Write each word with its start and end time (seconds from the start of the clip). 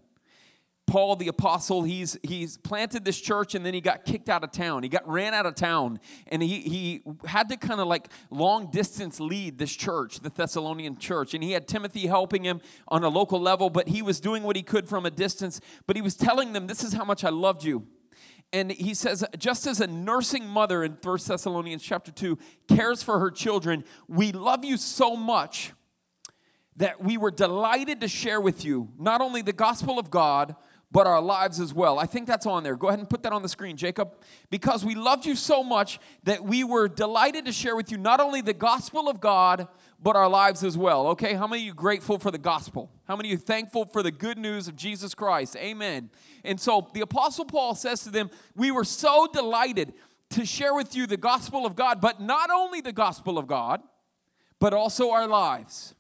Paul 0.88 1.16
the 1.16 1.28
apostle, 1.28 1.81
he's 1.81 2.17
he's 2.22 2.58
planted 2.58 3.05
this 3.05 3.19
church 3.19 3.55
and 3.55 3.66
then 3.66 3.73
he 3.73 3.81
got 3.81 4.05
kicked 4.05 4.30
out 4.30 4.44
of 4.44 4.52
town. 4.52 4.83
He 4.83 4.89
got 4.89 5.08
ran 5.08 5.33
out 5.33 5.45
of 5.47 5.55
town 5.55 6.00
and 6.28 6.44
he 6.44 6.59
he 6.61 7.02
had 7.25 7.50
to 7.50 7.58
kind 7.58 7.81
of 7.81 7.88
like 7.88 8.09
long 8.30 8.69
distance 8.69 9.19
lead 9.19 9.58
this 9.58 9.75
church, 9.75 10.19
the 10.19 10.30
Thessalonian 10.30 10.97
church. 10.97 11.33
And 11.33 11.44
he 11.44 11.53
had 11.53 11.67
Timothy 11.67 12.06
helping 12.06 12.44
him 12.44 12.61
on 12.88 13.03
a 13.03 13.09
local 13.09 13.39
level, 13.39 13.69
but 13.72 13.88
he 13.88 14.03
was 14.03 14.19
doing 14.19 14.44
what 14.44 14.56
he 14.56 14.61
could 14.61 14.88
from 14.88 15.06
a 15.06 15.11
distance, 15.11 15.59
but 15.88 15.95
he 15.95 16.03
was 16.03 16.16
telling 16.16 16.53
them 16.53 16.67
this 16.67 16.83
is 16.83 16.94
how 16.94 17.03
much 17.03 17.23
I 17.23 17.30
loved 17.30 17.63
you. 17.63 17.88
And 18.53 18.72
he 18.72 18.94
says, 18.94 19.25
just 19.38 19.66
as 19.67 19.81
a 19.81 19.88
nursing 19.88 20.47
mother 20.47 20.83
in 20.83 20.97
1 21.02 21.19
Thessalonians 21.28 21.81
chapter 21.83 22.11
2 22.11 22.38
cares 22.69 23.02
for 23.02 23.19
her 23.19 23.31
children, 23.31 23.83
we 24.08 24.31
love 24.31 24.63
you 24.63 24.78
so 24.78 25.16
much 25.16 25.73
that 26.78 27.03
we 27.03 27.17
were 27.17 27.31
delighted 27.31 28.02
to 28.02 28.08
share 28.08 28.39
with 28.39 28.63
you 28.63 28.89
not 28.97 29.22
only 29.22 29.41
the 29.41 29.53
gospel 29.53 29.97
of 29.97 30.11
God, 30.11 30.56
but 30.96 31.08
our 31.08 31.22
lives 31.22 31.60
as 31.60 31.74
well. 31.74 32.00
I 32.00 32.06
think 32.06 32.26
that's 32.26 32.46
on 32.46 32.64
there. 32.64 32.78
Go 32.78 32.88
ahead 32.88 33.00
and 33.00 33.10
put 33.10 33.22
that 33.24 33.34
on 33.34 33.42
the 33.42 33.50
screen, 33.50 33.76
Jacob. 33.76 34.16
Because 34.50 34.86
we 34.86 34.96
loved 34.96 35.26
you 35.26 35.36
so 35.36 35.62
much 35.62 36.00
that 36.24 36.46
we 36.46 36.64
were 36.64 36.88
delighted 36.88 37.44
to 37.48 37.52
share 37.52 37.76
with 37.76 37.92
you 37.92 37.98
not 37.98 38.22
only 38.22 38.40
the 38.40 38.54
gospel 38.54 39.10
of 39.10 39.20
God, 39.20 39.68
but 40.02 40.16
our 40.16 40.30
lives 40.30 40.64
as 40.64 40.78
well. 40.78 41.08
Okay, 41.08 41.34
how 41.34 41.48
many 41.48 41.64
of 41.64 41.66
you 41.66 41.74
grateful 41.74 42.18
for 42.18 42.32
the 42.32 42.38
gospel? 42.38 42.90
How 43.10 43.18
many 43.18 43.28
of 43.28 43.32
you 43.34 43.38
thankful 43.46 43.84
for 43.84 44.02
the 44.04 44.12
good 44.12 44.38
news 44.38 44.70
of 44.70 44.78
Jesus 44.78 45.14
Christ? 45.14 45.58
Amen. 45.58 46.12
And 46.46 46.62
so 46.62 46.88
the 46.94 47.02
Apostle 47.02 47.44
Paul 47.44 47.76
says 47.76 48.02
to 48.04 48.09
them, 48.09 48.30
We 48.56 48.72
were 48.72 48.86
so 48.86 49.28
delighted 49.34 49.92
to 50.30 50.46
share 50.46 50.74
with 50.74 50.96
you 50.96 51.08
the 51.08 51.18
gospel 51.18 51.66
of 51.66 51.76
God, 51.76 52.00
but 52.00 52.22
not 52.22 52.50
only 52.50 52.80
the 52.80 52.94
gospel 52.94 53.38
of 53.38 53.48
God, 53.48 53.82
but 54.62 54.74
also 54.74 55.12
our 55.12 55.28
lives. 55.28 55.94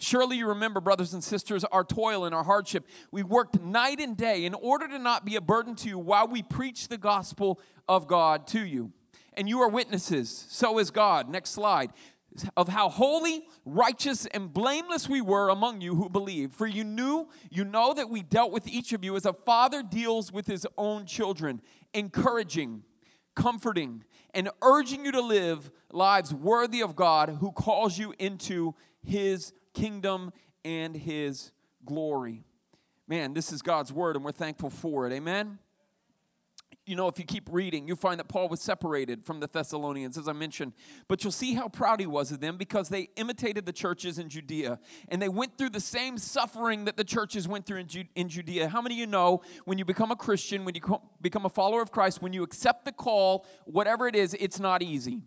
Surely 0.00 0.38
you 0.38 0.48
remember, 0.48 0.80
brothers 0.80 1.12
and 1.12 1.22
sisters, 1.22 1.62
our 1.64 1.84
toil 1.84 2.24
and 2.24 2.34
our 2.34 2.42
hardship. 2.42 2.86
We 3.10 3.22
worked 3.22 3.60
night 3.60 4.00
and 4.00 4.16
day 4.16 4.46
in 4.46 4.54
order 4.54 4.88
to 4.88 4.98
not 4.98 5.26
be 5.26 5.36
a 5.36 5.42
burden 5.42 5.74
to 5.76 5.88
you 5.88 5.98
while 5.98 6.26
we 6.26 6.42
preach 6.42 6.88
the 6.88 6.96
gospel 6.96 7.60
of 7.86 8.06
God 8.06 8.46
to 8.48 8.64
you. 8.64 8.92
And 9.34 9.46
you 9.46 9.60
are 9.60 9.68
witnesses, 9.68 10.46
so 10.48 10.78
is 10.78 10.90
God. 10.90 11.28
Next 11.28 11.50
slide. 11.50 11.90
Of 12.56 12.68
how 12.68 12.88
holy, 12.88 13.42
righteous, 13.66 14.24
and 14.24 14.52
blameless 14.54 15.06
we 15.06 15.20
were 15.20 15.50
among 15.50 15.82
you 15.82 15.96
who 15.96 16.08
believed. 16.08 16.54
For 16.54 16.66
you 16.66 16.82
knew, 16.82 17.28
you 17.50 17.64
know 17.64 17.92
that 17.92 18.08
we 18.08 18.22
dealt 18.22 18.52
with 18.52 18.66
each 18.66 18.94
of 18.94 19.04
you 19.04 19.16
as 19.16 19.26
a 19.26 19.34
father 19.34 19.82
deals 19.82 20.32
with 20.32 20.46
his 20.46 20.66
own 20.78 21.04
children, 21.04 21.60
encouraging, 21.92 22.84
comforting, 23.34 24.04
and 24.32 24.48
urging 24.62 25.04
you 25.04 25.12
to 25.12 25.20
live 25.20 25.70
lives 25.92 26.32
worthy 26.32 26.80
of 26.80 26.96
God 26.96 27.36
who 27.40 27.52
calls 27.52 27.98
you 27.98 28.14
into 28.18 28.74
his 29.02 29.52
kingdom 29.80 30.32
and 30.64 30.94
his 30.94 31.52
glory. 31.84 32.44
Man, 33.08 33.32
this 33.32 33.50
is 33.50 33.62
God's 33.62 33.92
word, 33.92 34.16
and 34.16 34.24
we're 34.24 34.32
thankful 34.32 34.70
for 34.70 35.06
it. 35.06 35.12
Amen. 35.12 35.58
You 36.86 36.96
know, 36.96 37.08
if 37.08 37.18
you 37.18 37.24
keep 37.24 37.48
reading, 37.50 37.88
you 37.88 37.96
find 37.96 38.18
that 38.20 38.28
Paul 38.28 38.48
was 38.48 38.60
separated 38.60 39.24
from 39.24 39.40
the 39.40 39.46
Thessalonians, 39.46 40.18
as 40.18 40.28
I 40.28 40.32
mentioned. 40.32 40.72
But 41.08 41.22
you'll 41.22 41.32
see 41.32 41.54
how 41.54 41.68
proud 41.68 42.00
he 42.00 42.06
was 42.06 42.32
of 42.32 42.40
them 42.40 42.56
because 42.56 42.88
they 42.88 43.08
imitated 43.16 43.64
the 43.64 43.72
churches 43.72 44.18
in 44.18 44.28
Judea 44.28 44.78
and 45.08 45.20
they 45.20 45.28
went 45.28 45.56
through 45.56 45.70
the 45.70 45.80
same 45.80 46.18
suffering 46.18 46.86
that 46.86 46.96
the 46.96 47.04
churches 47.04 47.46
went 47.46 47.66
through 47.66 47.78
in, 47.78 47.86
Ju- 47.86 48.04
in 48.16 48.28
Judea. 48.28 48.68
How 48.68 48.80
many 48.80 48.96
of 48.96 48.98
you 48.98 49.06
know 49.06 49.42
when 49.66 49.78
you 49.78 49.84
become 49.84 50.10
a 50.10 50.16
Christian, 50.16 50.64
when 50.64 50.74
you 50.74 50.80
co- 50.80 51.02
become 51.20 51.44
a 51.44 51.50
follower 51.50 51.82
of 51.82 51.92
Christ, 51.92 52.22
when 52.22 52.32
you 52.32 52.42
accept 52.42 52.84
the 52.84 52.92
call, 52.92 53.46
whatever 53.66 54.08
it 54.08 54.16
is, 54.16 54.34
it's 54.40 54.58
not 54.58 54.82
easy? 54.82 55.22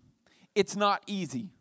It's 0.55 0.75
not 0.75 1.01
easy 1.07 1.51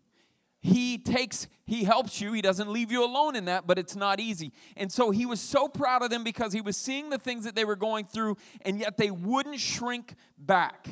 he 0.63 0.97
takes 0.97 1.49
he 1.65 1.85
helps 1.85 2.21
you. 2.21 2.33
He 2.33 2.43
doesn't 2.43 2.71
leave 2.71 2.93
you 2.93 3.05
alone 3.05 3.35
in 3.35 3.47
that 3.47 3.67
but 3.67 3.79
it's 3.79 3.97
not 3.97 4.21
easy. 4.21 4.53
And 4.77 4.93
so 4.93 5.11
he 5.11 5.27
was 5.27 5.41
so 5.41 5.67
proud 5.67 6.03
of 6.03 6.11
them 6.11 6.23
because 6.23 6.53
he 6.53 6.61
was 6.61 6.77
seeing 6.77 7.11
the 7.11 7.19
things 7.19 7.45
that 7.45 7.57
they 7.57 7.65
were 7.65 7.77
going 7.77 8.05
through 8.05 8.37
and 8.63 8.79
yet 8.79 8.97
they 8.97 9.11
wouldn't 9.11 9.59
shrink 9.59 10.15
back. 10.39 10.89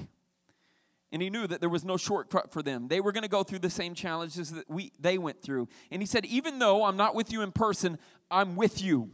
And 1.13 1.23
he 1.23 1.31
knew 1.31 1.47
that 1.47 1.61
there 1.61 1.69
was 1.69 1.85
no 1.85 1.97
shortcut 1.97 2.53
for 2.53 2.63
them. 2.63 2.89
They 2.89 3.01
were 3.01 3.13
going 3.13 3.23
to 3.23 3.29
go 3.29 3.43
through 3.43 3.61
the 3.61 3.71
same 3.71 3.95
challenges 3.95 4.51
that 4.51 4.69
we 4.69 4.91
they 4.99 5.19
went 5.19 5.41
through. 5.41 5.69
And 5.93 6.03
he 6.03 6.07
said 6.07 6.25
even 6.27 6.59
though 6.59 6.85
i'm 6.85 6.97
not 6.97 7.15
with 7.15 7.33
you 7.33 7.43
in 7.43 7.53
person 7.53 7.97
i'm 8.29 8.57
with 8.57 8.83
you. 8.83 9.11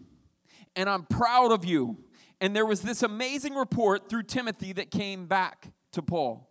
And 0.74 0.88
i'm 0.88 1.04
proud 1.04 1.52
of 1.52 1.66
you. 1.66 1.98
And 2.40 2.56
there 2.56 2.66
was 2.66 2.80
this 2.80 3.02
amazing 3.02 3.54
report 3.54 4.08
through 4.08 4.22
timothy 4.22 4.72
that 4.72 4.90
came 4.90 5.26
back 5.26 5.70
to 5.92 6.00
paul. 6.00 6.48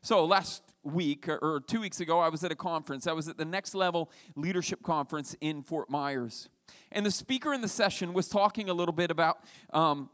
So 0.00 0.24
last 0.24 0.62
week 0.82 1.28
or 1.28 1.62
two 1.66 1.80
weeks 1.80 2.00
ago, 2.00 2.20
I 2.20 2.28
was 2.28 2.44
at 2.44 2.52
a 2.52 2.56
conference. 2.56 3.06
I 3.06 3.12
was 3.12 3.28
at 3.28 3.36
the 3.36 3.44
Next 3.44 3.74
Level 3.74 4.10
Leadership 4.36 4.82
Conference 4.82 5.36
in 5.40 5.62
Fort 5.62 5.90
Myers. 5.90 6.48
And 6.92 7.04
the 7.04 7.10
speaker 7.10 7.52
in 7.52 7.60
the 7.60 7.68
session 7.68 8.12
was 8.12 8.28
talking 8.28 8.68
a 8.68 8.74
little 8.74 8.94
bit 8.94 9.10
about, 9.10 9.38
um, 9.72 10.10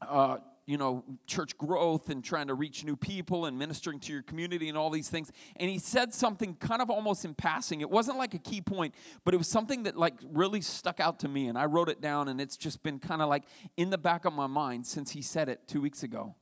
uh, 0.00 0.38
you 0.66 0.76
know, 0.76 1.04
church 1.26 1.58
growth 1.58 2.10
and 2.10 2.22
trying 2.22 2.46
to 2.46 2.54
reach 2.54 2.84
new 2.84 2.94
people 2.94 3.46
and 3.46 3.58
ministering 3.58 3.98
to 4.00 4.12
your 4.12 4.22
community 4.22 4.68
and 4.68 4.78
all 4.78 4.90
these 4.90 5.08
things. 5.08 5.32
And 5.56 5.68
he 5.68 5.78
said 5.78 6.14
something 6.14 6.54
kind 6.54 6.80
of 6.80 6.90
almost 6.90 7.24
in 7.24 7.34
passing. 7.34 7.80
It 7.80 7.90
wasn't 7.90 8.18
like 8.18 8.34
a 8.34 8.38
key 8.38 8.60
point, 8.60 8.94
but 9.24 9.34
it 9.34 9.36
was 9.36 9.48
something 9.48 9.84
that 9.84 9.96
like 9.96 10.14
really 10.32 10.60
stuck 10.60 11.00
out 11.00 11.18
to 11.20 11.28
me. 11.28 11.48
And 11.48 11.58
I 11.58 11.64
wrote 11.64 11.88
it 11.88 12.00
down, 12.00 12.28
and 12.28 12.40
it's 12.40 12.56
just 12.56 12.82
been 12.82 12.98
kind 12.98 13.20
of 13.20 13.28
like 13.28 13.44
in 13.76 13.90
the 13.90 13.98
back 13.98 14.24
of 14.24 14.32
my 14.32 14.46
mind 14.46 14.86
since 14.86 15.10
he 15.10 15.22
said 15.22 15.48
it 15.48 15.66
two 15.66 15.80
weeks 15.80 16.02
ago. 16.02 16.36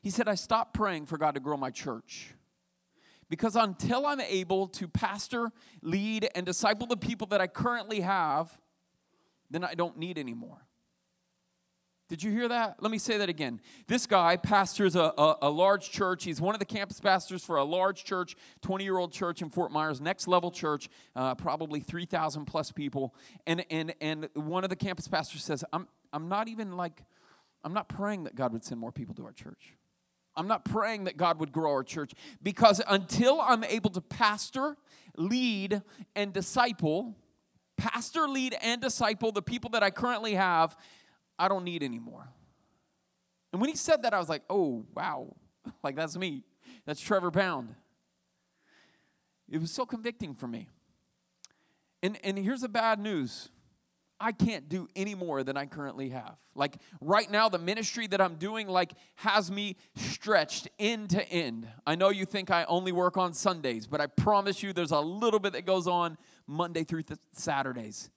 He 0.00 0.10
said, 0.10 0.28
I 0.28 0.34
stopped 0.34 0.74
praying 0.74 1.06
for 1.06 1.16
God 1.16 1.34
to 1.34 1.40
grow 1.40 1.56
my 1.56 1.70
church. 1.70 2.33
Because 3.28 3.56
until 3.56 4.06
I'm 4.06 4.20
able 4.20 4.68
to 4.68 4.88
pastor, 4.88 5.50
lead, 5.82 6.28
and 6.34 6.44
disciple 6.44 6.86
the 6.86 6.96
people 6.96 7.26
that 7.28 7.40
I 7.40 7.46
currently 7.46 8.00
have, 8.00 8.58
then 9.50 9.64
I 9.64 9.74
don't 9.74 9.98
need 9.98 10.18
anymore. 10.18 10.66
Did 12.08 12.22
you 12.22 12.30
hear 12.30 12.48
that? 12.48 12.82
Let 12.82 12.92
me 12.92 12.98
say 12.98 13.16
that 13.16 13.30
again. 13.30 13.60
This 13.86 14.06
guy 14.06 14.36
pastors 14.36 14.94
a, 14.94 15.12
a, 15.16 15.36
a 15.42 15.50
large 15.50 15.90
church. 15.90 16.24
He's 16.24 16.38
one 16.38 16.54
of 16.54 16.58
the 16.58 16.66
campus 16.66 17.00
pastors 17.00 17.42
for 17.42 17.56
a 17.56 17.64
large 17.64 18.04
church, 18.04 18.36
20 18.60 18.84
year 18.84 18.98
old 18.98 19.10
church 19.10 19.40
in 19.40 19.48
Fort 19.48 19.72
Myers, 19.72 20.02
next 20.02 20.28
level 20.28 20.50
church, 20.50 20.90
uh, 21.16 21.34
probably 21.34 21.80
3,000 21.80 22.44
plus 22.44 22.70
people. 22.70 23.14
And, 23.46 23.64
and, 23.70 23.94
and 24.02 24.28
one 24.34 24.64
of 24.64 24.70
the 24.70 24.76
campus 24.76 25.08
pastors 25.08 25.42
says, 25.42 25.64
I'm, 25.72 25.88
I'm 26.12 26.28
not 26.28 26.48
even 26.48 26.76
like, 26.76 27.02
I'm 27.64 27.72
not 27.72 27.88
praying 27.88 28.24
that 28.24 28.34
God 28.34 28.52
would 28.52 28.64
send 28.64 28.80
more 28.80 28.92
people 28.92 29.14
to 29.14 29.24
our 29.24 29.32
church. 29.32 29.74
I'm 30.36 30.48
not 30.48 30.64
praying 30.64 31.04
that 31.04 31.16
God 31.16 31.38
would 31.40 31.52
grow 31.52 31.70
our 31.70 31.84
church 31.84 32.12
because 32.42 32.82
until 32.88 33.40
I'm 33.40 33.64
able 33.64 33.90
to 33.90 34.00
pastor, 34.00 34.76
lead, 35.16 35.82
and 36.16 36.32
disciple, 36.32 37.14
pastor, 37.76 38.28
lead, 38.28 38.56
and 38.62 38.80
disciple 38.80 39.32
the 39.32 39.42
people 39.42 39.70
that 39.70 39.82
I 39.82 39.90
currently 39.90 40.34
have, 40.34 40.76
I 41.38 41.48
don't 41.48 41.64
need 41.64 41.82
anymore. 41.82 42.28
And 43.52 43.60
when 43.60 43.70
he 43.70 43.76
said 43.76 44.02
that, 44.02 44.12
I 44.12 44.18
was 44.18 44.28
like, 44.28 44.42
oh, 44.50 44.84
wow. 44.94 45.36
Like, 45.82 45.96
that's 45.96 46.16
me. 46.16 46.42
That's 46.84 47.00
Trevor 47.00 47.30
Pound. 47.30 47.74
It 49.48 49.60
was 49.60 49.70
so 49.70 49.86
convicting 49.86 50.34
for 50.34 50.46
me. 50.46 50.68
And, 52.02 52.18
and 52.22 52.36
here's 52.36 52.60
the 52.60 52.68
bad 52.68 52.98
news 52.98 53.50
I 54.24 54.32
can't 54.32 54.70
do 54.70 54.88
any 54.96 55.14
more 55.14 55.44
than 55.44 55.58
I 55.58 55.66
currently 55.66 56.08
have. 56.08 56.38
Like 56.54 56.78
right 57.02 57.30
now, 57.30 57.50
the 57.50 57.58
ministry 57.58 58.06
that 58.06 58.22
I'm 58.22 58.36
doing, 58.36 58.68
like, 58.68 58.92
has 59.16 59.50
me 59.50 59.76
stretched 59.96 60.66
end 60.78 61.10
to 61.10 61.28
end. 61.28 61.68
I 61.86 61.94
know 61.94 62.08
you 62.08 62.24
think 62.24 62.50
I 62.50 62.64
only 62.64 62.90
work 62.90 63.18
on 63.18 63.34
Sundays, 63.34 63.86
but 63.86 64.00
I 64.00 64.06
promise 64.06 64.62
you 64.62 64.72
there's 64.72 64.92
a 64.92 65.00
little 65.00 65.40
bit 65.40 65.52
that 65.52 65.66
goes 65.66 65.86
on 65.86 66.16
Monday 66.46 66.84
through 66.84 67.02
th- 67.02 67.20
Saturdays. 67.32 68.08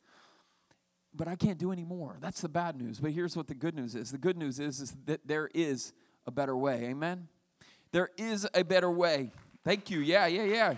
But 1.13 1.27
I 1.27 1.36
can't 1.36 1.57
do 1.57 1.74
any 1.74 1.83
more. 1.83 2.15
That's 2.21 2.39
the 2.39 2.48
bad 2.48 2.77
news. 2.77 3.01
But 3.01 3.12
here's 3.12 3.36
what 3.36 3.48
the 3.48 3.56
good 3.56 3.75
news 3.75 3.94
is 3.94 4.10
the 4.10 4.18
good 4.18 4.38
news 4.38 4.62
is, 4.62 4.80
is 4.80 4.95
that 5.07 5.27
there 5.27 5.50
is 5.53 5.92
a 6.25 6.31
better 6.31 6.56
way. 6.56 6.86
Amen? 6.86 7.27
There 7.92 8.12
is 8.18 8.48
a 8.53 8.63
better 8.63 8.89
way. 8.89 9.33
Thank 9.65 9.89
you. 9.89 10.00
Yeah, 10.00 10.27
yeah, 10.27 10.45
yeah. 10.45 10.75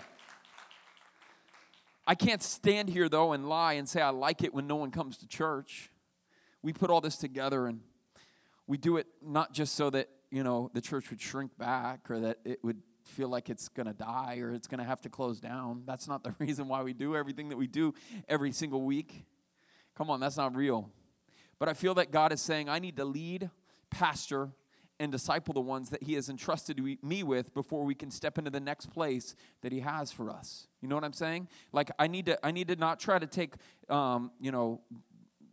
I 2.09 2.15
can't 2.15 2.41
stand 2.41 2.89
here, 2.89 3.07
though, 3.07 3.33
and 3.33 3.47
lie 3.47 3.73
and 3.73 3.87
say 3.87 4.01
I 4.01 4.09
like 4.09 4.43
it 4.43 4.51
when 4.51 4.65
no 4.65 4.77
one 4.77 4.89
comes 4.89 5.17
to 5.17 5.27
church. 5.27 5.91
We 6.63 6.73
put 6.73 6.89
all 6.89 7.01
this 7.01 7.17
together 7.17 7.67
and 7.67 7.81
we 8.65 8.77
do 8.77 8.97
it 8.97 9.05
not 9.21 9.53
just 9.53 9.75
so 9.75 9.91
that, 9.91 10.09
you 10.31 10.41
know, 10.41 10.71
the 10.73 10.81
church 10.81 11.11
would 11.11 11.21
shrink 11.21 11.55
back 11.59 12.09
or 12.09 12.19
that 12.21 12.39
it 12.43 12.63
would 12.63 12.81
feel 13.03 13.29
like 13.29 13.51
it's 13.51 13.69
going 13.69 13.85
to 13.85 13.93
die 13.93 14.39
or 14.39 14.55
it's 14.55 14.65
going 14.65 14.79
to 14.79 14.85
have 14.85 14.99
to 15.01 15.09
close 15.09 15.39
down. 15.39 15.83
That's 15.85 16.07
not 16.07 16.23
the 16.23 16.33
reason 16.39 16.67
why 16.67 16.81
we 16.81 16.93
do 16.93 17.15
everything 17.15 17.49
that 17.49 17.57
we 17.57 17.67
do 17.67 17.93
every 18.27 18.53
single 18.53 18.81
week. 18.81 19.27
Come 19.95 20.09
on, 20.09 20.19
that's 20.19 20.37
not 20.37 20.55
real. 20.55 20.89
But 21.59 21.69
I 21.69 21.75
feel 21.75 21.93
that 21.93 22.09
God 22.09 22.33
is 22.33 22.41
saying, 22.41 22.69
I 22.69 22.79
need 22.79 22.97
to 22.97 23.05
lead, 23.05 23.51
pastor, 23.91 24.49
and 24.99 25.11
disciple 25.11 25.53
the 25.53 25.61
ones 25.61 25.89
that 25.89 26.03
he 26.03 26.13
has 26.15 26.29
entrusted 26.29 26.81
me 27.01 27.23
with 27.23 27.53
before 27.53 27.83
we 27.83 27.95
can 27.95 28.11
step 28.11 28.37
into 28.37 28.49
the 28.51 28.59
next 28.59 28.87
place 28.87 29.33
that 29.61 29.71
he 29.71 29.79
has 29.79 30.11
for 30.11 30.29
us. 30.29 30.67
You 30.81 30.87
know 30.87 30.95
what 30.95 31.03
i'm 31.03 31.13
saying? 31.13 31.47
Like 31.71 31.91
i 31.97 32.07
need 32.07 32.25
to 32.25 32.45
i 32.45 32.51
need 32.51 32.67
to 32.67 32.75
not 32.75 32.99
try 32.99 33.17
to 33.17 33.27
take 33.27 33.55
um, 33.89 34.31
you 34.39 34.51
know 34.51 34.81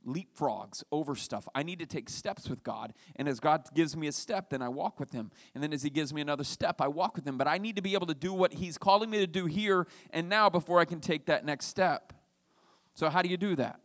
leapfrogs 0.06 0.84
over 0.92 1.16
stuff. 1.16 1.48
I 1.52 1.64
need 1.64 1.80
to 1.80 1.86
take 1.86 2.08
steps 2.08 2.48
with 2.48 2.62
god. 2.62 2.92
And 3.16 3.28
as 3.28 3.40
god 3.40 3.66
gives 3.74 3.96
me 3.96 4.06
a 4.08 4.12
step 4.12 4.50
then 4.50 4.62
i 4.62 4.68
walk 4.68 4.98
with 4.98 5.12
him. 5.12 5.30
And 5.54 5.62
then 5.62 5.72
as 5.72 5.82
he 5.82 5.90
gives 5.90 6.12
me 6.12 6.20
another 6.20 6.44
step 6.44 6.80
i 6.80 6.88
walk 6.88 7.16
with 7.16 7.26
him. 7.26 7.38
But 7.38 7.46
i 7.46 7.58
need 7.58 7.76
to 7.76 7.82
be 7.82 7.94
able 7.94 8.06
to 8.06 8.14
do 8.14 8.32
what 8.32 8.54
he's 8.54 8.78
calling 8.78 9.10
me 9.10 9.18
to 9.18 9.26
do 9.26 9.46
here 9.46 9.86
and 10.10 10.28
now 10.28 10.50
before 10.50 10.80
i 10.80 10.84
can 10.84 11.00
take 11.00 11.26
that 11.26 11.44
next 11.44 11.66
step. 11.66 12.12
So 12.94 13.10
how 13.10 13.22
do 13.22 13.28
you 13.28 13.36
do 13.36 13.54
that 13.56 13.80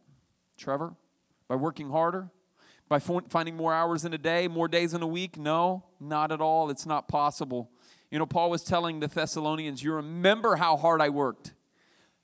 trevor? 0.58 0.96
By 1.48 1.56
working 1.56 1.90
harder 1.90 2.32
by 2.92 3.00
finding 3.00 3.56
more 3.56 3.74
hours 3.74 4.04
in 4.04 4.14
a 4.14 4.18
day, 4.18 4.50
more 4.50 4.68
days 4.68 4.94
in 4.94 5.02
a 5.02 5.08
week? 5.08 5.38
No, 5.38 5.86
not 6.02 6.30
at 6.30 6.42
all. 6.42 6.70
It's 6.70 6.86
not 6.86 7.08
possible. 7.08 7.72
You 8.10 8.20
know, 8.20 8.26
Paul 8.26 8.50
was 8.50 8.66
telling 8.66 9.00
the 9.00 9.08
Thessalonians, 9.08 9.82
You 9.82 9.94
remember 9.94 10.58
how 10.58 10.76
hard 10.76 11.00
I 11.00 11.08
worked, 11.08 11.54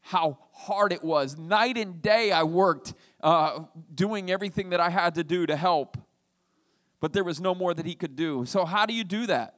how 0.02 0.40
hard 0.52 0.92
it 0.92 1.06
was. 1.06 1.38
Night 1.38 1.78
and 1.78 2.02
day 2.02 2.34
I 2.34 2.44
worked, 2.44 2.96
uh, 3.24 3.62
doing 3.96 4.30
everything 4.30 4.72
that 4.72 4.82
I 4.82 4.90
had 4.90 5.16
to 5.16 5.24
do 5.24 5.46
to 5.46 5.56
help. 5.56 5.98
But 7.00 7.14
there 7.14 7.24
was 7.24 7.40
no 7.40 7.56
more 7.56 7.74
that 7.74 7.86
he 7.86 7.96
could 7.96 8.18
do. 8.18 8.44
So, 8.46 8.66
how 8.66 8.86
do 8.86 8.94
you 8.94 9.06
do 9.06 9.26
that? 9.28 9.54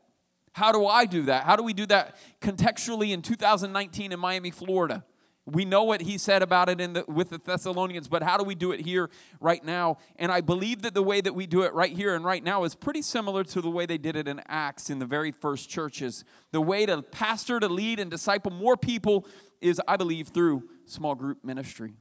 How 0.54 0.72
do 0.72 0.86
I 0.86 1.08
do 1.08 1.24
that? 1.24 1.44
How 1.44 1.56
do 1.56 1.64
we 1.64 1.74
do 1.74 1.88
that 1.88 2.18
contextually 2.40 3.14
in 3.14 3.24
2019 3.24 4.12
in 4.12 4.20
Miami, 4.20 4.52
Florida? 4.52 5.04
We 5.52 5.66
know 5.66 5.84
what 5.84 6.02
he 6.02 6.18
said 6.18 6.42
about 6.42 6.70
it 6.70 6.80
in 6.80 6.94
the, 6.94 7.06
with 7.08 7.30
the 7.30 7.38
Thessalonians, 7.38 8.08
but 8.08 8.24
how 8.24 8.38
do 8.38 8.44
we 8.44 8.56
do 8.56 8.72
it 8.72 8.82
here 8.82 9.10
right 9.40 9.64
now? 9.64 9.98
And 10.18 10.32
I 10.32 10.42
believe 10.42 10.82
that 10.84 10.94
the 10.94 11.04
way 11.04 11.22
that 11.22 11.34
we 11.34 11.48
do 11.48 11.64
it 11.64 11.74
right 11.74 11.96
here 11.96 12.16
and 12.16 12.24
right 12.24 12.44
now 12.44 12.64
is 12.64 12.76
pretty 12.76 13.02
similar 13.02 13.44
to 13.46 13.62
the 13.62 13.70
way 13.70 13.86
they 13.86 13.98
did 13.98 14.16
it 14.16 14.28
in 14.28 14.42
Acts 14.48 14.90
in 14.90 15.00
the 15.00 15.06
very 15.06 15.32
first 15.32 15.70
churches. 15.70 16.24
The 16.52 16.62
way 16.62 16.86
to 16.86 17.02
pastor, 17.02 17.60
to 17.60 17.68
lead, 17.68 18.00
and 18.00 18.12
disciple 18.12 18.52
more 18.52 18.78
people 18.78 19.26
is, 19.62 19.82
I 19.88 19.98
believe, 19.98 20.30
through 20.30 20.70
small 20.86 21.16
group 21.16 21.44
ministry, 21.44 21.94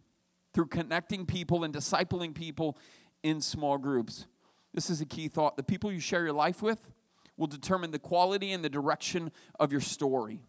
through 0.54 0.66
connecting 0.66 1.26
people 1.26 1.64
and 1.64 1.74
discipling 1.74 2.34
people 2.34 2.76
in 3.22 3.40
small 3.40 3.78
groups. 3.78 4.26
This 4.74 4.90
is 4.90 5.00
a 5.00 5.06
key 5.06 5.28
thought. 5.28 5.56
The 5.56 5.62
people 5.62 5.90
you 5.90 6.00
share 6.00 6.24
your 6.24 6.32
life 6.32 6.62
with 6.62 6.90
will 7.36 7.46
determine 7.46 7.92
the 7.92 7.98
quality 7.98 8.52
and 8.52 8.64
the 8.64 8.68
direction 8.68 9.30
of 9.58 9.72
your 9.72 9.80
story. 9.80 10.40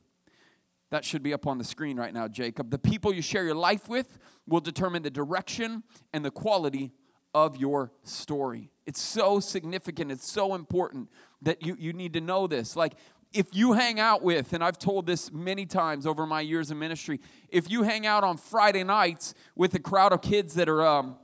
That 0.92 1.06
should 1.06 1.22
be 1.22 1.34
up 1.34 1.46
on 1.46 1.58
the 1.58 1.64
screen 1.64 1.98
right 1.98 2.14
now, 2.14 2.28
Jacob. 2.28 2.72
The 2.72 2.80
people 2.80 3.14
you 3.14 3.22
share 3.22 3.44
your 3.44 3.56
life 3.56 3.88
with 3.88 4.18
will 4.48 4.62
determine 4.62 5.04
the 5.04 5.12
direction 5.12 5.84
and 6.14 6.26
the 6.26 6.32
quality 6.32 6.94
of 7.34 7.58
your 7.58 7.92
story. 8.04 8.72
It's 8.88 9.00
so 9.02 9.40
significant, 9.40 10.12
it's 10.12 10.30
so 10.30 10.56
important 10.56 11.10
that 11.44 11.64
you, 11.64 11.76
you 11.78 11.94
need 11.94 12.14
to 12.14 12.22
know 12.22 12.48
this. 12.48 12.76
Like, 12.76 12.96
if 13.32 13.48
you 13.52 13.74
hang 13.74 14.00
out 14.00 14.24
with, 14.24 14.54
and 14.54 14.64
I've 14.64 14.80
told 14.80 15.06
this 15.06 15.32
many 15.32 15.68
times 15.68 16.08
over 16.08 16.26
my 16.26 16.42
years 16.42 16.72
in 16.72 16.80
ministry, 16.80 17.20
if 17.50 17.70
you 17.70 17.84
hang 17.84 18.08
out 18.08 18.24
on 18.24 18.38
Friday 18.38 18.84
nights 18.84 19.36
with 19.56 19.76
a 19.76 19.80
crowd 19.80 20.12
of 20.12 20.22
kids 20.22 20.56
that 20.56 20.68
are, 20.68 20.84
um, 20.86 21.16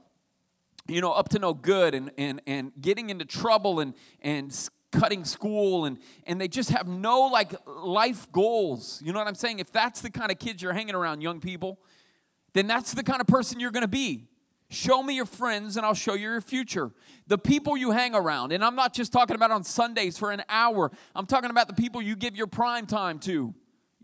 you 0.87 1.01
know, 1.01 1.11
up 1.11 1.29
to 1.29 1.39
no 1.39 1.55
good 1.55 1.95
and, 1.95 2.11
and, 2.15 2.41
and 2.45 2.71
getting 2.79 3.09
into 3.09 3.25
trouble 3.25 3.79
and, 3.79 3.95
and 4.21 4.53
cutting 4.91 5.25
school 5.25 5.85
and 5.85 5.97
and 6.25 6.39
they 6.39 6.47
just 6.47 6.69
have 6.69 6.87
no 6.87 7.21
like 7.27 7.53
life 7.67 8.31
goals. 8.31 9.01
You 9.03 9.13
know 9.13 9.19
what 9.19 9.27
i'm 9.27 9.35
saying? 9.35 9.59
If 9.59 9.71
that's 9.71 10.01
the 10.01 10.09
kind 10.09 10.31
of 10.31 10.39
kids 10.39 10.61
you're 10.61 10.73
hanging 10.73 10.95
around 10.95 11.21
young 11.21 11.39
people 11.39 11.79
then 12.53 12.67
that's 12.67 12.93
the 12.93 13.03
kind 13.03 13.19
of 13.19 13.27
person 13.27 13.59
you're 13.59 13.71
going 13.71 13.81
to 13.81 13.87
be. 13.87 14.29
Show 14.69 15.03
me 15.03 15.13
your 15.13 15.25
friends 15.25 15.77
and 15.77 15.85
i'll 15.85 15.93
show 15.93 16.13
you 16.13 16.31
your 16.31 16.41
future. 16.41 16.91
The 17.27 17.37
people 17.37 17.77
you 17.77 17.91
hang 17.91 18.15
around 18.15 18.51
and 18.51 18.63
i'm 18.63 18.75
not 18.75 18.93
just 18.93 19.11
talking 19.11 19.35
about 19.35 19.51
on 19.51 19.63
sundays 19.63 20.17
for 20.17 20.31
an 20.31 20.43
hour. 20.49 20.91
I'm 21.13 21.25
talking 21.25 21.49
about 21.49 21.67
the 21.67 21.73
people 21.73 22.01
you 22.01 22.15
give 22.15 22.35
your 22.35 22.47
prime 22.47 22.85
time 22.85 23.19
to 23.19 23.53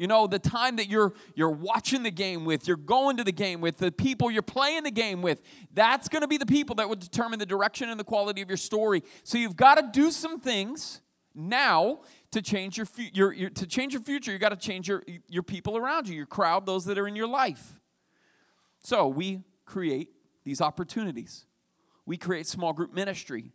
you 0.01 0.07
know, 0.07 0.25
the 0.25 0.39
time 0.39 0.77
that 0.77 0.89
you're 0.89 1.13
you're 1.35 1.51
watching 1.51 2.01
the 2.01 2.09
game 2.09 2.43
with, 2.43 2.67
you're 2.67 2.75
going 2.75 3.17
to 3.17 3.23
the 3.23 3.31
game 3.31 3.61
with, 3.61 3.77
the 3.77 3.91
people 3.91 4.31
you're 4.31 4.41
playing 4.41 4.81
the 4.81 4.89
game 4.89 5.21
with, 5.21 5.43
that's 5.75 6.09
going 6.09 6.23
to 6.23 6.27
be 6.27 6.37
the 6.37 6.45
people 6.47 6.75
that 6.77 6.89
will 6.89 6.95
determine 6.95 7.37
the 7.37 7.45
direction 7.45 7.87
and 7.87 7.99
the 7.99 8.03
quality 8.03 8.41
of 8.41 8.49
your 8.49 8.57
story. 8.57 9.03
So 9.23 9.37
you've 9.37 9.55
got 9.55 9.75
to 9.75 9.87
do 9.93 10.09
some 10.09 10.39
things 10.39 11.01
now 11.35 11.99
to 12.31 12.41
change 12.41 12.79
your, 12.79 12.87
your, 13.13 13.31
your 13.31 13.49
to 13.51 13.67
change 13.67 13.93
your 13.93 14.01
future. 14.01 14.31
You 14.31 14.39
got 14.39 14.49
to 14.49 14.55
change 14.55 14.87
your 14.87 15.03
your 15.27 15.43
people 15.43 15.77
around 15.77 16.09
you, 16.09 16.15
your 16.15 16.25
crowd, 16.25 16.65
those 16.65 16.85
that 16.85 16.97
are 16.97 17.07
in 17.07 17.15
your 17.15 17.27
life. 17.27 17.79
So 18.83 19.07
we 19.07 19.43
create 19.65 20.09
these 20.43 20.61
opportunities. 20.61 21.45
We 22.07 22.17
create 22.17 22.47
small 22.47 22.73
group 22.73 22.91
ministry. 22.91 23.51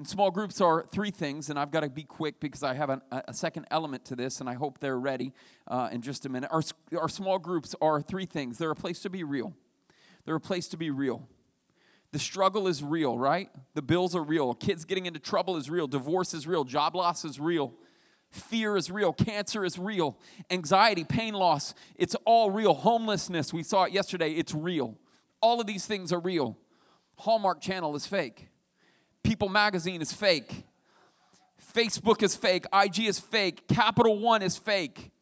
And 0.00 0.08
small 0.08 0.30
groups 0.30 0.62
are 0.62 0.82
three 0.82 1.10
things, 1.10 1.50
and 1.50 1.58
I've 1.58 1.70
got 1.70 1.80
to 1.80 1.90
be 1.90 2.04
quick 2.04 2.40
because 2.40 2.62
I 2.62 2.72
have 2.72 2.88
a, 2.88 3.02
a 3.28 3.34
second 3.34 3.66
element 3.70 4.06
to 4.06 4.16
this, 4.16 4.40
and 4.40 4.48
I 4.48 4.54
hope 4.54 4.78
they're 4.78 4.98
ready 4.98 5.34
uh, 5.68 5.90
in 5.92 6.00
just 6.00 6.24
a 6.24 6.30
minute. 6.30 6.48
Our, 6.50 6.62
our 6.98 7.08
small 7.10 7.38
groups 7.38 7.74
are 7.82 8.00
three 8.00 8.24
things 8.24 8.56
they're 8.56 8.70
a 8.70 8.74
place 8.74 9.00
to 9.00 9.10
be 9.10 9.24
real. 9.24 9.52
They're 10.24 10.36
a 10.36 10.40
place 10.40 10.68
to 10.68 10.78
be 10.78 10.88
real. 10.88 11.28
The 12.12 12.18
struggle 12.18 12.66
is 12.66 12.82
real, 12.82 13.18
right? 13.18 13.50
The 13.74 13.82
bills 13.82 14.16
are 14.16 14.22
real. 14.22 14.54
Kids 14.54 14.86
getting 14.86 15.04
into 15.04 15.20
trouble 15.20 15.58
is 15.58 15.68
real. 15.68 15.86
Divorce 15.86 16.32
is 16.32 16.46
real. 16.46 16.64
Job 16.64 16.96
loss 16.96 17.26
is 17.26 17.38
real. 17.38 17.74
Fear 18.30 18.78
is 18.78 18.90
real. 18.90 19.12
Cancer 19.12 19.66
is 19.66 19.78
real. 19.78 20.18
Anxiety, 20.50 21.04
pain 21.04 21.34
loss, 21.34 21.74
it's 21.96 22.16
all 22.24 22.50
real. 22.50 22.72
Homelessness, 22.72 23.52
we 23.52 23.62
saw 23.62 23.84
it 23.84 23.92
yesterday, 23.92 24.30
it's 24.30 24.54
real. 24.54 24.96
All 25.42 25.60
of 25.60 25.66
these 25.66 25.84
things 25.84 26.10
are 26.10 26.20
real. 26.20 26.56
Hallmark 27.18 27.60
Channel 27.60 27.94
is 27.96 28.06
fake. 28.06 28.49
People 29.30 29.48
magazine 29.48 30.02
is 30.02 30.12
fake. 30.12 30.64
Facebook 31.72 32.20
is 32.20 32.34
fake. 32.34 32.64
IG 32.74 33.04
is 33.04 33.20
fake. 33.20 33.68
Capital 33.68 34.18
One 34.18 34.42
is 34.42 34.58
fake. 34.58 35.12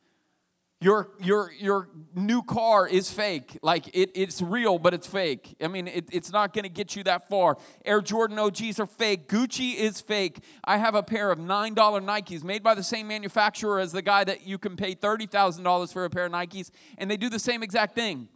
Your, 0.80 1.10
your, 1.20 1.52
your 1.52 1.90
new 2.14 2.42
car 2.42 2.88
is 2.88 3.10
fake. 3.10 3.58
Like 3.60 3.88
it, 3.88 4.10
it's 4.14 4.40
real, 4.40 4.78
but 4.78 4.94
it's 4.94 5.06
fake. 5.06 5.56
I 5.60 5.68
mean, 5.68 5.88
it, 5.88 6.08
it's 6.10 6.32
not 6.32 6.54
going 6.54 6.62
to 6.62 6.70
get 6.70 6.96
you 6.96 7.04
that 7.04 7.28
far. 7.28 7.58
Air 7.84 8.00
Jordan 8.00 8.38
OGs 8.38 8.80
are 8.80 8.86
fake. 8.86 9.28
Gucci 9.28 9.74
is 9.74 10.00
fake. 10.00 10.42
I 10.64 10.78
have 10.78 10.94
a 10.94 11.02
pair 11.02 11.30
of 11.30 11.38
$9 11.38 11.74
Nikes 11.74 12.42
made 12.42 12.62
by 12.62 12.74
the 12.74 12.82
same 12.82 13.08
manufacturer 13.08 13.78
as 13.78 13.92
the 13.92 14.00
guy 14.00 14.24
that 14.24 14.46
you 14.46 14.56
can 14.56 14.74
pay 14.74 14.94
$30,000 14.94 15.92
for 15.92 16.06
a 16.06 16.08
pair 16.08 16.24
of 16.24 16.32
Nikes, 16.32 16.70
and 16.96 17.10
they 17.10 17.18
do 17.18 17.28
the 17.28 17.38
same 17.38 17.62
exact 17.62 17.94
thing. 17.94 18.28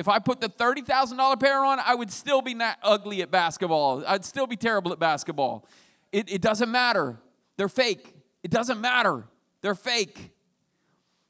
If 0.00 0.08
I 0.08 0.18
put 0.18 0.40
the 0.40 0.48
$30,000 0.48 1.38
pair 1.38 1.62
on, 1.62 1.78
I 1.78 1.94
would 1.94 2.10
still 2.10 2.40
be 2.40 2.54
not 2.54 2.78
ugly 2.82 3.20
at 3.20 3.30
basketball. 3.30 4.02
I'd 4.08 4.24
still 4.24 4.46
be 4.46 4.56
terrible 4.56 4.94
at 4.94 4.98
basketball. 4.98 5.68
It, 6.10 6.32
it 6.32 6.40
doesn't 6.40 6.70
matter. 6.70 7.18
They're 7.58 7.68
fake. 7.68 8.14
It 8.42 8.50
doesn't 8.50 8.80
matter. 8.80 9.24
They're 9.60 9.74
fake. 9.74 10.30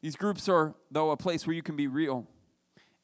These 0.02 0.14
groups 0.14 0.48
are, 0.48 0.76
though, 0.88 1.10
a 1.10 1.16
place 1.16 1.48
where 1.48 1.56
you 1.56 1.64
can 1.64 1.74
be 1.74 1.88
real 1.88 2.28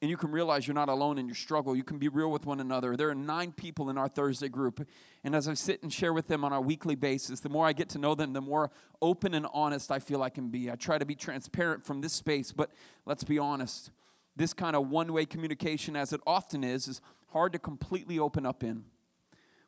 and 0.00 0.08
you 0.08 0.16
can 0.16 0.30
realize 0.30 0.68
you're 0.68 0.74
not 0.74 0.88
alone 0.88 1.18
in 1.18 1.26
your 1.26 1.34
struggle. 1.34 1.74
You 1.74 1.82
can 1.82 1.98
be 1.98 2.06
real 2.06 2.30
with 2.30 2.46
one 2.46 2.60
another. 2.60 2.96
There 2.96 3.10
are 3.10 3.14
nine 3.16 3.50
people 3.50 3.90
in 3.90 3.98
our 3.98 4.08
Thursday 4.08 4.48
group. 4.48 4.86
And 5.24 5.34
as 5.34 5.48
I 5.48 5.54
sit 5.54 5.82
and 5.82 5.92
share 5.92 6.12
with 6.12 6.28
them 6.28 6.44
on 6.44 6.52
a 6.52 6.60
weekly 6.60 6.94
basis, 6.94 7.40
the 7.40 7.48
more 7.48 7.66
I 7.66 7.72
get 7.72 7.88
to 7.88 7.98
know 7.98 8.14
them, 8.14 8.34
the 8.34 8.40
more 8.40 8.70
open 9.02 9.34
and 9.34 9.48
honest 9.52 9.90
I 9.90 9.98
feel 9.98 10.22
I 10.22 10.30
can 10.30 10.48
be. 10.48 10.70
I 10.70 10.76
try 10.76 10.96
to 10.96 11.04
be 11.04 11.16
transparent 11.16 11.84
from 11.84 12.02
this 12.02 12.12
space, 12.12 12.52
but 12.52 12.70
let's 13.04 13.24
be 13.24 13.40
honest 13.40 13.90
this 14.36 14.52
kind 14.52 14.76
of 14.76 14.88
one 14.88 15.12
way 15.12 15.24
communication, 15.24 15.96
as 15.96 16.12
it 16.12 16.20
often 16.26 16.62
is, 16.62 16.86
is 16.86 17.00
hard 17.32 17.52
to 17.54 17.58
completely 17.58 18.18
open 18.18 18.46
up 18.46 18.62
in. 18.62 18.84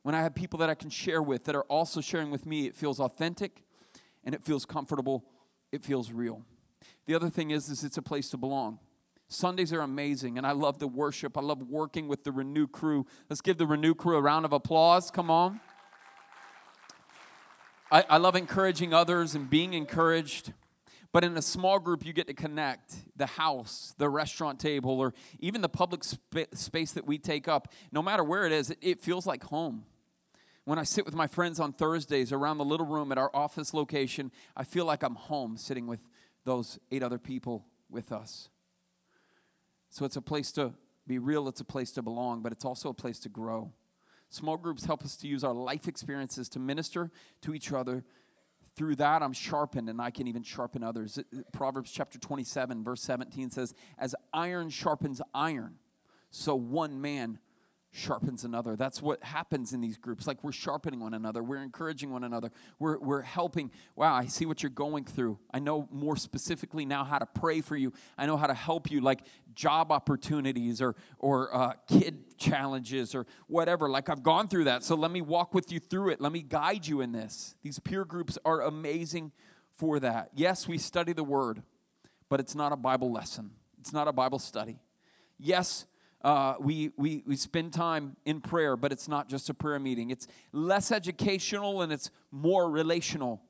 When 0.03 0.15
I 0.15 0.23
have 0.23 0.35
people 0.35 0.59
that 0.61 0.71
I 0.71 0.75
can 0.75 0.91
share 0.91 1.23
with 1.23 1.45
that 1.45 1.57
are 1.57 1.65
also 1.65 2.01
sharing 2.01 2.31
with 2.31 2.47
me, 2.47 2.67
it 2.67 2.77
feels 2.77 3.01
authentic 3.01 3.65
and 4.25 4.35
it 4.35 4.43
feels 4.43 4.65
comfortable, 4.65 5.25
it 5.73 5.85
feels 5.85 6.13
real. 6.13 6.43
The 7.07 7.15
other 7.15 7.31
thing 7.31 7.51
is, 7.51 7.69
is 7.69 7.83
it's 7.83 7.97
a 7.97 8.03
place 8.03 8.31
to 8.31 8.37
belong. 8.37 8.79
Sundays 9.29 9.73
are 9.73 9.81
amazing, 9.81 10.39
and 10.39 10.47
I 10.47 10.53
love 10.53 10.79
the 10.79 10.87
worship. 10.87 11.37
I 11.37 11.43
love 11.43 11.63
working 11.63 12.09
with 12.09 12.25
the 12.25 12.33
Renew 12.33 12.67
crew. 12.67 13.07
Let's 13.29 13.43
give 13.43 13.59
the 13.59 13.67
Renew 13.67 13.95
crew 13.95 14.17
a 14.17 14.23
round 14.23 14.47
of 14.47 14.53
applause. 14.55 15.11
Come 15.11 15.31
on. 15.31 15.61
I, 17.91 18.05
I 18.09 18.17
love 18.19 18.37
encouraging 18.37 18.95
others 18.95 19.35
and 19.35 19.49
being 19.49 19.75
encouraged. 19.75 20.53
But 21.13 21.25
in 21.25 21.37
a 21.37 21.43
small 21.43 21.79
group, 21.79 22.05
you 22.05 22.13
get 22.13 22.27
to 22.27 22.35
connect 22.35 22.97
the 23.17 23.27
house, 23.27 23.95
the 23.97 24.11
restaurant 24.11 24.61
table, 24.61 25.01
or 25.01 25.15
even 25.41 25.63
the 25.63 25.69
public 25.69 26.05
sp- 26.05 26.53
space 26.53 26.93
that 26.93 27.07
we 27.07 27.17
take 27.19 27.49
up. 27.49 27.73
No 27.93 28.03
matter 28.03 28.23
where 28.23 28.45
it 28.45 28.53
is, 28.53 28.71
it, 28.71 28.79
it 28.83 29.01
feels 29.01 29.27
like 29.27 29.45
home. 29.45 29.85
When 30.65 30.79
I 30.79 30.83
sit 30.83 31.07
with 31.07 31.15
my 31.15 31.27
friends 31.27 31.61
on 31.61 31.73
Thursdays 31.73 32.31
around 32.31 32.59
the 32.59 32.65
little 32.65 32.85
room 32.85 33.11
at 33.11 33.17
our 33.17 33.31
office 33.33 33.73
location, 33.73 34.31
I 34.55 34.65
feel 34.65 34.85
like 34.85 35.03
I'm 35.03 35.15
home 35.15 35.57
sitting 35.57 35.87
with 35.87 36.07
those 36.45 36.79
eight 36.91 37.03
other 37.03 37.19
people 37.19 37.65
with 37.89 38.13
us. 38.13 38.51
So 39.89 40.05
it's 40.05 40.17
a 40.17 40.23
place 40.23 40.53
to 40.53 40.75
be 41.07 41.19
real, 41.19 41.49
it's 41.49 41.63
a 41.63 41.65
place 41.65 41.91
to 41.93 42.03
belong, 42.03 42.43
but 42.43 42.53
it's 42.53 42.67
also 42.67 42.91
a 42.91 42.95
place 42.95 43.19
to 43.21 43.31
grow. 43.31 43.73
Small 44.29 44.59
groups 44.59 44.85
help 44.85 45.03
us 45.05 45.17
to 45.17 45.27
use 45.27 45.43
our 45.43 45.55
life 45.55 45.89
experiences 45.89 46.51
to 46.51 46.59
minister 46.59 47.11
to 47.41 47.55
each 47.55 47.73
other. 47.73 48.05
Through 48.79 48.95
that, 48.97 49.25
I'm 49.25 49.33
sharpened 49.33 49.89
and 49.89 50.01
I 50.01 50.13
can 50.13 50.29
even 50.29 50.45
sharpen 50.45 50.85
others. 50.85 51.19
Proverbs 51.53 51.91
chapter 51.91 52.17
27, 52.17 52.85
verse 52.85 53.03
17 53.03 53.51
says, 53.51 53.75
As 53.99 54.15
iron 54.33 54.71
sharpens 54.71 55.21
iron, 55.35 55.81
so 56.31 56.55
one 56.55 57.01
man 57.01 57.41
sharpens 57.91 58.45
another. 58.45 58.77
That's 58.77 59.01
what 59.01 59.23
happens 59.25 59.73
in 59.73 59.81
these 59.81 59.97
groups. 59.97 60.27
Like 60.27 60.45
we're 60.45 60.53
sharpening 60.53 61.01
one 61.01 61.15
another, 61.15 61.43
we're 61.43 61.63
encouraging 61.63 62.11
one 62.11 62.25
another, 62.25 62.51
we're, 62.79 62.99
we're 62.99 63.23
helping. 63.23 63.71
Wow, 63.97 64.15
I 64.15 64.27
see 64.27 64.47
what 64.47 64.63
you're 64.63 64.71
going 64.71 65.05
through. 65.05 65.39
I 65.53 65.59
know 65.59 65.89
more 65.91 66.17
specifically 66.17 66.85
now 66.85 67.05
how 67.05 67.19
to 67.19 67.27
pray 67.27 67.61
for 67.61 67.77
you. 67.77 67.93
I 68.17 68.27
know 68.27 68.37
how 68.37 68.47
to 68.47 68.55
help 68.55 68.91
you, 68.91 69.01
like 69.01 69.21
job 69.55 69.91
opportunities 69.91 70.83
or, 70.83 70.97
or 71.19 71.55
uh, 71.55 71.73
kid 71.89 72.39
challenges 72.39 73.15
or 73.15 73.27
whatever. 73.47 73.89
Like 73.89 74.09
I've 74.09 74.23
gone 74.23 74.49
through 74.49 74.65
that. 74.65 74.85
So 74.85 74.95
let 74.95 75.11
me 75.11 75.21
walk 75.21 75.55
with 75.55 75.73
you 75.73 75.81
through 75.81 76.11
it. 76.11 76.21
Let 76.21 76.33
me 76.33 76.43
guide 76.43 76.87
you 76.87 77.01
in 77.01 77.13
this. 77.13 77.55
These 77.63 77.79
peer 77.79 78.05
groups 78.05 78.39
are 78.45 78.63
amazing 78.63 79.33
for 79.73 79.99
that. 80.01 80.31
Yes, 80.35 80.69
we 80.69 80.77
study 80.77 81.13
the 81.13 81.25
word, 81.25 81.63
but 82.29 82.41
it's 82.41 82.55
not 82.55 82.73
a 82.73 82.77
Bible 82.77 83.11
lesson, 83.11 83.51
it's 83.81 83.93
not 83.93 84.09
a 84.09 84.13
Bible 84.13 84.39
study. 84.39 84.79
Yes, 85.39 85.87
uh, 86.23 86.55
we, 86.59 86.91
we, 86.97 87.23
we 87.27 87.37
spend 87.37 87.73
time 87.73 88.17
in 88.25 88.41
prayer, 88.41 88.77
but 88.77 88.93
it's 88.93 89.09
not 89.09 89.29
just 89.29 89.49
a 89.49 89.55
prayer 89.55 89.79
meeting. 89.79 90.11
It's 90.11 90.27
less 90.53 90.91
educational 90.91 91.83
and 91.83 91.93
it's 91.93 92.11
more 92.33 92.71
relational. 92.71 93.43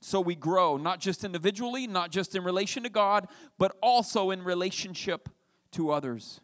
So 0.00 0.20
we 0.20 0.34
grow, 0.34 0.76
not 0.76 1.00
just 1.00 1.24
individually, 1.24 1.86
not 1.86 2.10
just 2.10 2.34
in 2.34 2.44
relation 2.44 2.82
to 2.82 2.88
God, 2.88 3.28
but 3.58 3.76
also 3.82 4.30
in 4.30 4.42
relationship 4.42 5.28
to 5.72 5.90
others. 5.90 6.40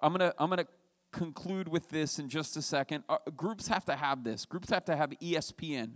I'm 0.00 0.12
going 0.12 0.30
to 0.30 0.34
I'm 0.38 0.50
to 0.50 0.66
conclude 1.12 1.68
with 1.68 1.90
this 1.90 2.18
in 2.18 2.28
just 2.28 2.56
a 2.56 2.62
second. 2.62 3.04
Uh, 3.08 3.18
groups 3.36 3.68
have 3.68 3.84
to 3.86 3.96
have 3.96 4.24
this. 4.24 4.44
Groups 4.44 4.70
have 4.70 4.84
to 4.86 4.96
have 4.96 5.10
ESPN. 5.22 5.92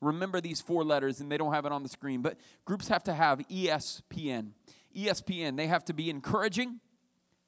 Remember 0.00 0.40
these 0.40 0.60
four 0.60 0.84
letters, 0.84 1.20
and 1.20 1.30
they 1.30 1.36
don't 1.36 1.52
have 1.52 1.64
it 1.64 1.72
on 1.72 1.82
the 1.82 1.88
screen, 1.88 2.22
but 2.22 2.36
groups 2.64 2.88
have 2.88 3.04
to 3.04 3.14
have 3.14 3.38
ESPN. 3.48 4.50
ESPN, 4.96 5.56
they 5.56 5.68
have 5.68 5.84
to 5.84 5.92
be 5.94 6.10
encouraging, 6.10 6.80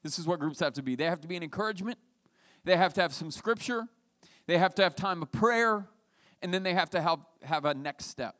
this 0.04 0.18
is 0.18 0.26
what 0.26 0.38
groups 0.38 0.60
have 0.60 0.74
to 0.74 0.82
be. 0.82 0.94
They 0.94 1.06
have 1.06 1.20
to 1.22 1.26
be 1.26 1.34
an 1.34 1.42
encouragement, 1.42 1.98
they 2.62 2.76
have 2.76 2.94
to 2.94 3.02
have 3.02 3.12
some 3.12 3.32
scripture, 3.32 3.88
they 4.46 4.58
have 4.58 4.74
to 4.76 4.82
have 4.82 4.94
time 4.94 5.22
of 5.22 5.32
prayer, 5.32 5.88
and 6.42 6.54
then 6.54 6.62
they 6.62 6.74
have 6.74 6.90
to 6.90 7.00
have, 7.00 7.18
have 7.42 7.64
a 7.64 7.74
next 7.74 8.04
step. 8.06 8.36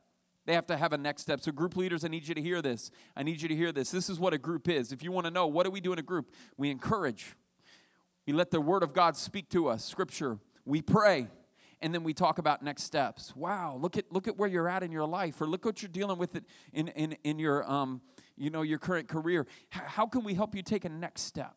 They 0.47 0.53
have 0.53 0.67
to 0.67 0.77
have 0.77 0.93
a 0.93 0.99
next 0.99 1.23
step. 1.23 1.41
So, 1.41 1.53
group 1.53 1.75
leaders, 1.75 2.05
I 2.05 2.09
need 2.09 2.29
you 2.29 2.35
to 2.35 2.43
hear 2.43 2.61
this. 2.61 2.91
I 3.17 3.23
need 3.23 3.41
you 3.41 3.49
to 3.49 3.57
hear 3.57 3.73
this. 3.73 3.91
This 3.91 4.11
is 4.11 4.21
what 4.21 4.35
a 4.35 4.39
group 4.39 4.69
is. 4.69 4.93
If 4.93 5.03
you 5.03 5.11
want 5.11 5.25
to 5.25 5.31
know, 5.31 5.47
what 5.47 5.65
do 5.65 5.71
we 5.71 5.81
do 5.81 5.95
in 5.95 5.99
a 5.99 6.03
group? 6.03 6.35
We 6.59 6.71
encourage, 6.71 7.35
we 8.27 8.35
let 8.35 8.51
the 8.51 8.61
Word 8.61 8.83
of 8.83 8.93
God 8.93 9.17
speak 9.17 9.49
to 9.51 9.69
us, 9.69 9.83
Scripture. 9.83 10.39
We 10.67 10.83
pray, 10.83 11.29
and 11.81 11.95
then 11.95 12.05
we 12.05 12.13
talk 12.13 12.37
about 12.37 12.63
next 12.63 12.83
steps. 12.83 13.35
Wow, 13.35 13.79
look 13.81 13.97
at 13.97 14.13
look 14.13 14.29
at 14.29 14.37
where 14.37 14.49
you're 14.49 14.69
at 14.69 14.83
in 14.83 14.93
your 14.93 15.07
life, 15.07 15.41
or 15.41 15.47
look 15.47 15.65
what 15.65 15.81
you're 15.81 15.89
dealing 15.89 16.19
with 16.19 16.37
it 16.37 16.45
in 16.75 16.89
in 16.89 17.17
in 17.25 17.39
your 17.39 17.71
um 17.71 18.03
you 18.37 18.51
know, 18.51 18.63
your 18.63 18.79
current 18.79 19.09
career. 19.09 19.47
How 19.71 20.07
can 20.07 20.25
we 20.25 20.35
help 20.35 20.55
you 20.55 20.63
take 20.63 20.85
a 20.85 20.89
next 20.89 21.23
step? 21.23 21.55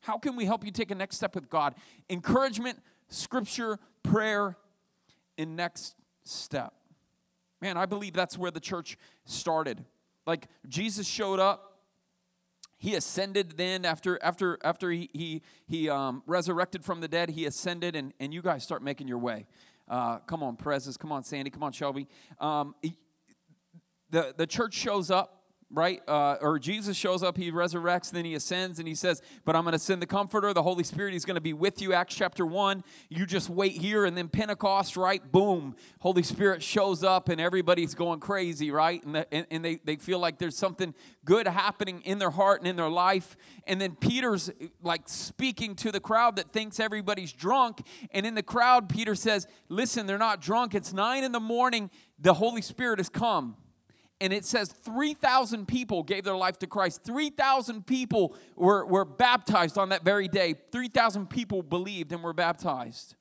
How 0.00 0.18
can 0.18 0.36
we 0.36 0.44
help 0.44 0.64
you 0.64 0.72
take 0.72 0.90
a 0.90 0.94
next 0.94 1.16
step 1.16 1.34
with 1.34 1.48
God? 1.48 1.74
Encouragement, 2.10 2.78
scripture, 3.08 3.78
prayer, 4.02 4.56
and 5.38 5.56
next 5.56 5.94
step. 6.24 6.74
Man, 7.60 7.76
I 7.76 7.86
believe 7.86 8.12
that's 8.12 8.36
where 8.36 8.50
the 8.50 8.60
church 8.60 8.98
started. 9.24 9.84
Like 10.26 10.48
Jesus 10.68 11.06
showed 11.06 11.38
up, 11.38 11.78
he 12.78 12.96
ascended 12.96 13.56
then 13.56 13.84
after 13.84 14.18
after 14.24 14.58
after 14.64 14.90
he 14.90 15.08
he, 15.12 15.42
he 15.66 15.88
um, 15.88 16.24
resurrected 16.26 16.84
from 16.84 17.00
the 17.00 17.06
dead. 17.06 17.30
He 17.30 17.46
ascended, 17.46 17.94
and 17.94 18.12
and 18.18 18.34
you 18.34 18.42
guys 18.42 18.64
start 18.64 18.82
making 18.82 19.06
your 19.06 19.18
way. 19.18 19.46
Uh, 19.88 20.18
come 20.18 20.42
on, 20.42 20.56
Prezes. 20.56 20.98
Come 20.98 21.12
on, 21.12 21.22
Sandy. 21.22 21.50
Come 21.50 21.62
on, 21.62 21.70
Shelby. 21.70 22.08
Um, 22.40 22.74
he, 22.82 22.96
the 24.10 24.34
the 24.36 24.48
church 24.48 24.74
shows 24.74 25.12
up 25.12 25.41
right? 25.72 26.00
Uh, 26.06 26.36
or 26.40 26.58
Jesus 26.58 26.96
shows 26.96 27.22
up, 27.22 27.36
he 27.36 27.50
resurrects, 27.50 28.10
then 28.10 28.24
he 28.24 28.34
ascends, 28.34 28.78
and 28.78 28.86
he 28.86 28.94
says, 28.94 29.22
But 29.44 29.56
I'm 29.56 29.62
going 29.62 29.72
to 29.72 29.78
send 29.78 30.02
the 30.02 30.06
Comforter, 30.06 30.52
the 30.52 30.62
Holy 30.62 30.84
Spirit. 30.84 31.12
He's 31.12 31.24
going 31.24 31.36
to 31.36 31.40
be 31.40 31.54
with 31.54 31.80
you. 31.80 31.94
Acts 31.94 32.14
chapter 32.14 32.44
1. 32.44 32.84
You 33.08 33.24
just 33.26 33.48
wait 33.48 33.72
here, 33.72 34.04
and 34.04 34.16
then 34.16 34.28
Pentecost, 34.28 34.96
right? 34.96 35.32
Boom. 35.32 35.74
Holy 36.00 36.22
Spirit 36.22 36.62
shows 36.62 37.02
up, 37.02 37.28
and 37.28 37.40
everybody's 37.40 37.94
going 37.94 38.20
crazy, 38.20 38.70
right? 38.70 39.02
And, 39.04 39.14
the, 39.14 39.34
and, 39.34 39.46
and 39.50 39.64
they, 39.64 39.80
they 39.84 39.96
feel 39.96 40.18
like 40.18 40.38
there's 40.38 40.56
something 40.56 40.94
good 41.24 41.46
happening 41.48 42.02
in 42.02 42.18
their 42.18 42.30
heart 42.30 42.60
and 42.60 42.68
in 42.68 42.76
their 42.76 42.90
life. 42.90 43.36
And 43.66 43.80
then 43.80 43.96
Peter's 43.96 44.50
like 44.82 45.08
speaking 45.08 45.74
to 45.76 45.90
the 45.90 46.00
crowd 46.00 46.36
that 46.36 46.52
thinks 46.52 46.78
everybody's 46.78 47.32
drunk. 47.32 47.86
And 48.10 48.26
in 48.26 48.34
the 48.34 48.42
crowd, 48.42 48.88
Peter 48.88 49.14
says, 49.14 49.46
Listen, 49.68 50.06
they're 50.06 50.18
not 50.18 50.40
drunk. 50.40 50.74
It's 50.74 50.92
nine 50.92 51.24
in 51.24 51.32
the 51.32 51.40
morning. 51.40 51.90
The 52.18 52.34
Holy 52.34 52.62
Spirit 52.62 52.98
has 52.98 53.08
come 53.08 53.56
and 54.22 54.32
it 54.32 54.44
says 54.44 54.68
3,000 54.68 55.66
people 55.66 56.04
gave 56.04 56.22
their 56.22 56.36
life 56.36 56.56
to 56.60 56.68
Christ. 56.68 57.02
3,000 57.02 57.84
people 57.84 58.36
were, 58.54 58.86
were 58.86 59.04
baptized 59.04 59.76
on 59.76 59.88
that 59.88 60.04
very 60.04 60.28
day. 60.28 60.54
3,000 60.70 61.28
people 61.28 61.60
believed 61.60 62.12
and 62.12 62.22
were 62.22 62.32
baptized. 62.32 63.16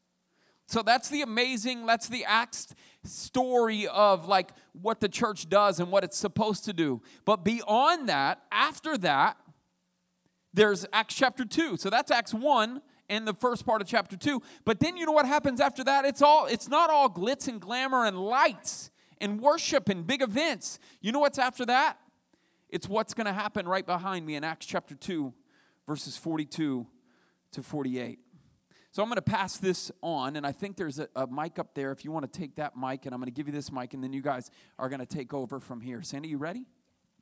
So 0.67 0.83
that's 0.83 1.09
the 1.09 1.23
amazing, 1.23 1.87
that's 1.87 2.07
the 2.07 2.23
Acts 2.23 2.75
story 3.03 3.87
of 3.87 4.27
like 4.27 4.51
what 4.79 4.99
the 4.99 5.09
church 5.09 5.49
does 5.49 5.79
and 5.79 5.91
what 5.91 6.03
it's 6.03 6.17
supposed 6.17 6.65
to 6.65 6.73
do. 6.73 7.01
But 7.25 7.43
beyond 7.43 8.07
that, 8.07 8.43
after 8.51 8.95
that, 8.99 9.37
there's 10.53 10.85
Acts 10.93 11.15
chapter 11.15 11.45
2. 11.45 11.77
So 11.77 11.89
that's 11.89 12.11
Acts 12.11 12.33
1 12.33 12.79
and 13.09 13.27
the 13.27 13.33
first 13.33 13.65
part 13.65 13.81
of 13.81 13.87
chapter 13.87 14.15
2. 14.15 14.39
But 14.65 14.79
then 14.79 14.97
you 14.97 15.07
know 15.07 15.13
what 15.13 15.25
happens 15.25 15.59
after 15.59 15.83
that? 15.83 16.05
It's 16.05 16.21
all 16.21 16.45
it's 16.45 16.69
not 16.69 16.91
all 16.91 17.09
glitz 17.09 17.47
and 17.47 17.59
glamour 17.59 18.05
and 18.05 18.19
lights 18.19 18.91
and 19.21 19.39
worship 19.39 19.87
and 19.87 20.05
big 20.05 20.21
events. 20.21 20.79
You 20.99 21.11
know 21.11 21.19
what's 21.19 21.39
after 21.39 21.65
that? 21.67 21.97
It's 22.69 22.89
what's 22.89 23.13
going 23.13 23.27
to 23.27 23.33
happen 23.33 23.67
right 23.67 23.85
behind 23.85 24.25
me 24.25 24.35
in 24.35 24.43
Acts 24.43 24.65
chapter 24.65 24.95
2, 24.95 25.33
verses 25.87 26.17
42 26.17 26.87
to 27.51 27.63
48. 27.63 28.19
So 28.93 29.01
I'm 29.01 29.07
going 29.07 29.15
to 29.15 29.21
pass 29.21 29.57
this 29.57 29.89
on, 30.01 30.35
and 30.35 30.45
I 30.45 30.51
think 30.51 30.75
there's 30.75 30.99
a, 30.99 31.07
a, 31.15 31.25
mic 31.27 31.59
up 31.59 31.75
there 31.75 31.93
if 31.93 32.03
you 32.03 32.11
want 32.11 32.31
to 32.31 32.39
take 32.39 32.55
that 32.55 32.75
mic, 32.75 33.05
and 33.05 33.15
I'm 33.15 33.21
going 33.21 33.31
to 33.31 33.35
give 33.35 33.47
you 33.47 33.53
this 33.53 33.71
mic, 33.71 33.93
and 33.93 34.03
then 34.03 34.11
you 34.11 34.21
guys 34.21 34.51
are 34.77 34.89
going 34.89 34.99
to 34.99 35.05
take 35.05 35.33
over 35.33 35.61
from 35.61 35.79
here. 35.79 36.01
Sandy, 36.01 36.27
you 36.27 36.37
ready? 36.37 36.65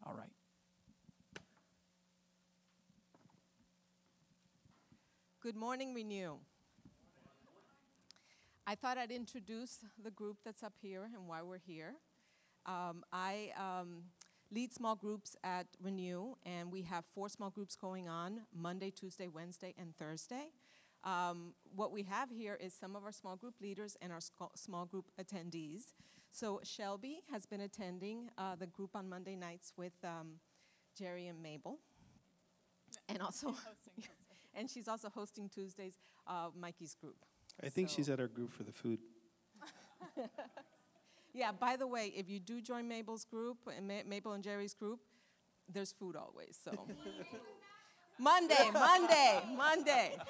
All 0.04 0.16
right. 0.16 0.30
Good 5.42 5.56
morning, 5.56 5.94
Renew. 5.94 6.38
I 8.70 8.76
thought 8.76 9.00
I'd 9.00 9.10
introduce 9.10 9.80
the 10.00 10.12
group 10.12 10.38
that's 10.46 10.62
up 10.62 10.74
here 10.80 11.10
and 11.16 11.28
why 11.28 11.42
we're 11.42 11.58
here. 11.58 11.96
Um, 12.68 13.04
I 13.12 13.50
um, 13.58 14.04
lead 14.52 14.72
small 14.72 14.96
groups 14.96 15.36
at 15.44 15.66
Renew, 15.82 16.36
and 16.46 16.72
we 16.72 16.84
have 16.84 17.04
four 17.04 17.30
small 17.30 17.50
groups 17.50 17.76
going 17.76 18.08
on 18.08 18.42
Monday, 18.56 18.92
Tuesday, 18.92 19.28
Wednesday, 19.28 19.74
and 19.76 19.98
Thursday. 19.98 20.52
Um, 21.04 21.56
what 21.76 21.92
we 21.92 22.04
have 22.04 22.30
here 22.30 22.60
is 22.62 22.76
some 22.76 22.96
of 22.96 23.04
our 23.04 23.12
small 23.12 23.36
group 23.36 23.56
leaders 23.60 23.98
and 24.04 24.14
our 24.14 24.20
small 24.54 24.86
group 24.86 25.06
attendees. 25.20 25.94
So 26.30 26.62
Shelby 26.64 27.22
has 27.32 27.48
been 27.48 27.62
attending 27.62 28.30
uh, 28.38 28.56
the 28.56 28.68
group 28.68 28.92
on 28.96 29.10
Monday 29.10 29.36
nights 29.36 29.74
with 29.78 29.94
um, 30.04 30.34
Jerry 30.96 31.26
and 31.26 31.42
Mabel, 31.42 31.80
and 33.08 33.20
also, 33.20 33.56
and 34.54 34.70
she's 34.70 34.88
also 34.88 35.10
hosting 35.10 35.50
Tuesdays 35.50 35.98
uh, 36.28 36.50
Mikey's 36.56 36.94
group. 36.94 37.26
I 37.64 37.70
think 37.70 37.90
so. 37.90 37.96
she's 37.98 38.10
at 38.10 38.20
our 38.20 38.28
group 38.28 38.52
for 38.52 38.64
the 38.64 38.72
food. 38.72 39.00
yeah, 41.34 41.52
by 41.52 41.76
the 41.76 41.88
way, 41.88 42.14
if 42.16 42.30
you 42.30 42.40
do 42.40 42.62
join 42.62 42.88
Mabel's 42.88 43.26
group, 43.26 43.58
Mabel 44.06 44.34
and 44.34 44.44
Jerry's 44.44 44.74
group, 44.74 45.00
there's 45.72 45.92
food 45.92 46.16
always. 46.16 46.58
So 46.64 46.72
Monday, 48.20 48.70
Monday, 48.74 49.42
Monday. 49.56 50.18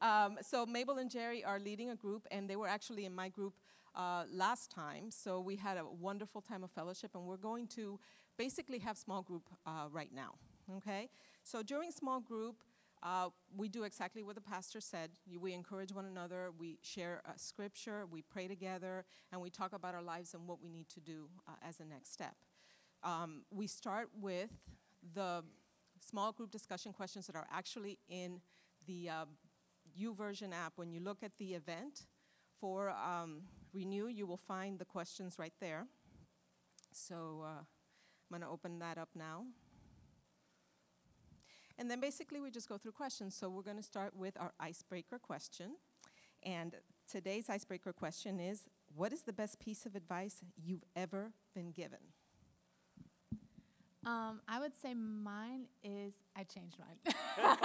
Um, 0.00 0.38
so 0.42 0.64
Mabel 0.64 0.98
and 0.98 1.10
Jerry 1.10 1.44
are 1.44 1.58
leading 1.58 1.90
a 1.90 1.96
group, 1.96 2.26
and 2.30 2.48
they 2.48 2.56
were 2.56 2.68
actually 2.68 3.04
in 3.04 3.12
my 3.12 3.28
group 3.28 3.54
uh, 3.96 4.24
last 4.32 4.70
time. 4.70 5.10
So 5.10 5.40
we 5.40 5.56
had 5.56 5.76
a 5.76 5.84
wonderful 5.84 6.40
time 6.40 6.62
of 6.62 6.70
fellowship, 6.70 7.12
and 7.14 7.24
we're 7.24 7.36
going 7.36 7.66
to 7.68 7.98
basically 8.36 8.78
have 8.78 8.96
small 8.96 9.22
group 9.22 9.48
uh, 9.66 9.86
right 9.90 10.12
now. 10.14 10.34
Okay? 10.76 11.08
So 11.42 11.62
during 11.62 11.90
small 11.90 12.20
group, 12.20 12.62
uh, 13.02 13.28
we 13.56 13.68
do 13.68 13.84
exactly 13.84 14.22
what 14.22 14.34
the 14.34 14.40
pastor 14.40 14.80
said. 14.80 15.10
We 15.40 15.52
encourage 15.52 15.92
one 15.92 16.04
another, 16.04 16.50
we 16.56 16.78
share 16.82 17.22
scripture, 17.36 18.06
we 18.06 18.22
pray 18.22 18.48
together, 18.48 19.04
and 19.32 19.40
we 19.40 19.50
talk 19.50 19.72
about 19.72 19.94
our 19.94 20.02
lives 20.02 20.34
and 20.34 20.46
what 20.48 20.60
we 20.60 20.68
need 20.68 20.88
to 20.90 21.00
do 21.00 21.28
uh, 21.48 21.52
as 21.66 21.80
a 21.80 21.84
next 21.84 22.12
step. 22.12 22.34
Um, 23.02 23.42
we 23.50 23.66
start 23.66 24.08
with 24.20 24.50
the 25.14 25.44
small 26.00 26.32
group 26.32 26.50
discussion 26.50 26.92
questions 26.92 27.26
that 27.26 27.36
are 27.36 27.46
actually 27.52 27.98
in 28.08 28.40
the 28.86 29.08
uh, 29.08 29.24
YouVersion 30.00 30.52
app. 30.52 30.72
When 30.76 30.90
you 30.92 31.00
look 31.00 31.22
at 31.22 31.36
the 31.38 31.54
event 31.54 32.06
for 32.60 32.90
um, 32.90 33.42
Renew, 33.72 34.08
you 34.08 34.26
will 34.26 34.36
find 34.36 34.78
the 34.78 34.84
questions 34.84 35.38
right 35.38 35.52
there. 35.60 35.86
So 36.92 37.44
uh, 37.44 37.60
I'm 37.60 37.66
going 38.30 38.42
to 38.42 38.48
open 38.48 38.78
that 38.80 38.98
up 38.98 39.10
now. 39.14 39.44
And 41.78 41.90
then 41.90 42.00
basically 42.00 42.40
we 42.40 42.50
just 42.50 42.68
go 42.68 42.76
through 42.76 42.92
questions. 42.92 43.34
So 43.34 43.48
we're 43.48 43.62
going 43.62 43.76
to 43.76 43.82
start 43.82 44.16
with 44.16 44.36
our 44.38 44.52
icebreaker 44.58 45.18
question. 45.18 45.76
And 46.42 46.74
today's 47.10 47.48
icebreaker 47.48 47.92
question 47.92 48.40
is 48.40 48.68
What 48.94 49.12
is 49.12 49.22
the 49.22 49.32
best 49.32 49.60
piece 49.60 49.86
of 49.86 49.94
advice 49.94 50.42
you've 50.56 50.84
ever 50.96 51.32
been 51.54 51.70
given? 51.70 51.98
Um, 54.06 54.40
I 54.48 54.60
would 54.60 54.74
say 54.74 54.94
mine 54.94 55.66
is 55.82 56.14
I 56.36 56.44
changed 56.44 56.76
mine. 56.78 57.14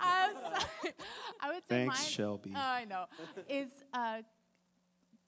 I'm 0.00 0.34
sorry. 0.34 0.94
I 1.40 1.52
would 1.52 1.66
say 1.68 1.86
Thanks, 1.86 1.98
mine. 1.98 2.08
Shelby. 2.08 2.52
Oh, 2.54 2.60
I 2.60 2.84
know. 2.84 3.04
Is 3.48 3.68
uh, 3.92 4.22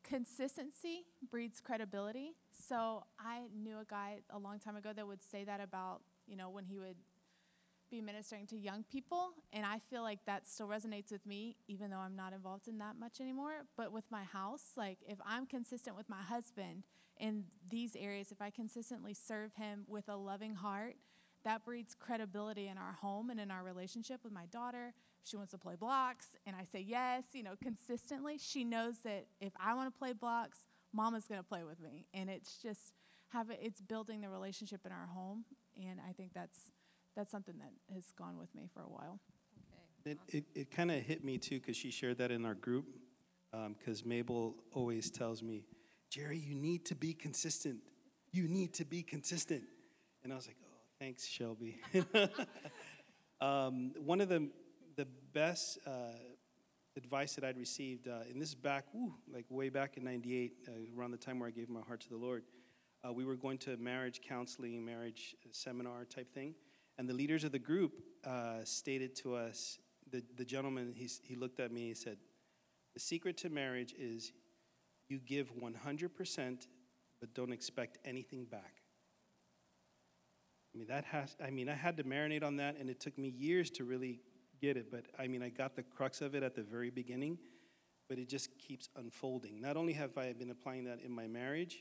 consistency 0.03 1.05
breeds 1.31 1.61
credibility. 1.61 2.33
So 2.53 3.05
I 3.19 3.43
knew 3.55 3.79
a 3.79 3.85
guy 3.85 4.19
a 4.31 4.39
long 4.39 4.59
time 4.59 4.77
ago 4.77 4.93
that 4.95 5.07
would 5.07 5.23
say 5.23 5.45
that 5.45 5.61
about 5.61 6.01
you 6.27 6.37
know 6.37 6.51
when 6.51 6.65
he 6.65 6.79
would 6.79 6.97
be 7.91 8.01
ministering 8.01 8.47
to 8.49 8.57
young 8.57 8.85
people, 8.85 9.31
and 9.53 9.67
I 9.67 9.79
feel 9.79 10.03
like 10.03 10.21
that 10.27 10.47
still 10.47 10.69
resonates 10.69 11.11
with 11.11 11.27
me, 11.27 11.57
even 11.69 11.91
though 11.91 11.99
I'm 11.99 12.17
not 12.17 12.33
involved 12.33 12.69
in 12.69 12.79
that 12.79 12.99
much 12.99 13.21
anymore. 13.21 13.65
But 13.77 13.93
with 13.93 14.05
my 14.11 14.25
house, 14.25 14.73
like 14.77 14.99
if 15.07 15.19
I'm 15.27 15.47
consistent 15.47 15.97
with 15.97 16.09
my 16.09 16.23
husband 16.23 16.85
in 17.19 17.45
these 17.69 17.97
areas, 17.97 18.33
if 18.33 18.41
I 18.41 18.51
consistently 18.51 19.15
serve 19.15 19.55
him 19.55 19.85
with 19.89 20.09
a 20.09 20.17
loving 20.17 20.55
heart, 20.55 20.97
that 21.45 21.65
breeds 21.65 21.95
credibility 21.95 22.69
in 22.69 22.77
our 22.77 22.93
home 23.01 23.31
and 23.31 23.41
in 23.41 23.51
our 23.51 23.63
relationship 23.63 24.21
with 24.23 24.33
my 24.33 24.47
daughter. 24.47 24.93
She 25.25 25.37
wants 25.37 25.53
to 25.53 25.59
play 25.59 25.75
blocks 25.75 26.37
and 26.47 26.55
I 26.55 26.65
say 26.65 26.81
yes, 26.81 27.25
you 27.33 27.43
know, 27.43 27.55
consistently, 27.63 28.39
she 28.39 28.65
knows 28.65 28.99
that 29.05 29.27
if 29.41 29.53
I 29.63 29.75
want 29.75 29.93
to 29.93 29.99
play 29.99 30.13
blocks, 30.13 30.67
mama's 30.93 31.27
going 31.27 31.41
to 31.41 31.47
play 31.47 31.65
with 31.65 31.81
me. 31.81 32.07
And 32.13 32.29
it's 32.29 32.59
just 32.63 32.93
have 33.29 33.51
it, 33.51 33.61
it's 33.63 33.81
building 33.81 34.21
the 34.21 34.29
relationship 34.29 34.81
in 34.85 34.93
our 34.93 35.07
home. 35.07 35.45
And 35.77 36.01
I 36.07 36.13
think 36.13 36.33
that's 36.35 36.73
that's 37.17 37.31
something 37.31 37.55
that 37.59 37.95
has 37.95 38.13
gone 38.17 38.39
with 38.39 38.55
me 38.55 38.69
for 38.73 38.83
a 38.83 38.89
while. 38.89 39.21
Okay. 40.07 40.13
It, 40.13 40.19
it, 40.29 40.45
it 40.55 40.71
kind 40.71 40.91
of 40.91 41.03
hit 41.03 41.25
me 41.25 41.39
too 41.39 41.59
because 41.61 41.77
she 41.77 41.91
shared 41.91 42.19
that 42.19 42.31
in 42.31 42.45
our 42.45 42.55
group. 42.55 42.87
Because 43.79 44.05
Mabel 44.05 44.55
always 44.73 45.11
tells 45.11 45.43
me, 45.43 45.65
Jerry, 46.09 46.39
you 46.39 46.55
need 46.55 46.85
to 46.87 46.95
be 46.95 47.13
consistent. 47.15 47.81
You 48.33 48.49
need 48.49 48.75
to 48.75 48.85
be 48.85 49.03
consistent. 49.03 49.65
And 50.23 50.33
I 50.33 50.37
was 50.37 50.47
like, 50.47 50.57
oh, 50.63 50.79
thanks, 51.01 51.27
Shelby. 51.27 51.81
um, 53.41 53.93
one 54.05 54.21
of 54.21 54.29
the, 54.29 54.49
the 54.97 55.07
best 55.33 55.79
uh, 55.87 56.13
advice 56.97 57.35
that 57.35 57.45
I'd 57.45 57.59
received, 57.59 58.07
uh, 58.07 58.21
and 58.31 58.41
this 58.41 58.51
is 58.51 58.55
back, 58.55 58.85
like 59.33 59.47
way 59.49 59.69
back 59.69 59.97
in 59.97 60.05
98, 60.05 60.53
uh, 60.69 60.73
around 60.97 61.11
the 61.11 61.17
time 61.17 61.41
where 61.41 61.49
I 61.49 61.53
gave 61.53 61.69
my 61.69 61.81
heart 61.81 62.01
to 62.03 62.09
the 62.09 62.17
Lord. 62.17 62.45
Uh, 63.07 63.13
we 63.13 63.25
were 63.25 63.37
going 63.37 63.59
to 63.59 63.73
a 63.73 63.77
marriage 63.77 64.21
counseling, 64.21 64.85
marriage 64.85 65.35
seminar 65.53 66.05
type 66.05 66.31
thing. 66.31 66.55
And 67.01 67.09
the 67.09 67.15
leaders 67.15 67.45
of 67.45 67.53
the 67.53 67.59
group 67.59 67.95
uh, 68.27 68.59
stated 68.65 69.17
to 69.23 69.35
us, 69.35 69.79
the, 70.13 70.23
the 70.37 70.45
gentleman, 70.45 70.93
he's, 70.95 71.19
he 71.25 71.35
looked 71.35 71.59
at 71.59 71.73
me, 71.73 71.89
he 71.89 71.95
said, 71.95 72.19
The 72.93 73.01
secret 73.01 73.39
to 73.39 73.49
marriage 73.49 73.95
is 73.99 74.33
you 75.09 75.19
give 75.19 75.51
100%, 75.57 76.67
but 77.19 77.33
don't 77.33 77.55
expect 77.55 77.97
anything 78.05 78.45
back. 78.45 78.83
I 80.75 80.79
mean, 80.79 80.89
that 80.89 81.07
has, 81.07 81.35
I 81.43 81.49
mean, 81.49 81.71
I 81.71 81.75
had 81.75 81.97
to 81.97 82.05
marinate 82.05 82.45
on 82.45 82.57
that, 82.57 82.77
and 82.77 82.91
it 82.91 83.01
took 83.01 83.17
me 83.17 83.29
years 83.29 83.71
to 83.71 83.85
really 83.85 84.21
get 84.61 84.77
it. 84.77 84.91
But 84.91 85.07
I 85.19 85.27
mean, 85.27 85.43
I 85.43 85.49
got 85.49 85.77
the 85.77 85.83
crux 85.83 86.21
of 86.21 86.35
it 86.35 86.43
at 86.43 86.55
the 86.55 86.63
very 86.63 86.91
beginning, 86.91 87.39
but 88.11 88.19
it 88.19 88.29
just 88.29 88.59
keeps 88.59 88.91
unfolding. 88.95 89.59
Not 89.59 89.79
only 89.79 89.95
have 89.95 90.19
I 90.19 90.35
been 90.35 90.51
applying 90.51 90.85
that 90.85 91.01
in 91.01 91.13
my 91.13 91.27
marriage, 91.27 91.79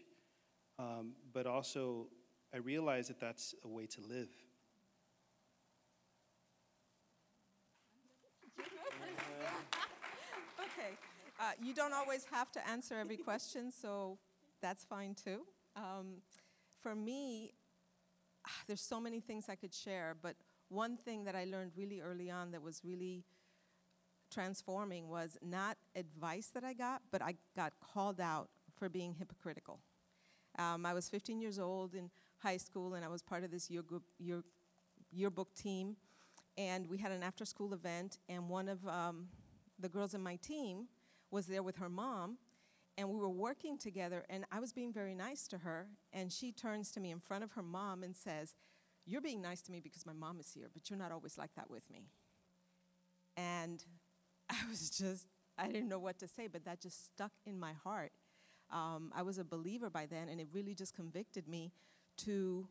um, 0.80 1.12
but 1.34 1.46
also 1.46 2.08
I 2.54 2.60
realize 2.60 3.10
that 3.10 3.20
that's 3.20 3.54
a 3.66 3.68
way 3.68 3.86
to 3.86 4.02
live. 4.08 4.30
Okay. 10.80 10.96
Uh, 11.40 11.52
you 11.64 11.74
don't 11.74 11.94
always 11.94 12.26
have 12.26 12.52
to 12.52 12.68
answer 12.68 12.96
every 13.00 13.16
question, 13.16 13.72
so 13.72 14.18
that's 14.62 14.84
fine 14.84 15.16
too. 15.16 15.40
Um, 15.78 16.18
for 16.82 16.94
me, 16.94 17.54
ah, 18.46 18.52
there's 18.68 18.82
so 18.82 19.00
many 19.00 19.22
things 19.22 19.48
I 19.48 19.56
could 19.56 19.74
share, 19.74 20.18
but 20.22 20.36
one 20.68 20.98
thing 20.98 21.24
that 21.24 21.38
I 21.38 21.46
learned 21.46 21.72
really 21.78 22.02
early 22.02 22.30
on 22.30 22.52
that 22.52 22.62
was 22.62 22.82
really 22.84 23.24
transforming 24.30 25.08
was 25.08 25.38
not 25.42 25.78
advice 25.96 26.48
that 26.48 26.66
I 26.66 26.74
got, 26.74 27.04
but 27.10 27.22
I 27.22 27.36
got 27.56 27.72
called 27.80 28.20
out 28.20 28.50
for 28.78 28.90
being 28.90 29.14
hypocritical. 29.14 29.80
Um, 30.58 30.86
I 30.86 30.94
was 30.94 31.08
15 31.08 31.40
years 31.40 31.58
old 31.58 31.96
in 31.96 32.10
high 32.40 32.58
school, 32.58 32.96
and 32.96 33.06
I 33.06 33.08
was 33.08 33.22
part 33.22 33.46
of 33.46 33.52
this 33.52 33.70
year 33.70 33.82
group, 33.82 34.04
year, 34.20 34.44
yearbook 35.10 35.56
team. 35.56 35.96
And 36.58 36.86
we 36.88 36.98
had 36.98 37.14
an 37.14 37.24
after 37.24 37.46
school 37.46 37.74
event, 37.74 38.18
and 38.28 38.50
one 38.50 38.68
of 38.68 38.86
um, 38.86 39.30
the 39.80 39.88
girls 39.88 40.14
in 40.14 40.22
my 40.22 40.36
team 40.36 40.90
was 41.32 41.48
there 41.48 41.64
with 41.64 41.78
her 41.78 41.90
mom, 41.90 42.38
and 42.98 43.10
we 43.10 43.18
were 43.18 43.30
working 43.30 43.78
together, 43.78 44.26
and 44.30 44.46
I 44.52 44.60
was 44.60 44.74
being 44.74 44.92
very 44.92 45.16
nice 45.16 45.48
to 45.50 45.60
her. 45.60 45.88
And 46.12 46.32
she 46.32 46.52
turns 46.52 46.92
to 46.92 47.00
me 47.00 47.12
in 47.12 47.20
front 47.20 47.44
of 47.44 47.54
her 47.54 47.64
mom 47.64 48.04
and 48.04 48.16
says, 48.16 48.56
You're 49.06 49.22
being 49.22 49.42
nice 49.42 49.62
to 49.64 49.72
me 49.72 49.80
because 49.80 50.06
my 50.06 50.14
mom 50.14 50.40
is 50.40 50.52
here, 50.52 50.70
but 50.74 50.90
you're 50.90 51.00
not 51.00 51.12
always 51.12 51.38
like 51.38 51.56
that 51.56 51.70
with 51.70 51.90
me. 51.90 52.10
And 53.38 53.84
I 54.50 54.58
was 54.70 54.90
just, 54.90 55.28
I 55.58 55.68
didn't 55.68 55.88
know 55.88 56.00
what 56.00 56.20
to 56.20 56.28
say, 56.28 56.48
but 56.48 56.66
that 56.66 56.82
just 56.82 57.06
stuck 57.06 57.32
in 57.46 57.60
my 57.60 57.74
heart. 57.84 58.12
Um, 58.72 59.12
I 59.16 59.22
was 59.22 59.38
a 59.38 59.44
believer 59.44 59.90
by 59.90 60.06
then, 60.06 60.30
and 60.30 60.40
it 60.40 60.48
really 60.52 60.76
just 60.76 60.94
convicted 60.94 61.48
me 61.48 61.72
to 62.18 62.68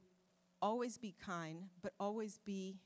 always 0.60 0.98
be 0.98 1.14
kind, 1.24 1.64
but 1.82 1.92
always 1.98 2.38
be 2.44 2.76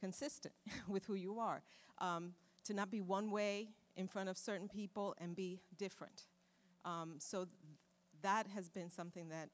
consistent 0.00 0.54
with 0.88 1.06
who 1.06 1.14
you 1.14 1.38
are. 1.38 1.62
Um, 1.98 2.34
to 2.64 2.74
not 2.74 2.90
be 2.90 3.00
one 3.00 3.30
way 3.30 3.68
in 3.96 4.06
front 4.06 4.28
of 4.28 4.38
certain 4.38 4.68
people 4.68 5.14
and 5.18 5.34
be 5.36 5.60
different. 5.76 6.22
Um, 6.84 7.16
so 7.18 7.44
th- 7.44 7.50
that 8.22 8.46
has 8.48 8.68
been 8.68 8.90
something 8.90 9.28
that 9.28 9.50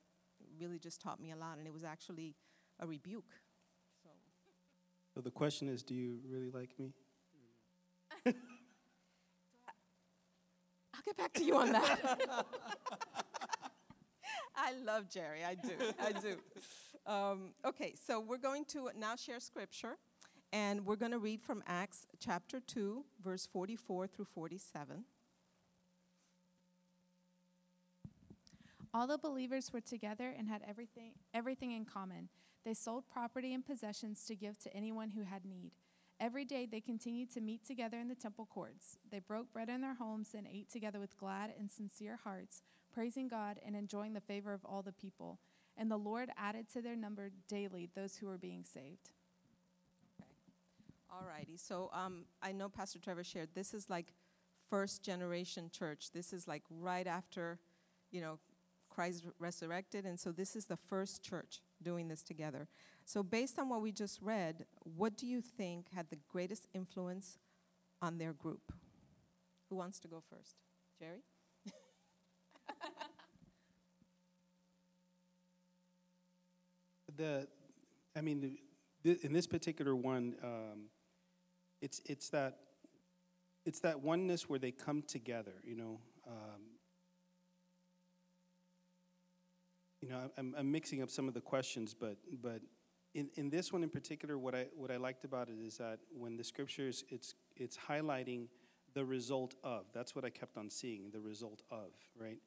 really 0.58 0.78
just 0.78 1.00
taught 1.00 1.20
me 1.20 1.30
a 1.32 1.36
lot, 1.36 1.58
and 1.58 1.66
it 1.66 1.72
was 1.72 1.84
actually 1.84 2.36
a 2.80 2.86
rebuke. 2.86 3.34
So. 4.02 4.10
So 5.14 5.20
the 5.20 5.30
question 5.30 5.68
is, 5.68 5.82
do 5.82 5.94
you 5.94 6.18
really 6.28 6.50
like 6.50 6.78
me? 6.78 6.92
I'll 8.26 8.32
get 11.04 11.16
back 11.16 11.32
to 11.34 11.44
you 11.44 11.56
on 11.56 11.72
that. 11.72 12.18
I 14.56 14.72
love 14.84 15.08
Jerry. 15.08 15.44
I 15.44 15.54
do. 15.54 15.74
I 16.00 16.12
do. 16.12 16.36
Um, 17.06 17.54
okay, 17.64 17.94
so 18.06 18.20
we're 18.20 18.36
going 18.36 18.64
to 18.66 18.90
now 18.98 19.16
share 19.16 19.40
scripture, 19.40 19.96
and 20.52 20.86
we're 20.86 20.96
going 20.96 21.12
to 21.12 21.18
read 21.18 21.42
from 21.42 21.62
Acts 21.66 22.06
chapter 22.18 22.60
2, 22.60 23.04
verse 23.22 23.46
44 23.46 24.06
through 24.06 24.24
47. 24.24 25.04
All 28.94 29.06
the 29.06 29.18
believers 29.18 29.72
were 29.72 29.80
together 29.80 30.34
and 30.36 30.48
had 30.48 30.62
everything, 30.66 31.12
everything 31.34 31.72
in 31.72 31.84
common. 31.84 32.28
They 32.64 32.74
sold 32.74 33.04
property 33.08 33.52
and 33.52 33.64
possessions 33.64 34.24
to 34.26 34.34
give 34.34 34.58
to 34.60 34.74
anyone 34.74 35.10
who 35.10 35.22
had 35.22 35.44
need. 35.44 35.72
Every 36.20 36.44
day 36.44 36.66
they 36.66 36.80
continued 36.80 37.30
to 37.34 37.40
meet 37.40 37.64
together 37.64 37.98
in 38.00 38.08
the 38.08 38.14
temple 38.14 38.48
courts. 38.50 38.96
They 39.10 39.20
broke 39.20 39.52
bread 39.52 39.68
in 39.68 39.82
their 39.82 39.94
homes 39.94 40.34
and 40.36 40.46
ate 40.46 40.70
together 40.70 40.98
with 40.98 41.16
glad 41.16 41.52
and 41.58 41.70
sincere 41.70 42.18
hearts, 42.24 42.62
praising 42.92 43.28
God 43.28 43.60
and 43.64 43.76
enjoying 43.76 44.14
the 44.14 44.20
favor 44.20 44.52
of 44.52 44.64
all 44.64 44.82
the 44.82 44.92
people. 44.92 45.38
And 45.76 45.90
the 45.90 45.96
Lord 45.96 46.30
added 46.36 46.68
to 46.72 46.82
their 46.82 46.96
number 46.96 47.30
daily 47.48 47.88
those 47.94 48.16
who 48.16 48.26
were 48.26 48.38
being 48.38 48.64
saved. 48.64 49.10
All 51.10 51.26
righty. 51.26 51.56
So 51.56 51.90
um, 51.92 52.24
I 52.42 52.52
know 52.52 52.68
Pastor 52.68 52.98
Trevor 52.98 53.24
shared 53.24 53.50
this 53.54 53.72
is 53.72 53.88
like 53.88 54.12
first 54.68 55.02
generation 55.02 55.70
church. 55.72 56.10
This 56.12 56.32
is 56.32 56.46
like 56.46 56.62
right 56.70 57.06
after, 57.06 57.58
you 58.10 58.20
know, 58.20 58.38
Christ 58.90 59.24
resurrected. 59.38 60.04
And 60.04 60.18
so 60.18 60.32
this 60.32 60.54
is 60.54 60.66
the 60.66 60.76
first 60.76 61.22
church 61.22 61.60
doing 61.82 62.08
this 62.08 62.22
together. 62.22 62.68
So, 63.04 63.22
based 63.22 63.58
on 63.58 63.68
what 63.68 63.80
we 63.80 63.90
just 63.92 64.20
read, 64.20 64.66
what 64.82 65.16
do 65.16 65.26
you 65.26 65.40
think 65.40 65.86
had 65.94 66.10
the 66.10 66.18
greatest 66.28 66.66
influence 66.74 67.38
on 68.02 68.18
their 68.18 68.32
group? 68.34 68.72
Who 69.70 69.76
wants 69.76 69.98
to 70.00 70.08
go 70.08 70.22
first? 70.28 70.56
Jerry? 70.98 71.22
The, 77.16 77.48
I 78.14 78.20
mean, 78.20 78.56
th- 79.02 79.18
in 79.22 79.32
this 79.32 79.46
particular 79.46 79.96
one, 79.96 80.36
um, 80.42 80.88
it's 81.80 82.00
it's 82.06 82.28
that 82.30 82.58
it's 83.64 83.80
that 83.80 84.00
oneness 84.00 84.48
where 84.48 84.58
they 84.58 84.70
come 84.70 85.02
together. 85.02 85.54
You 85.64 85.76
know, 85.76 86.00
um, 86.26 86.62
you 90.00 90.08
know, 90.08 90.30
I'm, 90.36 90.54
I'm 90.56 90.70
mixing 90.70 91.02
up 91.02 91.10
some 91.10 91.28
of 91.28 91.34
the 91.34 91.40
questions, 91.40 91.94
but 91.94 92.16
but 92.42 92.60
in, 93.14 93.30
in 93.36 93.50
this 93.50 93.72
one 93.72 93.82
in 93.82 93.90
particular, 93.90 94.38
what 94.38 94.54
I 94.54 94.66
what 94.76 94.90
I 94.90 94.96
liked 94.96 95.24
about 95.24 95.48
it 95.48 95.58
is 95.64 95.78
that 95.78 95.98
when 96.16 96.36
the 96.36 96.44
scriptures, 96.44 97.04
it's 97.08 97.34
it's 97.56 97.76
highlighting 97.88 98.48
the 98.94 99.04
result 99.04 99.54
of. 99.62 99.84
That's 99.92 100.14
what 100.14 100.24
I 100.24 100.30
kept 100.30 100.56
on 100.56 100.70
seeing, 100.70 101.10
the 101.12 101.20
result 101.20 101.62
of, 101.70 101.90
right? 102.18 102.38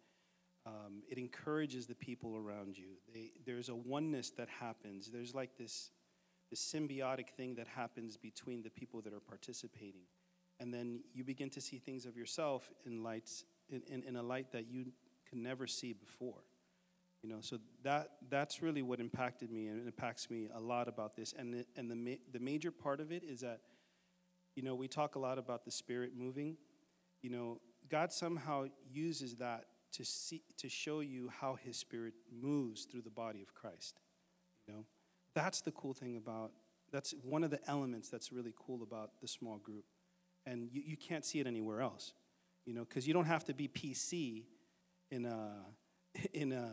Um, 0.65 1.01
it 1.09 1.17
encourages 1.17 1.87
the 1.87 1.95
people 1.95 2.37
around 2.37 2.77
you. 2.77 2.97
They, 3.13 3.31
there's 3.45 3.69
a 3.69 3.75
oneness 3.75 4.29
that 4.31 4.47
happens. 4.59 5.11
There's 5.11 5.33
like 5.33 5.57
this, 5.57 5.89
this 6.51 6.59
symbiotic 6.59 7.29
thing 7.29 7.55
that 7.55 7.67
happens 7.67 8.17
between 8.17 8.61
the 8.61 8.69
people 8.69 9.01
that 9.01 9.13
are 9.13 9.19
participating. 9.19 10.03
And 10.59 10.71
then 10.71 11.01
you 11.13 11.23
begin 11.23 11.49
to 11.51 11.61
see 11.61 11.79
things 11.79 12.05
of 12.05 12.15
yourself 12.15 12.69
in, 12.85 13.01
lights, 13.01 13.45
in, 13.69 13.81
in, 13.87 14.03
in 14.03 14.15
a 14.15 14.21
light 14.21 14.51
that 14.51 14.67
you 14.67 14.91
could 15.27 15.39
never 15.39 15.65
see 15.65 15.93
before. 15.93 16.43
You 17.23 17.29
know, 17.29 17.37
so 17.39 17.57
that, 17.83 18.09
that's 18.29 18.61
really 18.61 18.81
what 18.81 18.99
impacted 18.99 19.51
me 19.51 19.67
and 19.67 19.85
impacts 19.85 20.29
me 20.29 20.49
a 20.53 20.59
lot 20.59 20.87
about 20.87 21.15
this. 21.15 21.33
And, 21.37 21.53
the, 21.53 21.65
and 21.75 21.89
the, 21.89 21.95
ma- 21.95 22.21
the 22.31 22.39
major 22.39 22.69
part 22.71 22.99
of 22.99 23.11
it 23.11 23.23
is 23.23 23.41
that, 23.41 23.61
you 24.55 24.61
know, 24.61 24.75
we 24.75 24.87
talk 24.87 25.15
a 25.15 25.19
lot 25.19 25.37
about 25.37 25.63
the 25.63 25.71
Spirit 25.71 26.11
moving. 26.15 26.57
You 27.21 27.29
know, 27.29 27.59
God 27.89 28.11
somehow 28.11 28.65
uses 28.91 29.35
that 29.35 29.65
to 29.93 30.05
see 30.05 30.41
to 30.57 30.69
show 30.69 31.01
you 31.01 31.29
how 31.41 31.55
his 31.55 31.77
spirit 31.77 32.13
moves 32.31 32.85
through 32.85 33.01
the 33.01 33.09
body 33.09 33.41
of 33.41 33.53
Christ. 33.53 33.99
You 34.67 34.73
know? 34.73 34.85
That's 35.33 35.61
the 35.61 35.71
cool 35.71 35.93
thing 35.93 36.17
about 36.17 36.51
that's 36.91 37.13
one 37.23 37.43
of 37.43 37.51
the 37.51 37.59
elements 37.69 38.09
that's 38.09 38.31
really 38.31 38.53
cool 38.57 38.83
about 38.83 39.21
the 39.21 39.27
small 39.27 39.57
group. 39.57 39.85
And 40.45 40.69
you, 40.71 40.81
you 40.85 40.97
can't 40.97 41.23
see 41.23 41.39
it 41.39 41.47
anywhere 41.47 41.81
else. 41.81 42.13
You 42.65 42.73
know, 42.73 42.83
because 42.83 43.07
you 43.07 43.13
don't 43.13 43.25
have 43.25 43.45
to 43.45 43.53
be 43.53 43.67
PC 43.67 44.43
in 45.09 45.25
a 45.25 45.65
in 46.33 46.51
a, 46.51 46.69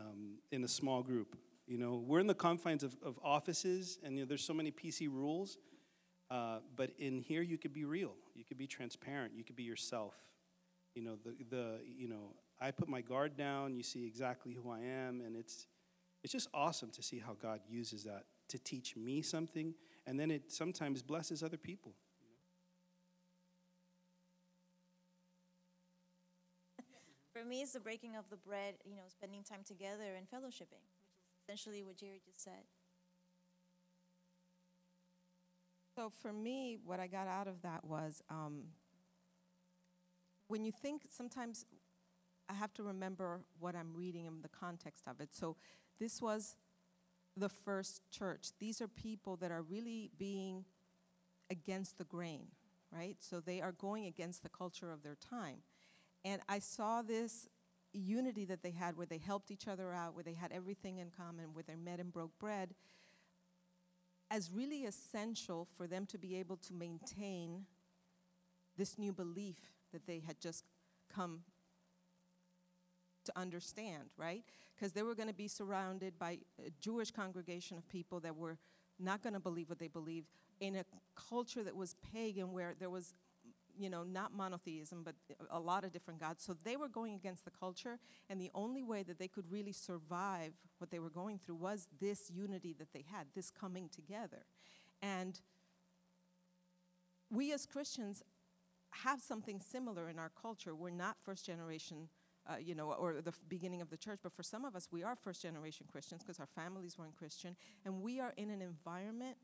in 0.51 0.63
a 0.63 0.67
small 0.67 1.01
group. 1.01 1.37
You 1.65 1.77
know, 1.77 2.03
we're 2.05 2.19
in 2.19 2.27
the 2.27 2.33
confines 2.33 2.83
of, 2.83 2.97
of 3.03 3.19
offices, 3.23 3.99
and 4.03 4.17
you 4.17 4.23
know, 4.23 4.27
there's 4.27 4.43
so 4.43 4.53
many 4.53 4.71
PC 4.71 5.07
rules. 5.07 5.57
Uh, 6.31 6.59
but 6.75 6.91
in 6.99 7.21
here, 7.21 7.41
you 7.41 7.57
could 7.57 7.73
be 7.73 7.85
real. 7.85 8.13
You 8.35 8.43
could 8.43 8.57
be 8.57 8.67
transparent. 8.67 9.33
You 9.35 9.43
could 9.43 9.55
be 9.55 9.63
yourself. 9.63 10.15
You 10.93 11.03
know, 11.03 11.17
the, 11.23 11.35
the 11.49 11.79
you 11.85 12.07
know, 12.07 12.33
I 12.59 12.71
put 12.71 12.89
my 12.89 13.01
guard 13.01 13.37
down, 13.37 13.75
you 13.75 13.83
see 13.83 14.05
exactly 14.05 14.53
who 14.53 14.69
I 14.69 14.79
am, 14.79 15.21
and 15.21 15.35
it's 15.35 15.67
it's 16.23 16.33
just 16.33 16.49
awesome 16.53 16.89
to 16.91 17.01
see 17.03 17.19
how 17.19 17.35
God 17.41 17.61
uses 17.69 18.03
that 18.03 18.25
to 18.49 18.59
teach 18.59 18.95
me 18.95 19.21
something, 19.21 19.73
and 20.05 20.19
then 20.19 20.31
it 20.31 20.51
sometimes 20.51 21.01
blesses 21.01 21.41
other 21.41 21.57
people. 21.57 21.93
For 27.33 27.43
me, 27.43 27.61
it's 27.61 27.73
the 27.73 27.79
breaking 27.79 28.15
of 28.15 28.29
the 28.29 28.37
bread, 28.37 28.75
you 28.83 28.95
know, 28.95 29.03
spending 29.07 29.43
time 29.43 29.61
together 29.65 30.15
and 30.17 30.27
fellowshipping, 30.27 30.83
which 30.83 30.99
is 31.31 31.39
essentially 31.43 31.83
what 31.83 31.97
Jerry 31.97 32.21
just 32.25 32.43
said. 32.43 32.65
So 35.95 36.09
for 36.09 36.31
me, 36.31 36.77
what 36.85 37.01
I 37.01 37.07
got 37.07 37.27
out 37.27 37.47
of 37.49 37.61
that 37.63 37.83
was 37.83 38.21
um, 38.29 38.63
when 40.47 40.63
you 40.63 40.71
think, 40.71 41.01
sometimes 41.09 41.65
I 42.49 42.53
have 42.53 42.73
to 42.75 42.83
remember 42.83 43.41
what 43.59 43.75
I'm 43.75 43.93
reading 43.93 44.25
and 44.25 44.41
the 44.41 44.49
context 44.49 45.03
of 45.07 45.19
it. 45.19 45.29
So 45.33 45.57
this 45.99 46.21
was 46.21 46.55
the 47.37 47.49
first 47.49 48.01
church. 48.11 48.49
These 48.59 48.81
are 48.81 48.87
people 48.87 49.35
that 49.37 49.51
are 49.51 49.61
really 49.61 50.11
being 50.17 50.65
against 51.49 51.97
the 51.97 52.03
grain, 52.03 52.47
right? 52.91 53.17
So 53.19 53.39
they 53.39 53.61
are 53.61 53.71
going 53.71 54.05
against 54.05 54.43
the 54.43 54.49
culture 54.49 54.91
of 54.91 55.03
their 55.03 55.15
time. 55.15 55.59
And 56.25 56.41
I 56.49 56.59
saw 56.59 57.01
this 57.01 57.47
unity 57.93 58.45
that 58.45 58.61
they 58.61 58.71
had 58.71 58.97
where 58.97 59.05
they 59.05 59.17
helped 59.17 59.51
each 59.51 59.67
other 59.67 59.93
out, 59.93 60.13
where 60.13 60.23
they 60.23 60.33
had 60.33 60.51
everything 60.51 60.99
in 60.99 61.09
common, 61.09 61.53
where 61.53 61.63
they 61.63 61.75
met 61.75 61.99
and 61.99 62.11
broke 62.11 62.37
bread, 62.39 62.75
as 64.29 64.51
really 64.51 64.85
essential 64.85 65.67
for 65.77 65.87
them 65.87 66.05
to 66.05 66.17
be 66.17 66.35
able 66.35 66.57
to 66.57 66.73
maintain 66.73 67.65
this 68.77 68.97
new 68.99 69.11
belief 69.11 69.57
that 69.91 70.05
they 70.05 70.19
had 70.19 70.39
just 70.39 70.65
come 71.13 71.41
to 73.29 73.39
understand, 73.39 74.09
right? 74.17 74.43
Because 74.75 74.93
they 74.93 75.03
were 75.03 75.15
going 75.15 75.27
to 75.27 75.33
be 75.33 75.47
surrounded 75.47 76.17
by 76.17 76.39
a 76.65 76.69
Jewish 76.79 77.11
congregation 77.11 77.77
of 77.77 77.87
people 77.89 78.19
that 78.21 78.35
were 78.35 78.57
not 78.99 79.21
going 79.21 79.33
to 79.33 79.39
believe 79.39 79.69
what 79.69 79.79
they 79.79 79.87
believed 79.87 80.27
in 80.59 80.75
a 80.75 80.83
culture 81.15 81.63
that 81.63 81.75
was 81.75 81.95
pagan 82.13 82.51
where 82.51 82.73
there 82.79 82.89
was 82.89 83.13
you 83.77 83.89
know 83.89 84.03
not 84.03 84.33
monotheism 84.33 85.03
but 85.03 85.15
a 85.51 85.59
lot 85.59 85.83
of 85.83 85.91
different 85.91 86.19
gods. 86.19 86.43
So 86.43 86.53
they 86.65 86.75
were 86.75 86.89
going 86.89 87.13
against 87.13 87.45
the 87.45 87.51
culture 87.51 87.97
and 88.29 88.41
the 88.41 88.51
only 88.53 88.83
way 88.83 89.03
that 89.03 89.19
they 89.19 89.27
could 89.27 89.49
really 89.49 89.71
survive 89.71 90.51
what 90.79 90.91
they 90.91 90.99
were 90.99 91.09
going 91.09 91.39
through 91.39 91.55
was 91.55 91.87
this 91.99 92.29
unity 92.29 92.75
that 92.77 92.91
they 92.93 93.05
had 93.09 93.27
this 93.35 93.51
coming 93.51 93.89
together. 93.89 94.45
And 95.01 95.39
we 97.31 97.53
as 97.53 97.65
christians 97.65 98.23
have 98.91 99.21
something 99.21 99.59
similar 99.59 100.09
in 100.09 100.19
our 100.19 100.31
culture. 100.41 100.75
We're 100.75 100.89
not 100.89 101.17
first 101.23 101.45
generation 101.45 102.09
uh, 102.47 102.57
you 102.57 102.75
know, 102.75 102.91
or 102.91 103.21
the 103.21 103.33
beginning 103.47 103.81
of 103.81 103.89
the 103.89 103.97
church. 103.97 104.19
But 104.21 104.33
for 104.33 104.43
some 104.43 104.65
of 104.65 104.75
us, 104.75 104.87
we 104.91 105.03
are 105.03 105.15
first 105.15 105.41
generation 105.41 105.85
Christians 105.91 106.23
because 106.23 106.39
our 106.39 106.47
families 106.47 106.97
weren't 106.97 107.15
Christian. 107.15 107.55
And 107.85 108.01
we 108.01 108.19
are 108.19 108.33
in 108.37 108.49
an 108.49 108.61
environment 108.61 109.37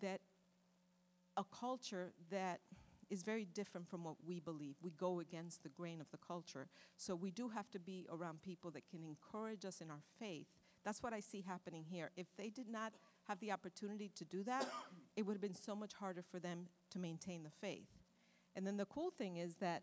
that, 0.00 0.20
a 1.36 1.44
culture 1.44 2.12
that 2.30 2.60
is 3.08 3.22
very 3.22 3.44
different 3.44 3.86
from 3.86 4.04
what 4.04 4.16
we 4.26 4.40
believe. 4.40 4.76
We 4.82 4.90
go 4.90 5.20
against 5.20 5.62
the 5.62 5.68
grain 5.68 6.00
of 6.00 6.10
the 6.10 6.18
culture. 6.18 6.68
So 6.96 7.14
we 7.14 7.30
do 7.30 7.50
have 7.50 7.70
to 7.72 7.78
be 7.78 8.06
around 8.10 8.42
people 8.42 8.70
that 8.70 8.88
can 8.88 9.04
encourage 9.04 9.64
us 9.64 9.80
in 9.80 9.90
our 9.90 10.00
faith. 10.18 10.46
That's 10.84 11.02
what 11.02 11.12
I 11.12 11.20
see 11.20 11.42
happening 11.42 11.84
here. 11.88 12.10
If 12.16 12.26
they 12.36 12.48
did 12.48 12.68
not 12.68 12.94
have 13.28 13.38
the 13.40 13.52
opportunity 13.52 14.10
to 14.16 14.24
do 14.24 14.42
that, 14.44 14.66
it 15.16 15.26
would 15.26 15.34
have 15.34 15.42
been 15.42 15.54
so 15.54 15.76
much 15.76 15.92
harder 15.92 16.22
for 16.22 16.40
them 16.40 16.68
to 16.90 16.98
maintain 16.98 17.42
the 17.42 17.50
faith. 17.50 17.88
And 18.56 18.66
then 18.66 18.78
the 18.78 18.86
cool 18.86 19.10
thing 19.10 19.36
is 19.36 19.56
that 19.56 19.82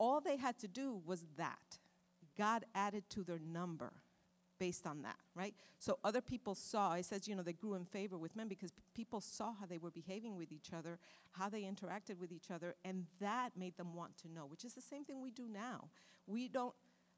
all 0.00 0.20
they 0.20 0.36
had 0.36 0.58
to 0.58 0.66
do 0.66 1.00
was 1.06 1.26
that. 1.36 1.78
God 2.36 2.64
added 2.74 3.04
to 3.10 3.22
their 3.22 3.38
number 3.38 3.92
based 4.58 4.86
on 4.86 5.02
that, 5.02 5.16
right? 5.34 5.54
So 5.78 5.98
other 6.04 6.20
people 6.20 6.54
saw, 6.54 6.94
it 6.94 7.04
says, 7.04 7.28
you 7.28 7.36
know, 7.36 7.42
they 7.42 7.52
grew 7.52 7.74
in 7.74 7.84
favor 7.84 8.18
with 8.18 8.34
men 8.36 8.48
because 8.48 8.72
p- 8.72 8.82
people 8.94 9.20
saw 9.20 9.52
how 9.58 9.66
they 9.66 9.78
were 9.78 9.90
behaving 9.90 10.36
with 10.36 10.52
each 10.52 10.72
other, 10.76 10.98
how 11.32 11.48
they 11.48 11.62
interacted 11.62 12.18
with 12.18 12.32
each 12.32 12.50
other, 12.50 12.74
and 12.84 13.06
that 13.20 13.50
made 13.56 13.76
them 13.76 13.94
want 13.94 14.16
to 14.18 14.28
know, 14.32 14.46
which 14.46 14.64
is 14.64 14.74
the 14.74 14.80
same 14.82 15.04
thing 15.04 15.22
we 15.22 15.30
do 15.30 15.46
now. 15.50 15.88
We 16.26 16.48
don't 16.48 16.74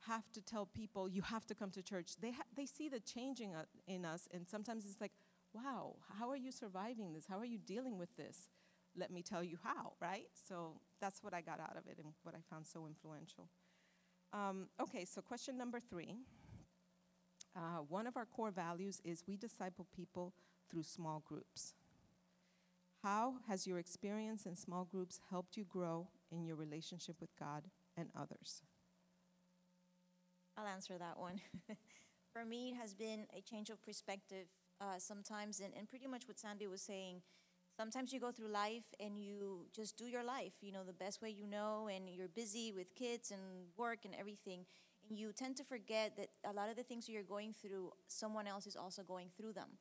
have 0.06 0.30
to 0.32 0.40
tell 0.40 0.66
people, 0.66 1.08
you 1.08 1.22
have 1.22 1.46
to 1.46 1.54
come 1.54 1.70
to 1.72 1.82
church. 1.82 2.12
They, 2.20 2.30
ha- 2.30 2.42
they 2.56 2.66
see 2.66 2.88
the 2.88 3.00
changing 3.00 3.52
in 3.86 4.04
us, 4.04 4.28
and 4.32 4.48
sometimes 4.48 4.84
it's 4.86 5.00
like, 5.00 5.12
wow, 5.52 5.96
how 6.18 6.30
are 6.30 6.36
you 6.36 6.52
surviving 6.52 7.12
this? 7.12 7.26
How 7.28 7.38
are 7.38 7.44
you 7.44 7.58
dealing 7.58 7.98
with 7.98 8.16
this? 8.16 8.48
Let 8.96 9.10
me 9.10 9.22
tell 9.22 9.42
you 9.42 9.58
how, 9.62 9.92
right? 10.00 10.26
So 10.48 10.80
that's 11.00 11.22
what 11.22 11.32
I 11.34 11.40
got 11.40 11.60
out 11.60 11.76
of 11.76 11.86
it 11.86 11.98
and 11.98 12.12
what 12.22 12.34
I 12.34 12.38
found 12.50 12.66
so 12.66 12.86
influential. 12.86 13.48
Um, 14.32 14.68
okay, 14.80 15.04
so 15.04 15.20
question 15.20 15.56
number 15.56 15.80
three. 15.80 16.16
Uh, 17.56 17.80
one 17.88 18.06
of 18.06 18.16
our 18.16 18.26
core 18.26 18.50
values 18.50 19.00
is 19.04 19.24
we 19.26 19.36
disciple 19.36 19.86
people 19.94 20.32
through 20.70 20.82
small 20.82 21.22
groups. 21.26 21.74
How 23.02 23.34
has 23.48 23.66
your 23.66 23.78
experience 23.78 24.46
in 24.46 24.54
small 24.56 24.84
groups 24.84 25.20
helped 25.28 25.56
you 25.56 25.64
grow 25.64 26.08
in 26.30 26.44
your 26.44 26.56
relationship 26.56 27.16
with 27.20 27.36
God 27.38 27.64
and 27.96 28.08
others? 28.16 28.62
I'll 30.56 30.66
answer 30.66 30.96
that 30.98 31.18
one. 31.18 31.40
For 32.32 32.44
me, 32.44 32.70
it 32.70 32.76
has 32.76 32.94
been 32.94 33.26
a 33.36 33.40
change 33.42 33.70
of 33.70 33.82
perspective 33.82 34.46
uh, 34.80 34.98
sometimes, 34.98 35.60
and, 35.60 35.74
and 35.76 35.88
pretty 35.88 36.06
much 36.06 36.26
what 36.26 36.38
Sandy 36.38 36.66
was 36.66 36.80
saying. 36.80 37.22
Sometimes 37.76 38.12
you 38.12 38.20
go 38.20 38.30
through 38.30 38.48
life 38.48 38.84
and 39.00 39.18
you 39.18 39.66
just 39.74 39.96
do 39.96 40.04
your 40.06 40.22
life, 40.22 40.52
you 40.60 40.72
know, 40.72 40.84
the 40.84 40.92
best 40.92 41.22
way 41.22 41.30
you 41.30 41.46
know, 41.46 41.88
and 41.94 42.08
you're 42.08 42.28
busy 42.28 42.72
with 42.72 42.94
kids 42.94 43.30
and 43.30 43.40
work 43.76 44.00
and 44.04 44.14
everything. 44.14 44.66
And 45.08 45.18
you 45.18 45.32
tend 45.32 45.56
to 45.56 45.64
forget 45.64 46.16
that 46.16 46.28
a 46.48 46.52
lot 46.52 46.68
of 46.68 46.76
the 46.76 46.82
things 46.82 47.08
you're 47.08 47.22
going 47.22 47.54
through, 47.54 47.92
someone 48.08 48.46
else 48.46 48.66
is 48.66 48.76
also 48.76 49.02
going 49.02 49.28
through 49.36 49.54
them. 49.54 49.78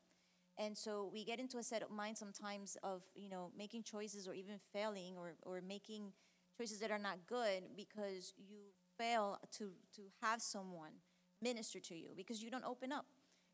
And 0.58 0.78
so 0.78 1.10
we 1.12 1.24
get 1.24 1.40
into 1.40 1.58
a 1.58 1.64
set 1.64 1.82
of 1.82 1.92
mind 1.92 2.18
sometimes 2.18 2.78
of, 2.84 3.04
you 3.16 3.30
know, 3.30 3.52
making 3.58 3.84
choices 3.84 4.28
or 4.28 4.34
even 4.34 4.56
failing 4.72 5.16
or, 5.18 5.34
or 5.44 5.62
making 5.62 6.14
choices 6.58 6.80
that 6.80 6.92
are 6.92 7.00
not 7.00 7.20
good 7.28 7.64
because 7.76 8.34
you 8.38 8.58
fail 8.98 9.38
to, 9.58 9.72
to 9.96 10.02
have 10.22 10.42
someone 10.42 10.92
minister 11.42 11.80
to 11.80 11.96
you 11.96 12.10
because 12.16 12.44
you 12.44 12.52
don't 12.52 12.66
open 12.66 12.92
up. 12.92 13.06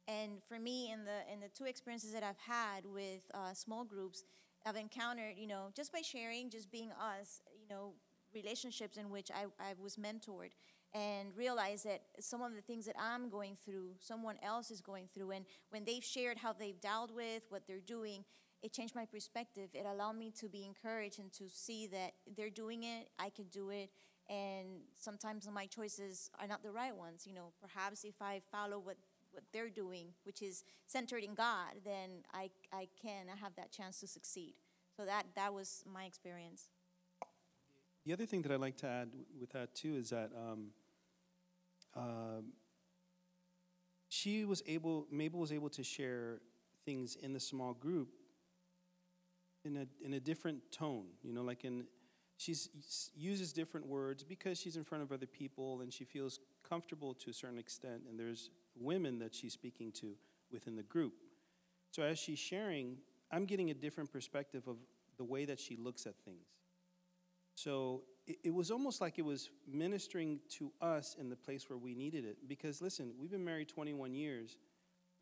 And 0.08 0.42
for 0.48 0.58
me, 0.60 0.92
in 0.92 1.04
the 1.04 1.32
in 1.32 1.40
the 1.40 1.50
two 1.50 1.66
experiences 1.66 2.14
that 2.14 2.24
I've 2.24 2.38
had 2.38 2.86
with 2.86 3.30
uh, 3.34 3.54
small 3.54 3.84
groups, 3.84 4.24
I've 4.66 4.78
encountered, 4.78 5.34
you 5.38 5.48
know, 5.48 5.68
just 5.76 5.92
by 5.92 6.02
sharing, 6.02 6.50
just 6.50 6.72
being 6.72 6.92
us, 6.92 7.42
you 7.60 7.68
know, 7.70 7.94
relationships 8.34 8.98
in 8.98 9.10
which 9.10 9.30
I, 9.32 9.46
I 9.60 9.74
was 9.82 9.98
mentored 9.98 10.52
and 10.94 11.30
realize 11.36 11.84
that 11.84 12.02
some 12.20 12.42
of 12.42 12.56
the 12.56 12.62
things 12.62 12.86
that 12.86 12.96
I'm 13.00 13.30
going 13.30 13.56
through, 13.56 13.92
someone 14.00 14.38
else 14.42 14.72
is 14.72 14.82
going 14.82 15.08
through. 15.14 15.32
And 15.32 15.46
when 15.70 15.86
they've 15.86 16.04
shared 16.04 16.38
how 16.38 16.54
they've 16.54 16.80
dealt 16.80 17.14
with 17.14 17.46
what 17.50 17.68
they're 17.68 17.80
doing, 17.80 18.24
it 18.64 18.74
changed 18.74 18.96
my 18.96 19.06
perspective. 19.06 19.70
It 19.74 19.86
allowed 19.86 20.18
me 20.18 20.32
to 20.40 20.50
be 20.50 20.66
encouraged 20.66 21.20
and 21.20 21.32
to 21.34 21.50
see 21.50 21.88
that 21.88 22.14
they're 22.36 22.50
doing 22.50 22.84
it, 22.84 23.10
I 23.20 23.30
can 23.30 23.46
do 23.46 23.70
it. 23.70 23.90
And 24.30 24.82
sometimes 24.96 25.48
my 25.54 25.68
choices 25.68 26.30
are 26.40 26.48
not 26.48 26.64
the 26.64 26.72
right 26.72 26.96
ones. 26.96 27.26
You 27.26 27.34
know, 27.34 27.54
perhaps 27.62 28.04
if 28.04 28.22
I 28.22 28.42
follow 28.52 28.80
what, 28.80 28.98
what 29.38 29.46
they're 29.54 29.70
doing, 29.70 30.08
which 30.24 30.42
is 30.42 30.64
centered 30.88 31.24
in 31.24 31.36
God, 31.36 31.74
then 31.86 32.24
I, 32.34 32.50
I 32.74 32.88
can 33.00 33.28
have 33.40 33.56
that 33.56 33.72
chance 33.72 34.00
to 34.00 34.08
succeed. 34.08 34.56
So 34.98 35.06
that, 35.06 35.28
that 35.36 35.54
was 35.54 35.84
my 35.86 36.06
experience. 36.06 36.70
The 38.06 38.14
other 38.14 38.26
thing 38.26 38.42
that 38.42 38.52
I'd 38.52 38.60
like 38.60 38.78
to 38.78 38.88
add 38.88 39.10
with 39.40 39.52
that 39.52 39.76
too 39.76 39.96
is 39.96 40.10
that 40.10 40.32
um, 40.36 40.68
um, 41.96 42.46
she 44.10 44.44
was 44.44 44.64
able, 44.66 45.06
Mabel 45.12 45.40
was 45.40 45.52
able 45.52 45.70
to 45.70 45.84
share 45.84 46.40
things 46.84 47.16
in 47.16 47.34
the 47.34 47.40
small 47.40 47.74
group 47.74 48.10
in 49.66 49.78
a 49.78 49.86
in 50.06 50.14
a 50.14 50.20
different 50.20 50.72
tone. 50.72 51.06
You 51.22 51.34
know, 51.34 51.42
like 51.42 51.66
in 51.66 51.86
she 52.38 52.56
uses 53.16 53.52
different 53.52 53.88
words 53.88 54.24
because 54.24 54.60
she's 54.60 54.78
in 54.78 54.84
front 54.84 55.04
of 55.04 55.12
other 55.12 55.26
people 55.26 55.82
and 55.82 55.92
she 55.92 56.06
feels 56.06 56.40
comfortable 56.68 57.14
to 57.16 57.32
a 57.32 57.34
certain 57.34 57.58
extent. 57.58 58.04
And 58.08 58.20
there's 58.20 58.52
women 58.80 59.20
that 59.20 59.36
she's 59.36 59.54
speaking 59.54 59.92
to 59.94 60.16
within 60.52 60.76
the 60.76 60.84
group. 60.84 61.14
So 61.92 62.04
as 62.04 62.20
she's 62.20 62.40
sharing, 62.40 62.98
I'm 63.32 63.46
getting 63.46 63.70
a 63.70 63.74
different 63.74 64.12
perspective 64.12 64.68
of 64.68 64.78
the 65.18 65.24
way 65.24 65.46
that 65.46 65.60
she 65.60 65.76
looks 65.76 66.06
at 66.06 66.16
things. 66.24 66.48
So 67.56 68.04
it, 68.28 68.38
it 68.46 68.54
was 68.54 68.70
almost 68.70 69.02
like 69.02 69.18
it 69.18 69.26
was 69.26 69.50
ministering 69.68 70.40
to 70.58 70.72
us 70.80 71.16
in 71.20 71.30
the 71.30 71.36
place 71.36 71.70
where 71.70 71.78
we 71.78 71.96
needed 71.96 72.24
it. 72.24 72.48
Because 72.48 72.82
listen, 72.82 73.14
we've 73.20 73.32
been 73.32 73.46
married 73.46 73.70
21 73.70 74.14
years, 74.14 74.58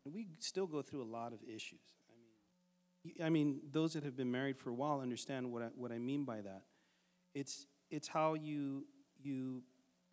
and 0.04 0.14
we 0.14 0.28
still 0.38 0.66
go 0.66 0.82
through 0.82 1.02
a 1.02 1.10
lot 1.10 1.32
of 1.32 1.38
issues. 1.42 1.80
I 2.10 2.14
mean, 3.04 3.26
I 3.26 3.30
mean, 3.30 3.60
those 3.72 3.94
that 3.94 4.04
have 4.04 4.16
been 4.16 4.30
married 4.30 4.58
for 4.58 4.70
a 4.70 4.74
while 4.74 5.00
understand 5.00 5.50
what 5.50 5.62
I, 5.62 5.66
what 5.76 5.92
I 5.92 5.98
mean 5.98 6.24
by 6.24 6.42
that. 6.42 6.62
It's 7.34 7.66
it's 7.90 8.08
how 8.08 8.34
you 8.34 8.84
you 9.22 9.62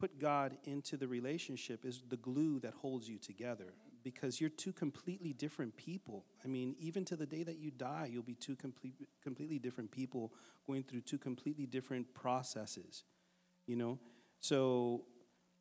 put 0.04 0.20
God 0.20 0.58
into 0.66 0.98
the 0.98 1.08
relationship 1.08 1.86
is 1.86 2.04
the 2.10 2.18
glue 2.18 2.60
that 2.60 2.74
holds 2.74 3.08
you 3.08 3.18
together 3.18 3.74
because 4.04 4.42
you're 4.42 4.50
two 4.50 4.74
completely 4.74 5.32
different 5.32 5.78
people. 5.78 6.26
I 6.44 6.50
mean, 6.50 6.76
even 6.78 7.06
to 7.06 7.16
the 7.16 7.26
day 7.26 7.44
that 7.44 7.58
you 7.58 7.72
die, 7.72 8.10
you'll 8.12 8.22
be 8.22 8.36
two 8.36 8.58
complete, 8.58 8.96
completely 9.24 9.60
different 9.60 9.92
people 9.92 10.34
going 10.68 10.84
through 10.84 11.02
two 11.02 11.18
completely 11.18 11.66
different 11.66 12.14
processes, 12.14 13.06
you 13.66 13.78
know? 13.78 13.98
So 14.42 15.06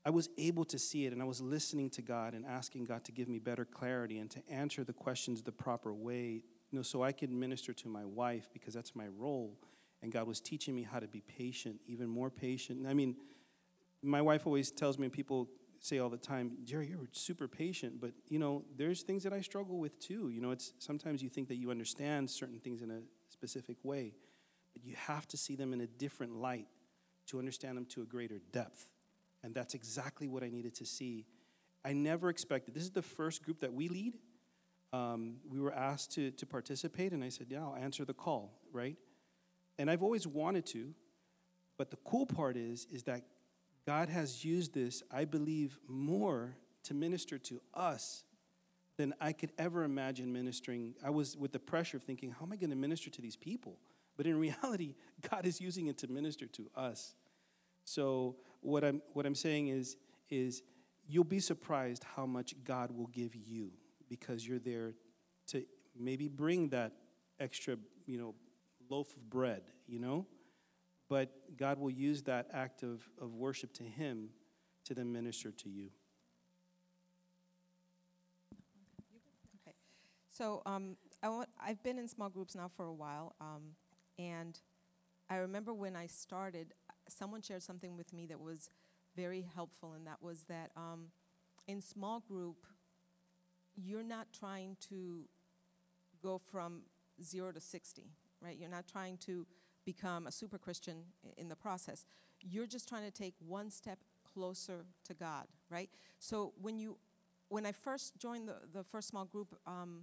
I 0.05 0.11
was 0.11 0.29
able 0.37 0.65
to 0.65 0.79
see 0.79 1.07
it 1.07 1.13
and 1.13 1.23
I 1.23 1.25
was 1.25 1.41
listening 1.41 1.89
to 1.91 2.03
God 2.03 2.35
and 2.35 2.45
asking 2.45 2.87
God 2.87 3.05
to 3.05 3.13
give 3.13 3.29
me 3.29 3.39
better 3.39 3.65
clarity 3.65 4.19
and 4.19 4.29
to 4.33 4.41
answer 4.51 4.83
the 4.83 4.93
questions 4.93 5.43
the 5.43 5.53
proper 5.53 5.95
way, 5.95 6.43
you 6.73 6.77
know, 6.77 6.83
so 6.83 7.05
I 7.05 7.13
could 7.13 7.31
minister 7.31 7.73
to 7.75 7.87
my 7.87 8.05
wife 8.05 8.51
because 8.53 8.75
that's 8.75 8.97
my 8.97 9.07
role. 9.07 9.57
And 10.03 10.11
God 10.11 10.27
was 10.27 10.41
teaching 10.41 10.75
me 10.75 10.83
how 10.83 10.99
to 10.99 11.07
be 11.07 11.21
patient, 11.21 11.77
even 11.87 12.09
more 12.09 12.29
patient. 12.29 12.89
I 12.89 12.95
mean, 12.95 13.15
my 14.03 14.21
wife 14.21 14.47
always 14.47 14.71
tells 14.71 14.99
me, 14.99 15.05
and 15.05 15.13
people 15.13 15.49
say 15.81 15.99
all 15.99 16.09
the 16.09 16.17
time, 16.17 16.53
Jerry, 16.65 16.89
you're 16.89 17.09
super 17.13 17.49
patient, 17.49 18.01
but 18.01 18.13
you 18.29 18.39
know, 18.39 18.65
there's 18.77 19.03
things 19.03 19.25
that 19.25 19.33
I 19.33 19.41
struggle 19.41 19.79
with 19.79 19.99
too. 19.99 20.29
You 20.31 20.41
know, 20.41 20.51
it's 20.51 20.73
sometimes 20.79 21.23
you 21.23 21.29
think 21.29 21.49
that 21.49 21.57
you 21.57 21.71
understand 21.71 22.31
certain 22.31 22.61
things 22.61 22.83
in 22.83 22.91
a 22.91 23.01
specific 23.29 23.77
way, 23.83 24.15
but 24.73 24.85
you 24.85 24.95
have 24.97 25.27
to 25.29 25.37
see 25.37 25.57
them 25.57 25.73
in 25.73 25.81
a 25.81 25.87
different 25.87 26.37
light 26.37 26.67
to 27.27 27.39
understand 27.39 27.77
them 27.77 27.87
to 27.87 28.03
a 28.03 28.05
greater 28.05 28.41
depth. 28.53 28.89
And 29.43 29.55
that's 29.55 29.75
exactly 29.75 30.29
what 30.29 30.43
I 30.43 30.49
needed 30.49 30.75
to 30.77 30.87
see. 30.87 31.27
I 31.85 31.93
never 31.93 32.29
expected. 32.29 32.75
This 32.75 32.85
is 32.85 32.93
the 32.93 33.03
first 33.03 33.43
group 33.43 33.61
that 33.61 33.73
we 33.73 33.89
lead. 33.89 34.19
Um, 34.93 35.37
we 35.49 35.61
were 35.61 35.73
asked 35.73 36.13
to, 36.13 36.31
to 36.33 36.47
participate, 36.47 37.13
and 37.13 37.25
I 37.25 37.29
said, 37.29 37.47
Yeah, 37.51 37.63
I'll 37.63 37.77
answer 37.77 38.05
the 38.05 38.15
call, 38.15 38.61
right? 38.73 38.97
And 39.79 39.91
I've 39.91 40.03
always 40.03 40.27
wanted 40.27 40.67
to, 40.67 40.95
but 41.77 41.91
the 41.91 41.97
cool 42.05 42.27
part 42.27 42.57
is, 42.57 42.87
is 42.93 43.05
that 43.05 43.23
God 43.87 44.09
has 44.09 44.45
used 44.45 44.75
this, 44.75 45.03
I 45.11 45.25
believe, 45.25 45.79
more 45.89 46.57
to 46.85 46.95
minister 46.95 47.39
to 47.39 47.61
us 47.75 48.25
than 48.97 49.15
I 49.21 49.33
could 49.33 49.53
ever 49.59 49.85
imagine 49.85 50.33
ministering. 50.33 50.95
I 51.05 51.11
was 51.11 51.37
with 51.37 51.53
the 51.53 51.59
pressure 51.59 51.97
of 51.97 52.03
thinking, 52.03 52.31
how 52.31 52.45
am 52.45 52.53
I 52.53 52.57
going 52.57 52.71
to 52.71 52.77
minister 52.77 53.11
to 53.11 53.23
these 53.23 53.37
people? 53.37 53.79
But 54.17 54.27
in 54.27 54.39
reality, 54.39 54.95
God 55.31 55.47
is 55.47 55.61
using 55.61 55.87
it 55.87 55.99
to 55.99 56.09
minister 56.09 56.47
to 56.47 56.71
us. 56.77 57.15
So 57.85 58.37
what 58.61 58.85
I'm 58.85 59.03
what 59.13 59.27
I'm 59.27 59.35
saying 59.35 59.69
is 59.69 59.97
is 60.31 60.63
you'll 61.09 61.25
be 61.25 61.41
surprised 61.41 62.05
how 62.17 62.27
much 62.27 62.55
God 62.65 62.97
will 62.97 63.09
give 63.09 63.35
you 63.35 63.73
because 64.09 64.47
you're 64.47 64.61
there 64.61 64.95
to 65.49 65.65
maybe 65.99 66.29
bring 66.29 66.69
that 66.69 66.93
extra, 67.41 67.77
you 68.07 68.19
know, 68.19 68.35
loaf 68.89 69.17
of 69.17 69.29
bread, 69.29 69.63
you 69.87 69.99
know? 69.99 70.27
But 71.13 71.29
God 71.59 71.79
will 71.79 71.91
use 71.91 72.23
that 72.23 72.47
act 72.55 72.83
of, 72.83 73.07
of 73.21 73.35
worship 73.35 73.75
to 73.75 73.83
Him 73.83 74.31
to 74.87 74.95
then 74.95 75.13
minister 75.13 75.51
to 75.51 75.69
you. 75.69 75.91
Okay. 79.61 79.75
So 80.31 80.63
um, 80.65 80.97
I 81.23 81.29
want, 81.29 81.51
I've 81.63 81.83
been 81.83 81.99
in 81.99 82.09
small 82.09 82.31
groups 82.31 82.55
now 82.55 82.71
for 82.75 82.87
a 82.87 82.95
while, 82.95 83.35
um, 83.43 83.75
and 84.19 84.59
I 85.29 85.37
remember 85.37 85.75
when 85.75 85.97
I 85.97 86.07
started, 86.07 86.73
someone 87.09 87.43
shared 87.43 87.63
something 87.63 87.95
with 87.95 88.15
me 88.15 88.25
that 88.29 88.41
was 88.41 88.71
very 89.15 89.47
helpful, 89.55 89.93
and 89.93 90.07
that 90.07 90.23
was 90.23 90.45
that 90.45 90.71
um, 90.79 91.09
in 91.69 91.83
small 91.83 92.21
group, 92.21 92.65
you're 93.77 94.03
not 94.03 94.29
trying 94.33 94.79
to 94.89 95.27
go 96.23 96.39
from 96.39 96.85
zero 97.23 97.53
to 97.53 97.61
60, 97.61 98.07
right? 98.41 98.57
You're 98.59 98.71
not 98.71 98.89
trying 98.89 99.19
to 99.27 99.47
become 99.85 100.27
a 100.27 100.33
super 100.33 100.59
Christian 100.59 101.05
in 101.37 101.49
the 101.49 101.57
process. 101.57 102.05
You're 102.41 102.67
just 102.67 102.89
trying 102.89 103.05
to 103.05 103.11
take 103.11 103.35
one 103.39 103.71
step 103.71 103.99
closer 104.33 104.85
to 105.05 105.15
God, 105.15 105.47
right? 105.71 105.91
So 106.19 106.53
when 106.61 106.79
you, 106.79 106.97
when 107.49 107.67
I 107.67 107.73
first 107.73 108.17
joined 108.19 108.49
the, 108.49 108.57
the 108.73 108.85
first 108.85 109.09
small 109.09 109.25
group 109.25 109.55
um, 109.67 110.03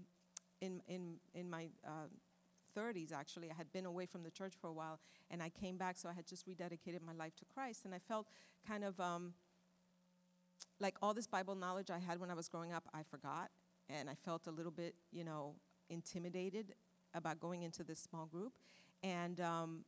in, 0.61 0.81
in, 0.87 1.15
in 1.33 1.49
my 1.49 1.67
uh, 1.85 2.07
30s, 2.77 3.11
actually, 3.11 3.49
I 3.49 3.53
had 3.55 3.71
been 3.71 3.85
away 3.85 4.05
from 4.05 4.23
the 4.23 4.31
church 4.31 4.53
for 4.59 4.67
a 4.67 4.73
while, 4.73 4.99
and 5.31 5.41
I 5.41 5.49
came 5.49 5.77
back, 5.77 5.97
so 5.97 6.09
I 6.09 6.13
had 6.13 6.27
just 6.27 6.47
rededicated 6.47 7.01
my 7.05 7.13
life 7.13 7.35
to 7.37 7.45
Christ, 7.45 7.85
and 7.85 7.93
I 7.93 7.99
felt 7.99 8.27
kind 8.67 8.83
of 8.83 8.99
um, 8.99 9.33
like 10.79 10.95
all 11.01 11.13
this 11.13 11.27
Bible 11.27 11.55
knowledge 11.55 11.89
I 11.89 11.99
had 11.99 12.19
when 12.19 12.29
I 12.29 12.33
was 12.33 12.47
growing 12.47 12.71
up, 12.71 12.83
I 12.93 13.03
forgot, 13.03 13.49
and 13.89 14.09
I 14.09 14.15
felt 14.15 14.47
a 14.47 14.51
little 14.51 14.71
bit, 14.71 14.95
you 15.11 15.23
know, 15.23 15.55
intimidated 15.89 16.73
about 17.13 17.39
going 17.39 17.63
into 17.63 17.83
this 17.83 17.99
small 17.99 18.25
group. 18.25 18.53
And 19.03 19.39
um, 19.39 19.85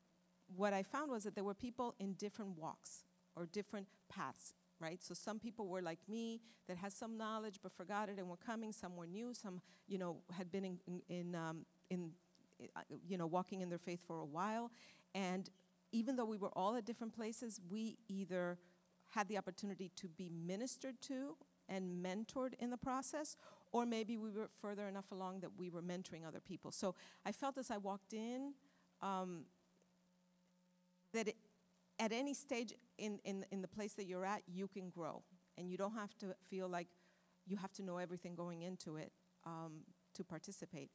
what 0.56 0.74
I 0.74 0.84
found 0.84 1.12
was 1.12 1.24
that 1.24 1.36
there 1.36 1.44
were 1.44 1.54
people 1.54 1.96
in 2.00 2.14
different 2.14 2.58
walks 2.58 3.04
or 3.36 3.46
different 3.46 3.88
paths, 4.10 4.54
right? 4.80 5.02
So 5.02 5.14
some 5.14 5.40
people 5.40 5.68
were 5.68 5.82
like 5.82 6.00
me 6.08 6.42
that 6.68 6.78
had 6.78 6.92
some 6.92 7.18
knowledge 7.18 7.60
but 7.62 7.72
forgot 7.72 8.10
it 8.10 8.18
and 8.18 8.30
were 8.30 8.38
coming. 8.38 8.72
Some 8.72 8.96
were 8.96 9.08
new. 9.08 9.34
Some, 9.34 9.62
you 9.88 9.98
know, 9.98 10.18
had 10.32 10.52
been 10.52 10.66
in, 10.66 11.02
in, 11.10 11.36
um, 11.36 11.66
in 11.90 12.12
uh, 12.76 12.82
you 13.08 13.18
know, 13.18 13.28
walking 13.28 13.62
in 13.62 13.70
their 13.70 13.78
faith 13.78 14.02
for 14.06 14.20
a 14.20 14.26
while. 14.26 14.72
And 15.16 15.50
even 15.92 16.16
though 16.16 16.26
we 16.26 16.38
were 16.38 16.52
all 16.56 16.76
at 16.76 16.86
different 16.86 17.14
places, 17.14 17.60
we 17.70 17.98
either 18.08 18.58
had 19.10 19.28
the 19.28 19.38
opportunity 19.38 19.92
to 19.98 20.08
be 20.08 20.30
ministered 20.30 21.02
to 21.02 21.36
and 21.68 22.04
mentored 22.04 22.54
in 22.60 22.70
the 22.70 22.78
process, 22.78 23.36
or 23.72 23.86
maybe 23.86 24.18
we 24.18 24.30
were 24.30 24.50
further 24.62 24.88
enough 24.88 25.12
along 25.12 25.40
that 25.42 25.52
we 25.58 25.70
were 25.70 25.82
mentoring 25.82 26.26
other 26.28 26.40
people. 26.40 26.72
So 26.72 26.96
I 27.26 27.32
felt 27.32 27.58
as 27.58 27.72
I 27.72 27.78
walked 27.78 28.14
in, 28.14 28.54
um, 29.02 29.46
that 31.14 31.28
it, 31.28 31.36
at 32.00 32.12
any 32.12 32.34
stage 32.34 32.74
in, 32.98 33.20
in, 33.24 33.46
in 33.52 33.62
the 33.62 33.68
place 33.68 33.94
that 33.94 34.06
you're 34.06 34.26
at, 34.26 34.42
you 34.48 34.68
can 34.68 34.90
grow. 34.90 35.24
And 35.58 35.70
you 35.70 35.78
don't 35.78 35.94
have 35.94 36.18
to 36.20 36.34
feel 36.50 36.68
like 36.68 36.88
you 37.46 37.58
have 37.58 37.74
to 37.74 37.84
know 37.84 37.98
everything 37.98 38.36
going 38.36 38.62
into 38.62 38.96
it 38.96 39.12
um, 39.46 39.82
to 40.16 40.24
participate. 40.24 40.90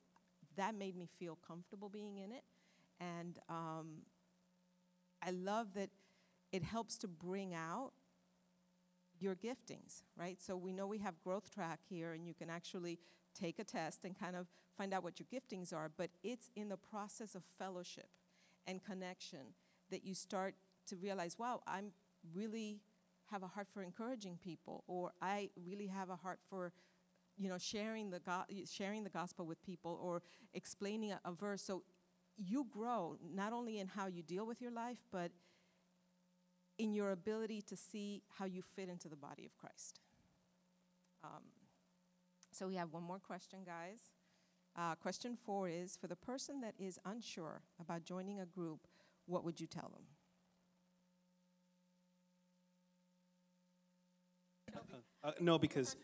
That 0.56 0.74
made 0.74 0.96
me 0.96 1.08
feel 1.18 1.38
comfortable 1.46 1.88
being 1.88 2.18
in 2.18 2.32
it. 2.32 2.42
And 3.00 3.38
um, 3.48 4.02
I 5.22 5.30
love 5.30 5.74
that 5.74 5.90
it 6.52 6.62
helps 6.62 6.96
to 6.98 7.08
bring 7.08 7.54
out 7.54 7.92
your 9.18 9.34
giftings, 9.34 10.02
right? 10.16 10.40
So 10.40 10.56
we 10.56 10.72
know 10.72 10.86
we 10.86 10.98
have 10.98 11.14
growth 11.22 11.50
track 11.50 11.80
here, 11.88 12.12
and 12.12 12.26
you 12.26 12.34
can 12.34 12.50
actually 12.50 12.98
take 13.38 13.58
a 13.58 13.64
test 13.64 14.04
and 14.04 14.18
kind 14.18 14.36
of 14.36 14.46
find 14.76 14.92
out 14.94 15.02
what 15.02 15.20
your 15.20 15.26
giftings 15.32 15.72
are, 15.72 15.90
but 15.96 16.10
it's 16.22 16.50
in 16.54 16.68
the 16.68 16.76
process 16.76 17.34
of 17.34 17.42
fellowship 17.58 18.08
and 18.66 18.84
connection 18.84 19.54
that 19.90 20.04
you 20.04 20.14
start 20.14 20.54
to 20.88 20.96
realize, 20.96 21.38
wow, 21.38 21.60
I'm 21.66 21.92
really 22.34 22.80
have 23.30 23.42
a 23.42 23.46
heart 23.48 23.68
for 23.72 23.82
encouraging 23.82 24.38
people, 24.42 24.84
or 24.86 25.12
I 25.20 25.50
really 25.64 25.88
have 25.88 26.10
a 26.10 26.16
heart 26.16 26.38
for, 26.48 26.72
you 27.36 27.48
know, 27.48 27.58
sharing 27.58 28.10
the 28.10 28.20
go- 28.20 28.44
sharing 28.70 29.04
the 29.04 29.10
gospel 29.10 29.46
with 29.46 29.62
people, 29.62 29.98
or 30.02 30.22
explaining 30.54 31.12
a, 31.12 31.20
a 31.24 31.32
verse. 31.32 31.62
So 31.62 31.82
you 32.36 32.66
grow 32.70 33.16
not 33.34 33.52
only 33.52 33.78
in 33.78 33.88
how 33.88 34.06
you 34.06 34.22
deal 34.22 34.46
with 34.46 34.60
your 34.60 34.70
life, 34.70 34.98
but 35.10 35.30
in 36.78 36.92
your 36.92 37.10
ability 37.10 37.62
to 37.62 37.76
see 37.76 38.22
how 38.38 38.44
you 38.44 38.62
fit 38.62 38.88
into 38.88 39.08
the 39.08 39.16
body 39.16 39.44
of 39.44 39.56
Christ. 39.56 40.00
Um, 41.24 41.42
so 42.56 42.66
we 42.66 42.76
have 42.76 42.92
one 42.92 43.02
more 43.02 43.18
question, 43.18 43.58
guys. 43.66 44.12
Uh, 44.76 44.94
question 44.94 45.36
four 45.36 45.68
is 45.68 45.96
For 46.00 46.06
the 46.06 46.16
person 46.16 46.60
that 46.62 46.74
is 46.78 46.98
unsure 47.04 47.62
about 47.80 48.04
joining 48.04 48.40
a 48.40 48.46
group, 48.46 48.80
what 49.26 49.44
would 49.44 49.60
you 49.60 49.66
tell 49.66 49.90
them? 49.92 50.04
Uh, 55.24 55.32
no, 55.40 55.58
because 55.58 55.96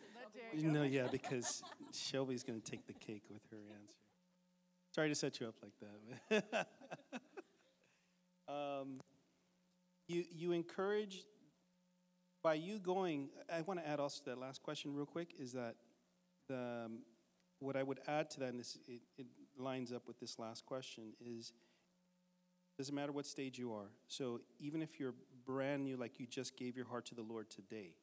no, 0.55 0.83
yeah, 0.83 1.07
because 1.11 1.63
Shelby's 1.93 2.43
going 2.43 2.61
to 2.61 2.71
take 2.71 2.87
the 2.87 2.93
cake 2.93 3.23
with 3.31 3.43
her 3.51 3.59
answer. 3.81 3.95
Sorry 4.93 5.09
to 5.09 5.15
set 5.15 5.41
you 5.41 5.47
up 5.47 5.55
like 5.63 6.43
that. 6.43 6.67
um, 8.49 9.01
you 10.09 10.25
you 10.31 10.53
encourage 10.53 11.23
by 12.43 12.55
you 12.55 12.79
going. 12.79 13.29
I 13.53 13.61
want 13.63 13.81
to 13.81 13.89
add 13.89 14.01
also 14.01 14.25
to 14.25 14.31
that 14.31 14.39
last 14.39 14.63
question 14.63 14.95
real 14.95 15.07
quick. 15.07 15.35
Is 15.39 15.53
that 15.53 15.77
the 16.49 16.85
um, 16.87 16.99
what 17.59 17.77
I 17.77 17.83
would 17.83 18.01
add 18.07 18.31
to 18.31 18.41
that, 18.41 18.49
and 18.51 18.61
this 18.61 18.79
it, 18.89 19.03
it 19.17 19.27
lines 19.59 19.93
up 19.93 20.07
with 20.07 20.19
this 20.21 20.39
last 20.39 20.67
question 20.67 21.13
is. 21.21 21.53
Doesn't 22.79 22.95
matter 22.95 23.13
what 23.13 23.27
stage 23.27 23.59
you 23.59 23.75
are. 23.75 23.91
So 24.09 24.41
even 24.59 24.81
if 24.81 24.99
you're 24.99 25.13
brand 25.45 25.85
new, 25.85 25.99
like 25.99 26.19
you 26.19 26.27
just 26.27 26.57
gave 26.57 26.75
your 26.75 26.87
heart 26.87 27.05
to 27.07 27.15
the 27.15 27.23
Lord 27.23 27.51
today, 27.51 27.97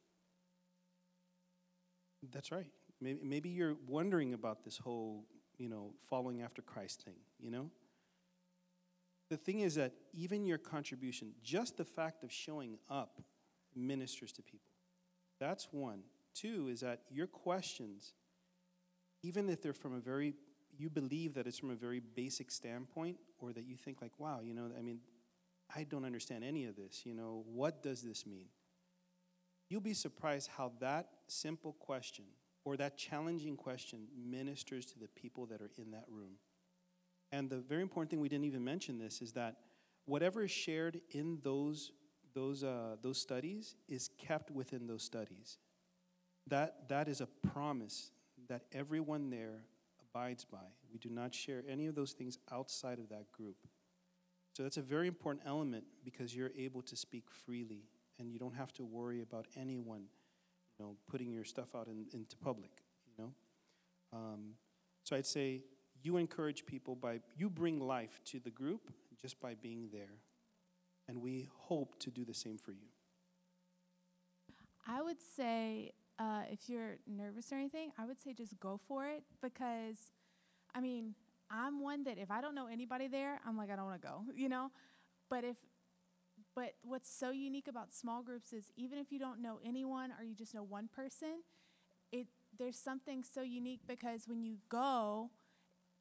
that's 2.31 2.51
right. 2.51 2.69
Maybe, 3.01 3.19
maybe 3.23 3.49
you're 3.49 3.77
wondering 3.87 4.33
about 4.33 4.63
this 4.63 4.77
whole, 4.77 5.25
you 5.57 5.69
know, 5.69 5.93
following 6.09 6.43
after 6.43 6.61
Christ 6.61 7.01
thing, 7.03 7.15
you 7.39 7.49
know? 7.49 7.71
The 9.29 9.37
thing 9.37 9.61
is 9.61 9.75
that 9.75 9.93
even 10.13 10.45
your 10.45 10.59
contribution, 10.59 11.33
just 11.43 11.77
the 11.77 11.85
fact 11.85 12.23
of 12.23 12.31
showing 12.31 12.77
up, 12.89 13.21
ministers 13.75 14.31
to 14.33 14.43
people. 14.43 14.71
That's 15.39 15.69
one. 15.71 16.01
Two 16.35 16.67
is 16.71 16.81
that 16.81 17.01
your 17.09 17.27
questions, 17.27 18.13
even 19.21 19.49
if 19.49 19.61
they're 19.61 19.73
from 19.73 19.95
a 19.95 19.99
very, 19.99 20.33
you 20.77 20.89
believe 20.89 21.33
that 21.35 21.47
it's 21.47 21.57
from 21.57 21.71
a 21.71 21.75
very 21.75 21.99
basic 21.99 22.51
standpoint, 22.51 23.17
or 23.39 23.53
that 23.53 23.65
you 23.65 23.75
think, 23.75 24.01
like, 24.01 24.13
wow, 24.17 24.39
you 24.43 24.53
know, 24.53 24.69
I 24.77 24.81
mean, 24.81 24.99
I 25.75 25.83
don't 25.83 26.05
understand 26.05 26.43
any 26.43 26.65
of 26.65 26.75
this, 26.75 27.01
you 27.05 27.13
know, 27.13 27.43
what 27.45 27.83
does 27.83 28.01
this 28.01 28.25
mean? 28.25 28.47
You'll 29.69 29.81
be 29.81 29.93
surprised 29.93 30.49
how 30.57 30.71
that 30.79 31.09
simple 31.27 31.73
question 31.73 32.25
or 32.65 32.75
that 32.77 32.97
challenging 32.97 33.55
question 33.55 34.07
ministers 34.17 34.85
to 34.87 34.99
the 34.99 35.07
people 35.07 35.45
that 35.47 35.61
are 35.61 35.69
in 35.77 35.91
that 35.91 36.05
room. 36.09 36.33
And 37.31 37.49
the 37.49 37.57
very 37.57 37.83
important 37.83 38.09
thing 38.09 38.19
we 38.19 38.29
didn't 38.29 38.45
even 38.45 38.63
mention 38.63 38.97
this 38.97 39.21
is 39.21 39.33
that 39.33 39.57
whatever 40.05 40.43
is 40.43 40.51
shared 40.51 41.01
in 41.11 41.39
those 41.43 41.91
those 42.33 42.63
uh, 42.63 42.95
those 43.01 43.19
studies 43.19 43.75
is 43.87 44.09
kept 44.17 44.51
within 44.51 44.87
those 44.87 45.03
studies. 45.03 45.57
That 46.47 46.89
that 46.89 47.07
is 47.07 47.21
a 47.21 47.27
promise 47.51 48.11
that 48.49 48.63
everyone 48.71 49.29
there 49.29 49.61
abides 50.09 50.45
by. 50.45 50.57
We 50.91 50.97
do 50.99 51.09
not 51.09 51.33
share 51.33 51.63
any 51.69 51.87
of 51.87 51.95
those 51.95 52.11
things 52.11 52.37
outside 52.51 52.99
of 52.99 53.09
that 53.09 53.31
group. 53.31 53.55
So 54.53 54.63
that's 54.63 54.77
a 54.77 54.81
very 54.81 55.07
important 55.07 55.45
element 55.45 55.85
because 56.03 56.35
you're 56.35 56.51
able 56.57 56.81
to 56.83 56.95
speak 56.95 57.25
freely 57.29 57.83
and 58.19 58.31
you 58.31 58.39
don't 58.39 58.55
have 58.55 58.73
to 58.73 58.83
worry 58.83 59.21
about 59.21 59.45
anyone, 59.57 60.03
you 60.77 60.85
know, 60.85 60.95
putting 61.09 61.31
your 61.31 61.45
stuff 61.45 61.75
out 61.75 61.87
in, 61.87 62.05
into 62.13 62.35
public, 62.37 62.71
you 63.07 63.23
know. 63.23 63.31
Um, 64.11 64.55
so 65.03 65.15
I'd 65.15 65.25
say 65.25 65.63
you 66.01 66.17
encourage 66.17 66.65
people 66.65 66.95
by 66.95 67.19
you 67.37 67.49
bring 67.49 67.79
life 67.79 68.19
to 68.25 68.39
the 68.39 68.49
group 68.49 68.91
just 69.21 69.39
by 69.39 69.55
being 69.55 69.89
there, 69.91 70.19
and 71.07 71.21
we 71.21 71.47
hope 71.53 71.99
to 71.99 72.09
do 72.09 72.25
the 72.25 72.33
same 72.33 72.57
for 72.57 72.71
you. 72.71 72.87
I 74.87 75.01
would 75.01 75.21
say 75.21 75.91
uh, 76.19 76.43
if 76.51 76.69
you're 76.69 76.97
nervous 77.07 77.51
or 77.51 77.55
anything, 77.55 77.91
I 77.97 78.05
would 78.05 78.21
say 78.21 78.33
just 78.33 78.59
go 78.59 78.79
for 78.87 79.07
it 79.07 79.23
because, 79.41 80.11
I 80.75 80.81
mean, 80.81 81.15
I'm 81.51 81.81
one 81.81 82.03
that 82.05 82.17
if 82.17 82.31
I 82.31 82.41
don't 82.41 82.55
know 82.55 82.67
anybody 82.67 83.07
there, 83.07 83.39
I'm 83.47 83.57
like 83.57 83.71
I 83.71 83.75
don't 83.77 83.85
want 83.85 84.01
to 84.01 84.07
go, 84.07 84.23
you 84.35 84.49
know. 84.49 84.71
But 85.29 85.43
if 85.43 85.57
but 86.55 86.73
what's 86.83 87.09
so 87.09 87.31
unique 87.31 87.67
about 87.67 87.93
small 87.93 88.23
groups 88.23 88.53
is 88.53 88.71
even 88.75 88.97
if 88.97 89.11
you 89.11 89.19
don't 89.19 89.41
know 89.41 89.59
anyone 89.63 90.11
or 90.17 90.23
you 90.23 90.35
just 90.35 90.53
know 90.53 90.63
one 90.63 90.89
person, 90.93 91.43
it 92.11 92.27
there's 92.57 92.77
something 92.77 93.23
so 93.23 93.41
unique 93.41 93.81
because 93.87 94.27
when 94.27 94.43
you 94.43 94.57
go, 94.69 95.31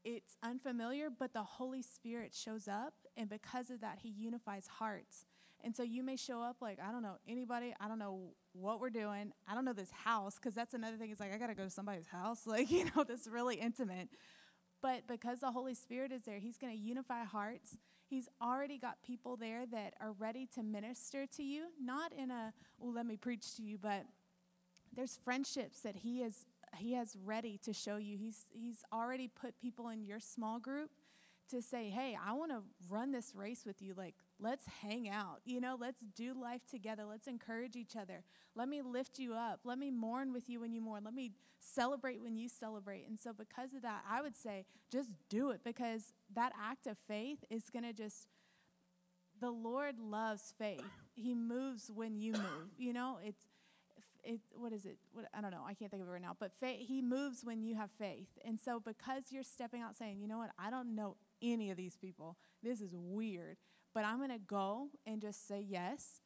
it's 0.05 0.37
unfamiliar, 0.43 1.09
but 1.11 1.33
the 1.35 1.43
Holy 1.43 1.83
Spirit 1.83 2.35
shows 2.35 2.69
up, 2.69 2.95
and 3.17 3.29
because 3.29 3.71
of 3.71 3.81
that, 3.81 3.99
He 4.03 4.11
unifies 4.11 4.67
hearts. 4.67 5.27
And 5.63 5.77
so 5.77 5.83
you 5.83 6.03
may 6.05 6.17
show 6.17 6.41
up 6.41 6.59
like, 6.61 6.79
I 6.81 6.93
don't 6.93 7.03
know 7.03 7.17
anybody, 7.29 7.75
I 7.81 7.89
don't 7.89 7.99
know 7.99 8.33
what 8.61 8.81
we're 8.81 8.91
doing, 8.91 9.33
I 9.47 9.55
don't 9.55 9.65
know 9.65 9.73
this 9.73 9.91
house, 9.91 10.37
because 10.37 10.55
that's 10.55 10.75
another 10.75 10.97
thing. 10.97 11.11
It's 11.11 11.21
like, 11.21 11.33
I 11.33 11.39
got 11.39 11.49
to 11.49 11.55
go 11.55 11.65
to 11.65 11.71
somebody's 11.71 12.09
house, 12.09 12.41
like, 12.47 12.71
you 12.71 12.87
know, 12.95 13.05
that's 13.05 13.27
really 13.29 13.57
intimate. 13.57 14.09
But 14.81 15.07
because 15.09 15.41
the 15.41 15.51
Holy 15.51 15.75
Spirit 15.75 16.13
is 16.13 16.23
there, 16.23 16.39
He's 16.39 16.57
going 16.57 16.73
to 16.73 16.79
unify 16.79 17.25
hearts 17.25 17.77
He's 18.09 18.29
already 18.41 18.79
got 18.79 19.03
people 19.03 19.37
there 19.37 19.67
that 19.67 19.93
are 20.01 20.13
ready 20.13 20.47
to 20.55 20.63
minister 20.63 21.27
to 21.37 21.43
you, 21.43 21.67
not 21.79 22.11
in 22.13 22.31
a, 22.31 22.55
well, 22.79 22.93
let 22.93 23.05
me 23.05 23.17
preach 23.19 23.57
to 23.57 23.63
you, 23.63 23.77
but 23.77 24.07
there's 24.95 25.19
friendships 25.23 25.81
that 25.81 25.97
he 25.97 26.23
is 26.23 26.47
he 26.77 26.93
has 26.95 27.17
ready 27.25 27.59
to 27.65 27.73
show 27.73 27.97
you. 27.97 28.17
He's 28.19 28.45
he's 28.51 28.83
already 28.93 29.29
put 29.29 29.59
people 29.59 29.89
in 29.89 30.05
your 30.05 30.21
small 30.21 30.59
group 30.59 30.91
to 31.51 31.63
say, 31.63 31.89
"Hey, 31.89 32.17
I 32.23 32.33
want 32.33 32.51
to 32.51 32.63
run 32.89 33.11
this 33.11 33.35
race 33.35 33.65
with 33.65 33.81
you. 33.81 33.95
Like, 33.95 34.15
let's 34.41 34.65
hang 34.83 35.09
out. 35.09 35.41
You 35.45 35.61
know, 35.61 35.77
let's 35.79 36.03
do 36.15 36.35
life 36.35 36.63
together. 36.71 37.05
Let's 37.05 37.27
encourage 37.27 37.77
each 37.77 37.97
other. 37.97 38.23
Let 38.55 38.69
me 38.69 38.83
lift 38.83 39.19
you 39.19 39.35
up. 39.35 39.61
Let 39.65 39.79
me 39.79 39.91
mourn 39.91 40.33
with 40.33 40.49
you 40.49 40.61
when 40.61 40.73
you 40.73 40.81
mourn. 40.81 41.05
Let 41.05 41.15
me 41.15 41.33
celebrate 41.61 42.23
when 42.23 42.37
you 42.37 42.49
celebrate." 42.49 43.07
And 43.09 43.19
so 43.19 43.33
because 43.33 43.75
of 43.75 43.83
that, 43.83 44.05
I 44.09 44.23
would 44.23 44.37
say 44.37 44.65
just 44.91 45.11
do 45.29 45.51
it 45.51 45.61
because 45.65 46.13
that 46.35 46.53
act 46.61 46.87
of 46.87 46.99
faith 46.99 47.45
is 47.51 47.71
going 47.71 47.85
to 47.85 47.93
just 47.93 48.29
the 49.41 49.51
Lord 49.51 49.99
loves 49.99 50.55
faith. 50.59 50.83
He 51.15 51.35
moves 51.35 51.91
when 51.95 52.19
you 52.19 52.33
move. 52.33 52.73
You 52.77 52.93
know, 52.93 53.19
it's 53.23 53.47
it, 54.25 54.41
what 54.55 54.73
is 54.73 54.85
it? 54.85 54.99
What, 55.13 55.27
I 55.33 55.41
don't 55.41 55.51
know. 55.51 55.63
I 55.67 55.75
can't 55.75 55.91
think 55.91 56.03
of 56.03 56.09
it 56.09 56.13
right 56.13 56.23
now. 56.23 56.37
But 56.39 56.53
faith, 56.53 56.87
he 56.87 57.01
moves 57.01 57.45
when 57.45 57.63
you 57.63 57.77
have 57.77 57.91
faith. 57.91 58.29
And 58.45 58.59
so, 58.61 58.81
because 58.81 59.25
you're 59.31 59.43
stepping 59.43 59.81
out 59.81 59.97
saying, 59.97 60.21
you 60.21 60.29
know 60.29 60.39
what, 60.39 60.51
I 60.59 60.71
don't 60.71 60.95
know 60.95 61.17
any 61.43 61.71
of 61.71 61.77
these 61.77 61.97
people. 61.97 62.37
This 62.63 62.81
is 62.81 62.95
weird. 62.95 63.57
But 63.99 64.05
I'm 64.05 64.19
going 64.19 64.31
to 64.31 64.39
go 64.39 64.91
and 65.09 65.21
just 65.21 65.49
say 65.49 65.61
yes. 65.69 66.21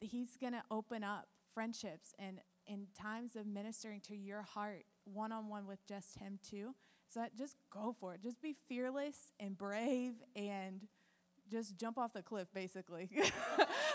He's 0.00 0.36
going 0.36 0.52
to 0.52 0.62
open 0.70 1.02
up 1.02 1.26
friendships 1.52 2.14
and 2.16 2.38
in 2.64 2.86
times 2.96 3.34
of 3.34 3.44
ministering 3.44 4.00
to 4.02 4.14
your 4.14 4.42
heart 4.42 4.84
one 5.02 5.32
on 5.32 5.48
one 5.48 5.66
with 5.66 5.84
just 5.88 6.16
him 6.20 6.38
too. 6.48 6.76
So 7.08 7.26
just 7.36 7.56
go 7.72 7.92
for 7.98 8.14
it. 8.14 8.22
Just 8.22 8.40
be 8.40 8.54
fearless 8.68 9.32
and 9.40 9.58
brave 9.58 10.12
and 10.36 10.86
just 11.50 11.76
jump 11.76 11.98
off 11.98 12.12
the 12.12 12.22
cliff, 12.22 12.46
basically. 12.54 13.10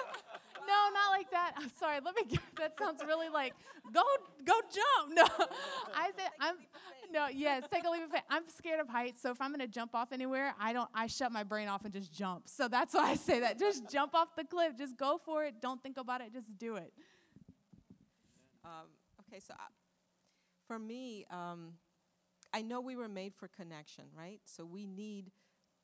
no, 1.32 1.38
not 1.38 1.44
like 1.44 1.54
that. 1.54 1.54
I'm 1.58 1.72
sorry. 1.80 2.00
Let 2.04 2.16
me. 2.16 2.24
Get, 2.30 2.40
that 2.58 2.78
sounds 2.78 3.02
really 3.06 3.30
like 3.30 3.54
go 3.94 4.02
go 4.46 4.54
jump. 4.74 4.86
No, 5.16 5.24
I 5.96 6.12
said 6.16 6.30
I'm. 6.40 6.56
No, 7.12 7.28
yes, 7.28 7.64
take 7.72 7.86
a 7.86 7.90
leap 7.90 8.04
of 8.04 8.12
faith. 8.12 8.24
I'm 8.30 8.44
scared 8.48 8.80
of 8.80 8.90
heights, 8.90 9.22
so 9.22 9.32
if 9.32 9.40
I'm 9.40 9.52
gonna 9.52 9.68
jump 9.68 9.96
off 9.96 10.12
anywhere, 10.12 10.54
I 10.60 10.74
don't. 10.74 10.90
I 10.94 11.08
shut 11.08 11.32
my 11.32 11.44
brain 11.44 11.68
off 11.68 11.86
and 11.86 11.94
just 11.94 12.12
jump. 12.14 12.50
So 12.50 12.68
that's 12.68 12.94
why 12.94 13.12
I 13.12 13.16
say 13.16 13.40
that. 13.42 13.60
Just 13.60 13.90
jump 13.90 14.16
off 14.16 14.36
the 14.36 14.44
cliff. 14.44 14.74
Just 14.78 14.98
go 14.98 15.20
for 15.24 15.46
it. 15.46 15.62
Don't 15.62 15.82
think 15.82 15.98
about 15.98 16.22
it. 16.22 16.34
Just 16.34 16.58
do 16.58 16.76
it. 16.76 16.92
Um, 18.64 18.88
okay, 19.22 19.40
so 19.40 19.54
I, 19.58 19.64
uh, 19.64 19.68
for 20.68 20.80
me, 20.80 21.26
um, 21.30 21.74
I 22.54 22.62
know 22.62 22.82
we 22.82 22.96
were 22.96 23.08
made 23.08 23.36
for 23.36 23.48
connection, 23.48 24.06
right? 24.18 24.40
So 24.46 24.66
we 24.66 24.88
need 24.88 25.32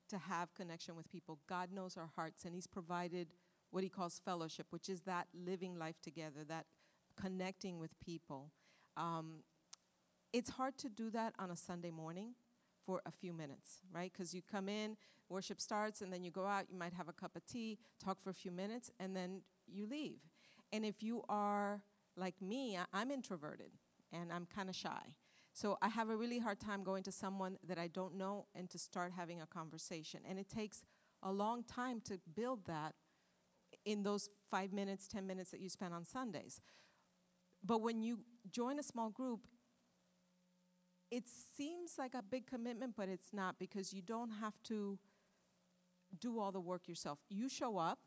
to 0.10 0.18
have 0.18 0.54
connection 0.56 0.96
with 0.96 1.10
people. 1.10 1.40
God 1.48 1.72
knows 1.72 1.98
our 1.98 2.10
hearts, 2.16 2.44
and 2.46 2.54
He's 2.54 2.68
provided 2.68 3.28
what 3.72 3.84
he 3.84 3.90
calls 3.90 4.22
fellowship, 4.24 4.68
which 4.70 4.90
is 4.90 5.02
that 5.02 5.28
living 5.34 5.78
life 5.78 6.00
together, 6.02 6.44
that 6.48 6.66
connecting 7.20 7.80
with 7.80 7.92
people. 8.00 8.52
Um, 8.96 9.44
it's 10.34 10.52
hard 10.52 10.78
to 10.80 10.90
do 10.90 11.10
that 11.12 11.34
on 11.40 11.52
a 11.52 11.56
Sunday 11.56 11.92
morning 11.92 12.36
for 12.86 13.02
a 13.06 13.12
few 13.12 13.34
minutes, 13.34 13.80
right? 13.94 14.12
Because 14.12 14.34
you 14.34 14.42
come 14.42 14.70
in, 14.70 14.98
worship 15.30 15.60
starts, 15.60 16.02
and 16.02 16.12
then 16.12 16.24
you 16.24 16.32
go 16.32 16.46
out, 16.46 16.66
you 16.70 16.78
might 16.78 16.94
have 16.94 17.08
a 17.08 17.14
cup 17.14 17.36
of 17.36 17.46
tea, 17.46 17.78
talk 18.04 18.20
for 18.22 18.30
a 18.30 18.34
few 18.34 18.52
minutes, 18.52 18.92
and 19.00 19.16
then 19.16 19.42
you 19.68 19.88
leave. 19.88 20.20
And 20.72 20.86
if 20.86 21.04
you 21.04 21.24
are 21.30 21.82
like 22.16 22.42
me, 22.42 22.78
I'm 22.94 23.12
introverted 23.12 23.72
and 24.12 24.32
I'm 24.32 24.46
kind 24.46 24.70
of 24.70 24.76
shy. 24.76 25.16
So 25.54 25.78
I 25.82 25.90
have 25.90 26.10
a 26.10 26.16
really 26.16 26.40
hard 26.40 26.60
time 26.60 26.84
going 26.84 27.04
to 27.04 27.12
someone 27.12 27.58
that 27.68 27.78
I 27.78 27.88
don't 27.88 28.16
know 28.16 28.46
and 28.56 28.70
to 28.70 28.80
start 28.80 29.12
having 29.16 29.42
a 29.42 29.46
conversation. 29.46 30.22
And 30.28 30.40
it 30.40 30.50
takes 30.50 30.84
a 31.24 31.32
long 31.32 31.64
time 31.64 32.02
to 32.06 32.20
build 32.36 32.66
that 32.68 32.96
in 33.86 34.04
those 34.04 34.30
five 34.50 34.72
minutes, 34.74 35.08
10 35.08 35.26
minutes 35.26 35.52
that 35.52 35.60
you 35.60 35.70
spend 35.70 35.94
on 35.94 36.06
Sundays. 36.06 36.62
But 37.64 37.82
when 37.82 38.02
you 38.02 38.20
join 38.52 38.80
a 38.80 38.84
small 38.84 39.10
group, 39.10 39.48
it 41.10 41.26
seems 41.28 41.98
like 41.98 42.14
a 42.14 42.24
big 42.24 42.48
commitment, 42.48 42.96
but 42.96 43.10
it's 43.10 43.34
not 43.34 43.60
because 43.60 43.94
you 43.94 44.02
don't 44.02 44.30
have 44.30 44.54
to 44.64 44.98
do 46.20 46.40
all 46.40 46.52
the 46.52 46.60
work 46.60 46.88
yourself. 46.88 47.20
You 47.30 47.50
show 47.50 47.78
up, 47.78 48.00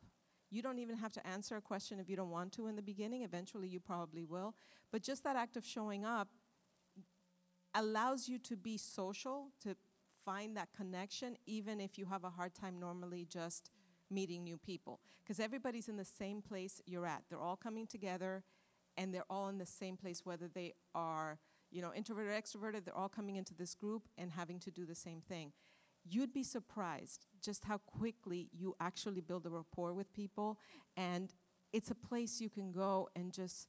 You 0.49 0.61
don't 0.61 0.79
even 0.79 0.95
have 0.97 1.11
to 1.13 1.27
answer 1.27 1.57
a 1.57 1.61
question 1.61 1.99
if 1.99 2.09
you 2.09 2.15
don't 2.15 2.29
want 2.29 2.53
to 2.53 2.67
in 2.67 2.75
the 2.75 2.81
beginning. 2.81 3.23
Eventually, 3.23 3.67
you 3.67 3.79
probably 3.79 4.23
will. 4.23 4.55
But 4.91 5.01
just 5.01 5.23
that 5.23 5.35
act 5.35 5.57
of 5.57 5.65
showing 5.65 6.05
up 6.05 6.29
allows 7.73 8.29
you 8.29 8.39
to 8.39 8.55
be 8.55 8.77
social, 8.77 9.49
to 9.61 9.75
find 10.23 10.55
that 10.55 10.69
connection, 10.75 11.35
even 11.45 11.81
if 11.81 11.97
you 11.97 12.05
have 12.05 12.23
a 12.23 12.29
hard 12.29 12.53
time 12.53 12.79
normally 12.79 13.27
just 13.29 13.69
meeting 14.09 14.43
new 14.43 14.57
people. 14.57 14.99
Because 15.23 15.39
everybody's 15.39 15.87
in 15.87 15.97
the 15.97 16.05
same 16.05 16.41
place 16.41 16.81
you're 16.85 17.05
at. 17.05 17.23
They're 17.29 17.39
all 17.39 17.55
coming 17.55 17.87
together 17.87 18.43
and 18.97 19.13
they're 19.13 19.25
all 19.29 19.49
in 19.49 19.57
the 19.57 19.65
same 19.65 19.97
place, 19.97 20.25
whether 20.25 20.47
they 20.47 20.73
are, 20.93 21.37
you 21.71 21.81
know, 21.81 21.93
introverted 21.93 22.31
or 22.31 22.41
extroverted, 22.41 22.85
they're 22.85 22.95
all 22.95 23.09
coming 23.09 23.35
into 23.35 23.53
this 23.53 23.75
group 23.75 24.03
and 24.17 24.31
having 24.31 24.59
to 24.59 24.71
do 24.71 24.85
the 24.85 24.95
same 24.95 25.21
thing. 25.21 25.51
You'd 26.07 26.33
be 26.33 26.43
surprised 26.43 27.25
just 27.41 27.65
how 27.65 27.79
quickly 27.79 28.49
you 28.53 28.75
actually 28.79 29.21
build 29.21 29.45
a 29.45 29.49
rapport 29.49 29.93
with 29.93 30.13
people. 30.13 30.59
And 30.95 31.33
it's 31.73 31.91
a 31.91 31.95
place 31.95 32.39
you 32.39 32.49
can 32.49 32.71
go 32.71 33.09
and 33.15 33.33
just 33.33 33.67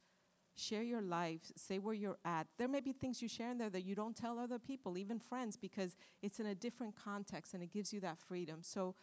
share 0.55 0.82
your 0.82 1.03
life, 1.03 1.41
say 1.57 1.78
where 1.78 1.95
you're 1.95 2.18
at. 2.24 2.47
There 2.59 2.68
may 2.68 2.80
be 2.80 2.93
things 2.93 3.20
you 3.20 3.28
share 3.28 3.51
in 3.51 3.59
there 3.59 3.70
that 3.70 3.84
you 3.84 3.95
don't 3.95 4.16
tell 4.16 4.39
other 4.39 4.59
people, 4.59 4.97
even 4.97 5.18
friends, 5.18 5.57
because 5.57 5.97
it's 6.22 6.41
in 6.41 6.47
a 6.47 6.55
different 6.55 6.95
context 6.97 7.55
and 7.55 7.62
it 7.62 7.72
gives 7.72 7.93
you 7.93 8.01
that 8.01 8.18
freedom. 8.18 8.61
So 8.62 8.95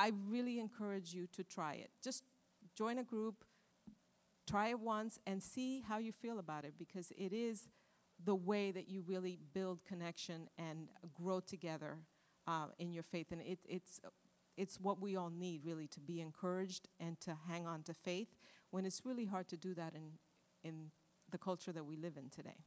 I 0.00 0.12
really 0.30 0.58
encourage 0.58 1.12
you 1.12 1.26
to 1.36 1.44
try 1.44 1.74
it. 1.74 1.90
Just 2.02 2.24
join 2.74 2.96
a 2.96 3.04
group, 3.04 3.44
try 4.48 4.70
it 4.70 4.80
once, 4.80 5.18
and 5.26 5.42
see 5.42 5.84
how 5.86 5.98
you 5.98 6.10
feel 6.10 6.38
about 6.38 6.64
it 6.64 6.72
because 6.78 7.12
it 7.18 7.34
is 7.34 7.68
the 8.24 8.34
way 8.34 8.70
that 8.70 8.88
you 8.88 9.04
really 9.06 9.38
build 9.52 9.84
connection 9.84 10.48
and 10.56 10.88
grow 11.12 11.40
together 11.40 11.98
uh, 12.46 12.68
in 12.78 12.94
your 12.94 13.02
faith. 13.02 13.26
And 13.30 13.42
it, 13.42 13.58
it's, 13.68 14.00
it's 14.56 14.80
what 14.80 15.02
we 15.02 15.16
all 15.16 15.28
need, 15.28 15.66
really, 15.66 15.86
to 15.88 16.00
be 16.00 16.22
encouraged 16.22 16.88
and 16.98 17.20
to 17.20 17.36
hang 17.46 17.66
on 17.66 17.82
to 17.82 17.92
faith 17.92 18.28
when 18.70 18.86
it's 18.86 19.04
really 19.04 19.26
hard 19.26 19.48
to 19.48 19.58
do 19.58 19.74
that 19.74 19.92
in, 19.94 20.12
in 20.64 20.92
the 21.30 21.36
culture 21.36 21.72
that 21.72 21.84
we 21.84 21.96
live 21.96 22.16
in 22.16 22.30
today. 22.30 22.64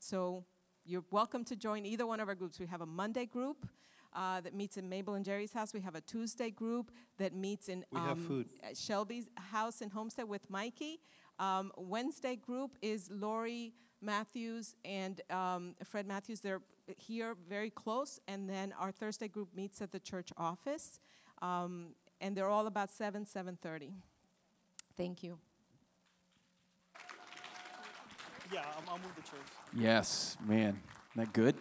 So 0.00 0.44
you're 0.84 1.04
welcome 1.12 1.44
to 1.44 1.54
join 1.54 1.86
either 1.86 2.04
one 2.04 2.18
of 2.18 2.28
our 2.28 2.34
groups. 2.34 2.58
We 2.58 2.66
have 2.66 2.80
a 2.80 2.86
Monday 2.86 3.26
group 3.26 3.68
uh, 4.14 4.40
that 4.40 4.54
meets 4.54 4.76
in 4.76 4.88
Mabel 4.88 5.14
and 5.14 5.24
Jerry's 5.24 5.52
house. 5.52 5.72
We 5.72 5.80
have 5.80 5.94
a 5.94 6.00
Tuesday 6.00 6.50
group 6.50 6.90
that 7.18 7.34
meets 7.34 7.68
in 7.68 7.84
We 7.90 8.00
have 8.00 8.18
food. 8.18 8.48
Shelby's 8.74 9.28
house 9.36 9.80
in 9.80 9.90
Homestead 9.90 10.28
with 10.28 10.48
Mikey. 10.50 11.00
Um, 11.38 11.72
Wednesday 11.76 12.36
group 12.36 12.76
is 12.82 13.10
Lori 13.10 13.74
Matthews 14.00 14.74
and 14.84 15.20
um, 15.30 15.74
Fred 15.84 16.06
Matthews. 16.06 16.40
They're 16.40 16.62
here 16.96 17.36
very 17.48 17.70
close. 17.70 18.18
And 18.26 18.48
then 18.48 18.72
our 18.78 18.90
Thursday 18.90 19.28
group 19.28 19.48
meets 19.54 19.80
at 19.82 19.92
the 19.92 20.00
church 20.00 20.30
office. 20.36 20.98
Um, 21.42 21.94
and 22.20 22.36
they're 22.36 22.48
all 22.48 22.66
about 22.66 22.90
7, 22.90 23.24
7.30. 23.24 23.92
Thank 24.96 25.22
you. 25.22 25.38
Yeah, 28.52 28.64
I'll, 28.64 28.94
I'll 28.94 28.98
move 28.98 29.14
the 29.14 29.22
chairs. 29.22 29.44
Yes, 29.76 30.36
man. 30.46 30.80
Isn't 31.12 31.16
that 31.16 31.32
good? 31.32 31.54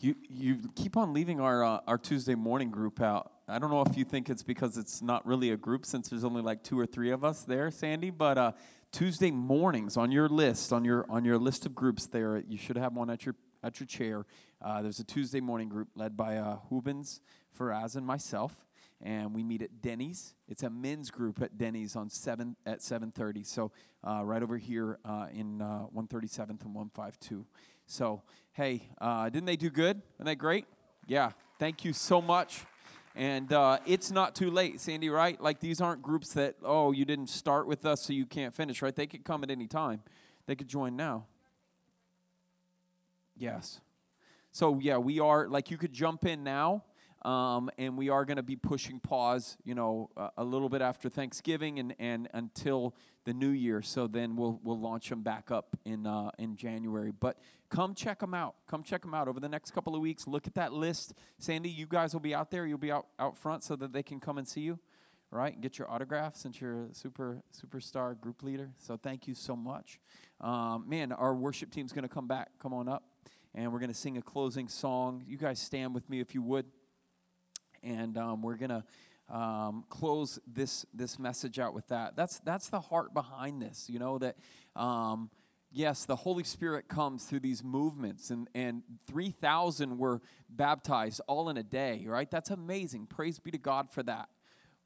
You 0.00 0.14
you 0.28 0.58
keep 0.76 0.96
on 0.96 1.12
leaving 1.12 1.40
our 1.40 1.64
uh, 1.64 1.80
our 1.88 1.98
Tuesday 1.98 2.36
morning 2.36 2.70
group 2.70 3.00
out. 3.00 3.32
I 3.48 3.58
don't 3.58 3.70
know 3.70 3.82
if 3.82 3.96
you 3.96 4.04
think 4.04 4.30
it's 4.30 4.44
because 4.44 4.78
it's 4.78 5.02
not 5.02 5.26
really 5.26 5.50
a 5.50 5.56
group 5.56 5.84
since 5.84 6.08
there's 6.08 6.22
only 6.22 6.40
like 6.40 6.62
two 6.62 6.78
or 6.78 6.86
three 6.86 7.10
of 7.10 7.24
us 7.24 7.42
there, 7.42 7.70
Sandy. 7.72 8.10
But 8.10 8.38
uh, 8.38 8.52
Tuesday 8.92 9.32
mornings 9.32 9.96
on 9.96 10.12
your 10.12 10.28
list 10.28 10.72
on 10.72 10.84
your 10.84 11.04
on 11.08 11.24
your 11.24 11.36
list 11.36 11.66
of 11.66 11.74
groups 11.74 12.06
there, 12.06 12.42
you 12.48 12.56
should 12.56 12.76
have 12.76 12.94
one 12.94 13.10
at 13.10 13.26
your 13.26 13.34
at 13.64 13.80
your 13.80 13.88
chair. 13.88 14.24
Uh, 14.62 14.82
there's 14.82 15.00
a 15.00 15.04
Tuesday 15.04 15.40
morning 15.40 15.68
group 15.68 15.88
led 15.96 16.16
by 16.16 16.36
uh, 16.36 16.58
Hubens, 16.68 17.20
Faraz, 17.58 17.96
and 17.96 18.06
myself 18.06 18.66
and 19.00 19.34
we 19.34 19.44
meet 19.44 19.62
at 19.62 19.80
Denny's. 19.80 20.34
It's 20.48 20.62
a 20.62 20.70
men's 20.70 21.10
group 21.10 21.40
at 21.40 21.56
Denny's 21.56 21.94
on 21.94 22.10
seven 22.10 22.56
at 22.66 22.82
seven 22.82 23.12
thirty. 23.12 23.44
So 23.44 23.72
uh, 24.02 24.24
right 24.24 24.42
over 24.42 24.58
here 24.58 24.98
uh, 25.04 25.26
in 25.32 25.62
uh, 25.62 25.82
one 25.82 26.06
thirty 26.06 26.26
seventh 26.26 26.64
and 26.64 26.74
one 26.74 26.90
five 26.94 27.18
two. 27.20 27.46
So 27.90 28.22
hey, 28.52 28.82
uh, 29.00 29.30
didn't 29.30 29.46
they 29.46 29.56
do 29.56 29.70
good? 29.70 30.02
Isn't 30.16 30.26
they 30.26 30.34
great? 30.34 30.66
Yeah. 31.06 31.32
Thank 31.58 31.86
you 31.86 31.94
so 31.94 32.20
much. 32.20 32.60
And 33.16 33.50
uh, 33.52 33.78
it's 33.86 34.10
not 34.10 34.34
too 34.34 34.50
late, 34.50 34.78
Sandy. 34.78 35.08
Right? 35.08 35.40
Like 35.40 35.58
these 35.58 35.80
aren't 35.80 36.02
groups 36.02 36.34
that 36.34 36.56
oh 36.62 36.92
you 36.92 37.06
didn't 37.06 37.30
start 37.30 37.66
with 37.66 37.86
us 37.86 38.02
so 38.02 38.12
you 38.12 38.26
can't 38.26 38.54
finish. 38.54 38.82
Right? 38.82 38.94
They 38.94 39.06
could 39.06 39.24
come 39.24 39.42
at 39.42 39.50
any 39.50 39.66
time. 39.66 40.02
They 40.46 40.54
could 40.54 40.68
join 40.68 40.96
now. 40.96 41.26
Yes. 43.36 43.80
So 44.52 44.78
yeah, 44.80 44.98
we 44.98 45.18
are 45.18 45.48
like 45.48 45.70
you 45.70 45.78
could 45.78 45.94
jump 45.94 46.26
in 46.26 46.44
now 46.44 46.84
um, 47.22 47.70
and 47.78 47.96
we 47.96 48.10
are 48.10 48.24
going 48.24 48.36
to 48.36 48.42
be 48.42 48.56
pushing 48.56 49.00
pause, 49.00 49.56
you 49.64 49.74
know, 49.74 50.10
uh, 50.16 50.28
a 50.36 50.44
little 50.44 50.68
bit 50.68 50.82
after 50.82 51.08
Thanksgiving 51.08 51.78
and, 51.78 51.94
and 51.98 52.28
until 52.32 52.94
the 53.24 53.34
new 53.34 53.50
year. 53.50 53.82
So 53.82 54.06
then 54.06 54.36
we'll 54.36 54.60
we'll 54.62 54.78
launch 54.78 55.08
them 55.08 55.22
back 55.22 55.50
up 55.50 55.76
in 55.84 56.06
uh, 56.06 56.30
in 56.38 56.56
January. 56.56 57.12
But 57.18 57.38
come 57.68 57.94
check 57.94 58.20
them 58.20 58.34
out. 58.34 58.54
Come 58.66 58.82
check 58.82 59.02
them 59.02 59.14
out 59.14 59.28
over 59.28 59.40
the 59.40 59.48
next 59.48 59.72
couple 59.72 59.94
of 59.94 60.00
weeks. 60.00 60.26
Look 60.26 60.46
at 60.46 60.54
that 60.54 60.72
list. 60.72 61.14
Sandy, 61.38 61.70
you 61.70 61.86
guys 61.86 62.12
will 62.12 62.20
be 62.20 62.34
out 62.34 62.50
there. 62.50 62.66
You'll 62.66 62.78
be 62.78 62.92
out 62.92 63.06
out 63.18 63.36
front 63.36 63.62
so 63.64 63.76
that 63.76 63.92
they 63.92 64.02
can 64.02 64.20
come 64.20 64.38
and 64.38 64.46
see 64.46 64.62
you, 64.62 64.78
right? 65.30 65.60
Get 65.60 65.78
your 65.78 65.90
autograph 65.90 66.36
since 66.36 66.60
you're 66.60 66.86
a 66.86 66.94
super 66.94 67.42
superstar 67.54 68.18
group 68.18 68.42
leader. 68.42 68.70
So 68.78 68.96
thank 68.96 69.26
you 69.28 69.34
so 69.34 69.54
much, 69.56 70.00
um, 70.40 70.88
man. 70.88 71.12
Our 71.12 71.34
worship 71.34 71.70
team's 71.70 71.92
going 71.92 72.02
to 72.02 72.08
come 72.08 72.26
back. 72.26 72.50
Come 72.58 72.72
on 72.72 72.88
up, 72.88 73.04
and 73.54 73.72
we're 73.72 73.80
going 73.80 73.92
to 73.92 73.98
sing 73.98 74.16
a 74.16 74.22
closing 74.22 74.68
song. 74.68 75.22
You 75.26 75.36
guys 75.36 75.60
stand 75.60 75.94
with 75.94 76.08
me 76.08 76.20
if 76.20 76.34
you 76.34 76.42
would 76.42 76.66
and 77.82 78.16
um, 78.18 78.42
we're 78.42 78.56
gonna 78.56 78.84
um, 79.28 79.84
close 79.88 80.38
this 80.46 80.86
this 80.94 81.18
message 81.18 81.58
out 81.58 81.74
with 81.74 81.88
that. 81.88 82.16
That's 82.16 82.40
that's 82.40 82.68
the 82.68 82.80
heart 82.80 83.14
behind 83.14 83.60
this. 83.62 83.88
You 83.88 83.98
know 83.98 84.18
that. 84.18 84.36
Um, 84.76 85.30
yes, 85.70 86.04
the 86.04 86.16
Holy 86.16 86.44
Spirit 86.44 86.88
comes 86.88 87.24
through 87.24 87.40
these 87.40 87.62
movements, 87.62 88.30
and, 88.30 88.48
and 88.54 88.82
3,000 89.06 89.98
were 89.98 90.20
baptized 90.48 91.20
all 91.26 91.48
in 91.48 91.56
a 91.56 91.62
day, 91.62 92.04
right? 92.06 92.30
That's 92.30 92.50
amazing. 92.50 93.06
Praise 93.06 93.38
be 93.38 93.50
to 93.50 93.58
God 93.58 93.90
for 93.90 94.02
that. 94.04 94.28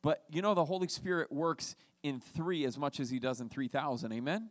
But 0.02 0.24
you 0.30 0.42
know, 0.42 0.54
the 0.54 0.64
Holy 0.64 0.88
Spirit 0.88 1.30
works 1.30 1.76
in 2.02 2.20
three 2.20 2.64
as 2.64 2.76
much 2.76 2.98
as 2.98 3.10
He 3.10 3.18
does 3.18 3.40
in 3.40 3.48
3,000. 3.48 4.12
Amen? 4.12 4.50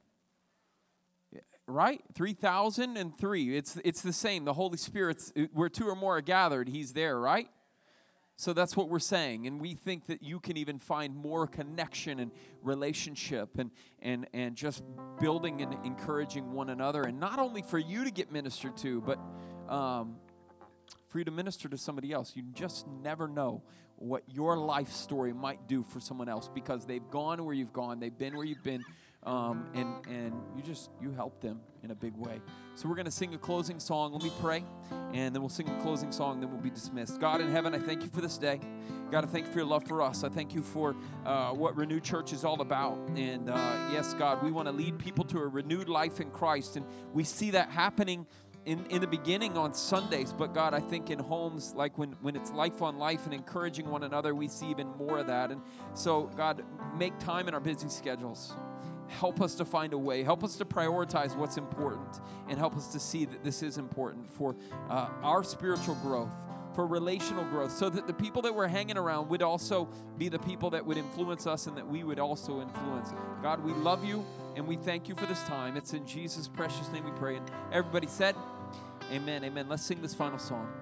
Right? 1.67 2.01
3,000 2.13 2.97
and 2.97 3.17
three. 3.17 3.55
It's, 3.55 3.77
it's 3.85 4.01
the 4.01 4.11
same. 4.11 4.45
The 4.45 4.53
Holy 4.53 4.77
Spirit's, 4.77 5.31
where 5.53 5.69
two 5.69 5.87
or 5.87 5.95
more 5.95 6.17
are 6.17 6.21
gathered, 6.21 6.67
He's 6.67 6.93
there, 6.93 7.19
right? 7.19 7.47
So 8.41 8.53
that's 8.53 8.75
what 8.75 8.89
we're 8.89 8.97
saying. 8.97 9.45
And 9.45 9.61
we 9.61 9.75
think 9.75 10.07
that 10.07 10.23
you 10.23 10.39
can 10.39 10.57
even 10.57 10.79
find 10.79 11.15
more 11.15 11.45
connection 11.45 12.19
and 12.19 12.31
relationship 12.63 13.59
and, 13.59 13.69
and, 14.01 14.25
and 14.33 14.55
just 14.55 14.81
building 15.19 15.61
and 15.61 15.75
encouraging 15.85 16.51
one 16.51 16.71
another. 16.71 17.03
And 17.03 17.19
not 17.19 17.37
only 17.37 17.61
for 17.61 17.77
you 17.77 18.03
to 18.03 18.09
get 18.09 18.31
ministered 18.31 18.77
to, 18.77 18.99
but 19.01 19.19
um, 19.71 20.15
for 21.07 21.19
you 21.19 21.25
to 21.25 21.29
minister 21.29 21.69
to 21.69 21.77
somebody 21.77 22.11
else. 22.11 22.31
You 22.35 22.41
just 22.51 22.87
never 22.87 23.27
know 23.27 23.61
what 23.97 24.23
your 24.27 24.57
life 24.57 24.89
story 24.91 25.33
might 25.33 25.67
do 25.67 25.83
for 25.83 25.99
someone 25.99 26.27
else 26.27 26.49
because 26.51 26.87
they've 26.87 27.07
gone 27.11 27.45
where 27.45 27.53
you've 27.53 27.73
gone, 27.73 27.99
they've 27.99 28.17
been 28.17 28.35
where 28.35 28.45
you've 28.45 28.63
been, 28.63 28.83
um, 29.23 29.67
and 29.73 30.05
and 30.07 30.33
you 30.55 30.63
just 30.63 30.89
you 31.01 31.11
help 31.11 31.41
them 31.41 31.61
in 31.83 31.91
a 31.91 31.95
big 31.95 32.15
way. 32.15 32.41
So 32.75 32.87
we're 32.87 32.95
going 32.95 33.05
to 33.05 33.11
sing 33.11 33.33
a 33.33 33.37
closing 33.37 33.79
song. 33.79 34.13
Let 34.13 34.23
me 34.23 34.31
pray, 34.39 34.63
and 35.13 35.33
then 35.35 35.41
we'll 35.41 35.49
sing 35.49 35.69
a 35.69 35.81
closing 35.81 36.11
song. 36.11 36.39
Then 36.39 36.51
we'll 36.51 36.61
be 36.61 36.69
dismissed. 36.69 37.19
God 37.19 37.41
in 37.41 37.51
heaven, 37.51 37.73
I 37.73 37.79
thank 37.79 38.03
you 38.03 38.09
for 38.09 38.21
this 38.21 38.37
day. 38.37 38.59
God, 39.11 39.25
I 39.25 39.27
thank 39.27 39.47
you 39.47 39.51
for 39.51 39.59
your 39.59 39.67
love 39.67 39.85
for 39.85 40.01
us. 40.01 40.23
I 40.23 40.29
thank 40.29 40.53
you 40.55 40.61
for 40.61 40.95
uh, 41.25 41.51
what 41.51 41.75
Renewed 41.75 42.03
Church 42.03 42.31
is 42.31 42.45
all 42.45 42.61
about. 42.61 42.97
And 43.15 43.49
uh, 43.49 43.89
yes, 43.91 44.13
God, 44.13 44.41
we 44.41 44.51
want 44.51 44.67
to 44.69 44.71
lead 44.71 44.97
people 44.97 45.25
to 45.25 45.39
a 45.39 45.47
renewed 45.47 45.89
life 45.89 46.21
in 46.21 46.31
Christ, 46.31 46.77
and 46.77 46.85
we 47.13 47.23
see 47.23 47.51
that 47.51 47.69
happening 47.69 48.25
in, 48.65 48.85
in 48.87 49.01
the 49.01 49.07
beginning 49.07 49.57
on 49.57 49.73
Sundays, 49.73 50.33
but 50.33 50.53
God, 50.53 50.73
I 50.73 50.79
think 50.79 51.09
in 51.09 51.17
homes, 51.19 51.73
like 51.75 51.97
when, 51.97 52.11
when 52.21 52.35
it's 52.35 52.51
life 52.51 52.81
on 52.81 52.97
life 52.97 53.25
and 53.25 53.33
encouraging 53.33 53.89
one 53.89 54.03
another, 54.03 54.35
we 54.35 54.47
see 54.47 54.67
even 54.67 54.87
more 54.97 55.17
of 55.17 55.27
that. 55.27 55.51
And 55.51 55.61
so, 55.93 56.23
God, 56.37 56.63
make 56.95 57.17
time 57.17 57.47
in 57.47 57.53
our 57.53 57.59
busy 57.59 57.89
schedules. 57.89 58.53
Help 59.19 59.41
us 59.41 59.55
to 59.55 59.65
find 59.65 59.93
a 59.93 59.97
way. 59.97 60.23
Help 60.23 60.43
us 60.43 60.55
to 60.55 60.65
prioritize 60.65 61.35
what's 61.35 61.57
important 61.57 62.21
and 62.47 62.57
help 62.57 62.75
us 62.75 62.87
to 62.93 62.99
see 62.99 63.25
that 63.25 63.43
this 63.43 63.61
is 63.61 63.77
important 63.77 64.29
for 64.29 64.55
uh, 64.89 65.09
our 65.21 65.43
spiritual 65.43 65.95
growth, 65.95 66.33
for 66.73 66.87
relational 66.87 67.43
growth, 67.45 67.71
so 67.71 67.89
that 67.89 68.07
the 68.07 68.13
people 68.13 68.41
that 68.41 68.55
we're 68.55 68.67
hanging 68.67 68.97
around 68.97 69.29
would 69.29 69.41
also 69.41 69.89
be 70.17 70.29
the 70.29 70.39
people 70.39 70.69
that 70.69 70.85
would 70.85 70.97
influence 70.97 71.45
us 71.45 71.67
and 71.67 71.75
that 71.77 71.85
we 71.85 72.03
would 72.03 72.19
also 72.19 72.61
influence. 72.61 73.13
God, 73.43 73.63
we 73.63 73.73
love 73.73 74.05
you 74.05 74.25
and 74.55 74.65
we 74.65 74.77
thank 74.77 75.09
you 75.09 75.15
for 75.15 75.25
this 75.25 75.43
time. 75.43 75.75
It's 75.75 75.93
in 75.93 76.07
Jesus' 76.07 76.47
precious 76.47 76.89
name 76.91 77.03
we 77.03 77.11
pray. 77.11 77.35
And 77.35 77.51
everybody 77.71 78.07
said, 78.07 78.35
Amen, 79.11 79.43
amen. 79.43 79.67
Let's 79.67 79.83
sing 79.83 80.01
this 80.01 80.15
final 80.15 80.39
song. 80.39 80.80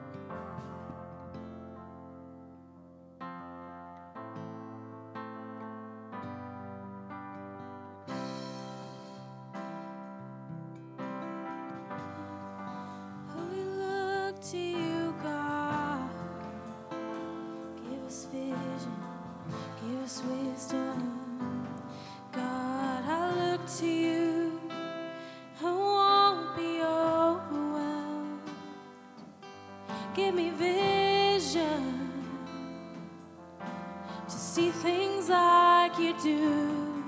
See 34.50 34.72
things 34.72 35.30
like 35.30 36.00
you 36.00 36.12
do. 36.24 37.04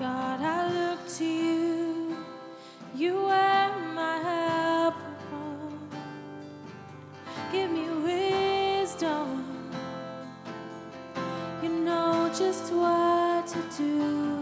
God, 0.00 0.40
I 0.40 0.68
look 0.78 0.98
to 1.18 1.24
you. 1.24 2.16
You 2.92 3.18
are 3.18 3.72
my 3.94 4.18
help. 4.18 4.94
Give 7.52 7.70
me 7.70 7.86
wisdom. 8.08 9.28
You 11.62 11.68
know 11.68 12.28
just 12.36 12.72
what 12.72 13.46
to 13.46 13.60
do. 13.78 14.41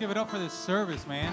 Give 0.00 0.10
it 0.10 0.16
up 0.16 0.30
for 0.30 0.38
this 0.38 0.54
service, 0.54 1.06
man. 1.06 1.30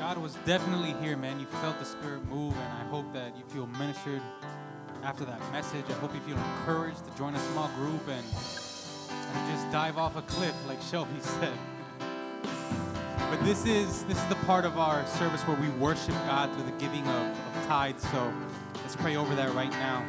God 0.00 0.16
was 0.16 0.36
definitely 0.46 0.94
here, 1.02 1.18
man. 1.18 1.38
You 1.38 1.44
felt 1.44 1.78
the 1.78 1.84
Spirit 1.84 2.26
move, 2.30 2.54
and 2.54 2.72
I 2.72 2.84
hope 2.84 3.12
that 3.12 3.36
you 3.36 3.44
feel 3.48 3.66
ministered 3.66 4.22
after 5.02 5.26
that 5.26 5.38
message. 5.52 5.84
I 5.90 5.92
hope 5.94 6.14
you 6.14 6.20
feel 6.20 6.38
encouraged 6.38 7.04
to 7.04 7.18
join 7.18 7.34
a 7.34 7.38
small 7.52 7.68
group 7.76 8.08
and, 8.08 8.24
and 9.34 9.52
just 9.52 9.70
dive 9.70 9.98
off 9.98 10.16
a 10.16 10.22
cliff, 10.22 10.54
like 10.66 10.80
Shelby 10.80 11.10
said. 11.20 11.52
But 13.18 13.44
this 13.44 13.66
is 13.66 14.04
this 14.04 14.16
is 14.16 14.28
the 14.28 14.38
part 14.46 14.64
of 14.64 14.78
our 14.78 15.06
service 15.06 15.42
where 15.42 15.60
we 15.60 15.68
worship 15.76 16.14
God 16.24 16.50
through 16.54 16.64
the 16.64 16.78
giving 16.78 17.06
of, 17.06 17.26
of 17.56 17.66
tithes. 17.66 18.02
So 18.12 18.32
let's 18.76 18.96
pray 18.96 19.16
over 19.16 19.34
that 19.34 19.54
right 19.54 19.72
now. 19.72 20.02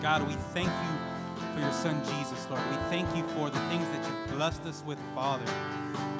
God, 0.00 0.24
we 0.28 0.34
thank 0.54 0.68
you 0.68 1.15
for 1.56 1.62
your 1.62 1.72
son 1.72 2.02
Jesus, 2.04 2.46
Lord. 2.50 2.60
We 2.70 2.76
thank 2.90 3.16
you 3.16 3.22
for 3.28 3.48
the 3.48 3.58
things 3.70 3.88
that 3.88 4.06
you've 4.06 4.36
blessed 4.36 4.66
us 4.66 4.82
with, 4.84 4.98
Father. 5.14 5.46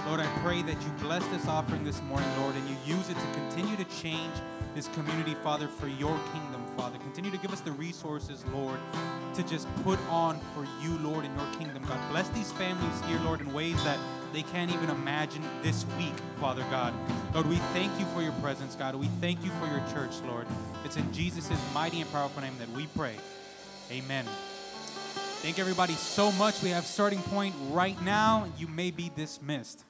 Lord, 0.07 0.21
I 0.21 0.27
pray 0.43 0.63
that 0.63 0.81
you 0.83 0.89
bless 1.01 1.27
this 1.27 1.47
offering 1.47 1.85
this 1.85 2.01
morning, 2.03 2.29
Lord, 2.41 2.55
and 2.55 2.67
you 2.69 2.77
use 2.87 3.11
it 3.11 3.19
to 3.19 3.27
continue 3.35 3.77
to 3.77 3.85
change 3.85 4.33
this 4.75 4.89
community, 4.89 5.35
Father, 5.43 5.69
for 5.69 5.89
your 5.89 6.19
kingdom, 6.33 6.65
Father. 6.77 6.97
Continue 6.99 7.31
to 7.31 7.37
give 7.37 7.53
us 7.53 7.61
the 7.61 7.73
resources, 7.73 8.45
Lord, 8.51 8.79
to 9.35 9.43
just 9.43 9.69
put 9.85 9.99
on 10.09 10.41
for 10.55 10.67
you, 10.83 10.97
Lord, 10.99 11.27
in 11.27 11.37
your 11.37 11.55
kingdom. 11.59 11.85
God, 11.87 12.11
bless 12.11 12.31
these 12.31 12.53
families 12.53 12.99
here, 13.07 13.19
Lord, 13.21 13.43
in 13.43 13.53
ways 13.53 13.83
that 13.85 13.99
they 14.33 14.43
can't 14.43 14.73
even 14.73 14.89
imagine 14.89 15.43
this 15.63 15.85
week, 15.99 16.15
Father 16.41 16.65
God. 16.71 16.95
Lord, 17.35 17.47
we 17.47 17.57
thank 17.75 17.99
you 18.01 18.07
for 18.07 18.23
your 18.23 18.33
presence, 18.41 18.75
God. 18.75 18.95
We 18.95 19.09
thank 19.21 19.45
you 19.45 19.51
for 19.61 19.67
your 19.67 19.83
church, 19.93 20.13
Lord. 20.27 20.47
It's 20.87 20.97
in 20.97 21.13
Jesus' 21.13 21.51
mighty 21.75 22.01
and 22.01 22.11
powerful 22.11 22.41
name 22.41 22.57
that 22.59 22.71
we 22.71 22.87
pray. 22.95 23.17
Amen. 23.91 24.25
Thank 25.47 25.61
everybody 25.61 25.93
so 25.93 26.33
much. 26.33 26.61
We 26.61 26.71
have 26.71 26.85
starting 26.85 27.23
point 27.23 27.55
right 27.71 28.03
now. 28.03 28.49
You 28.59 28.67
may 28.67 28.91
be 28.91 29.13
dismissed. 29.15 29.85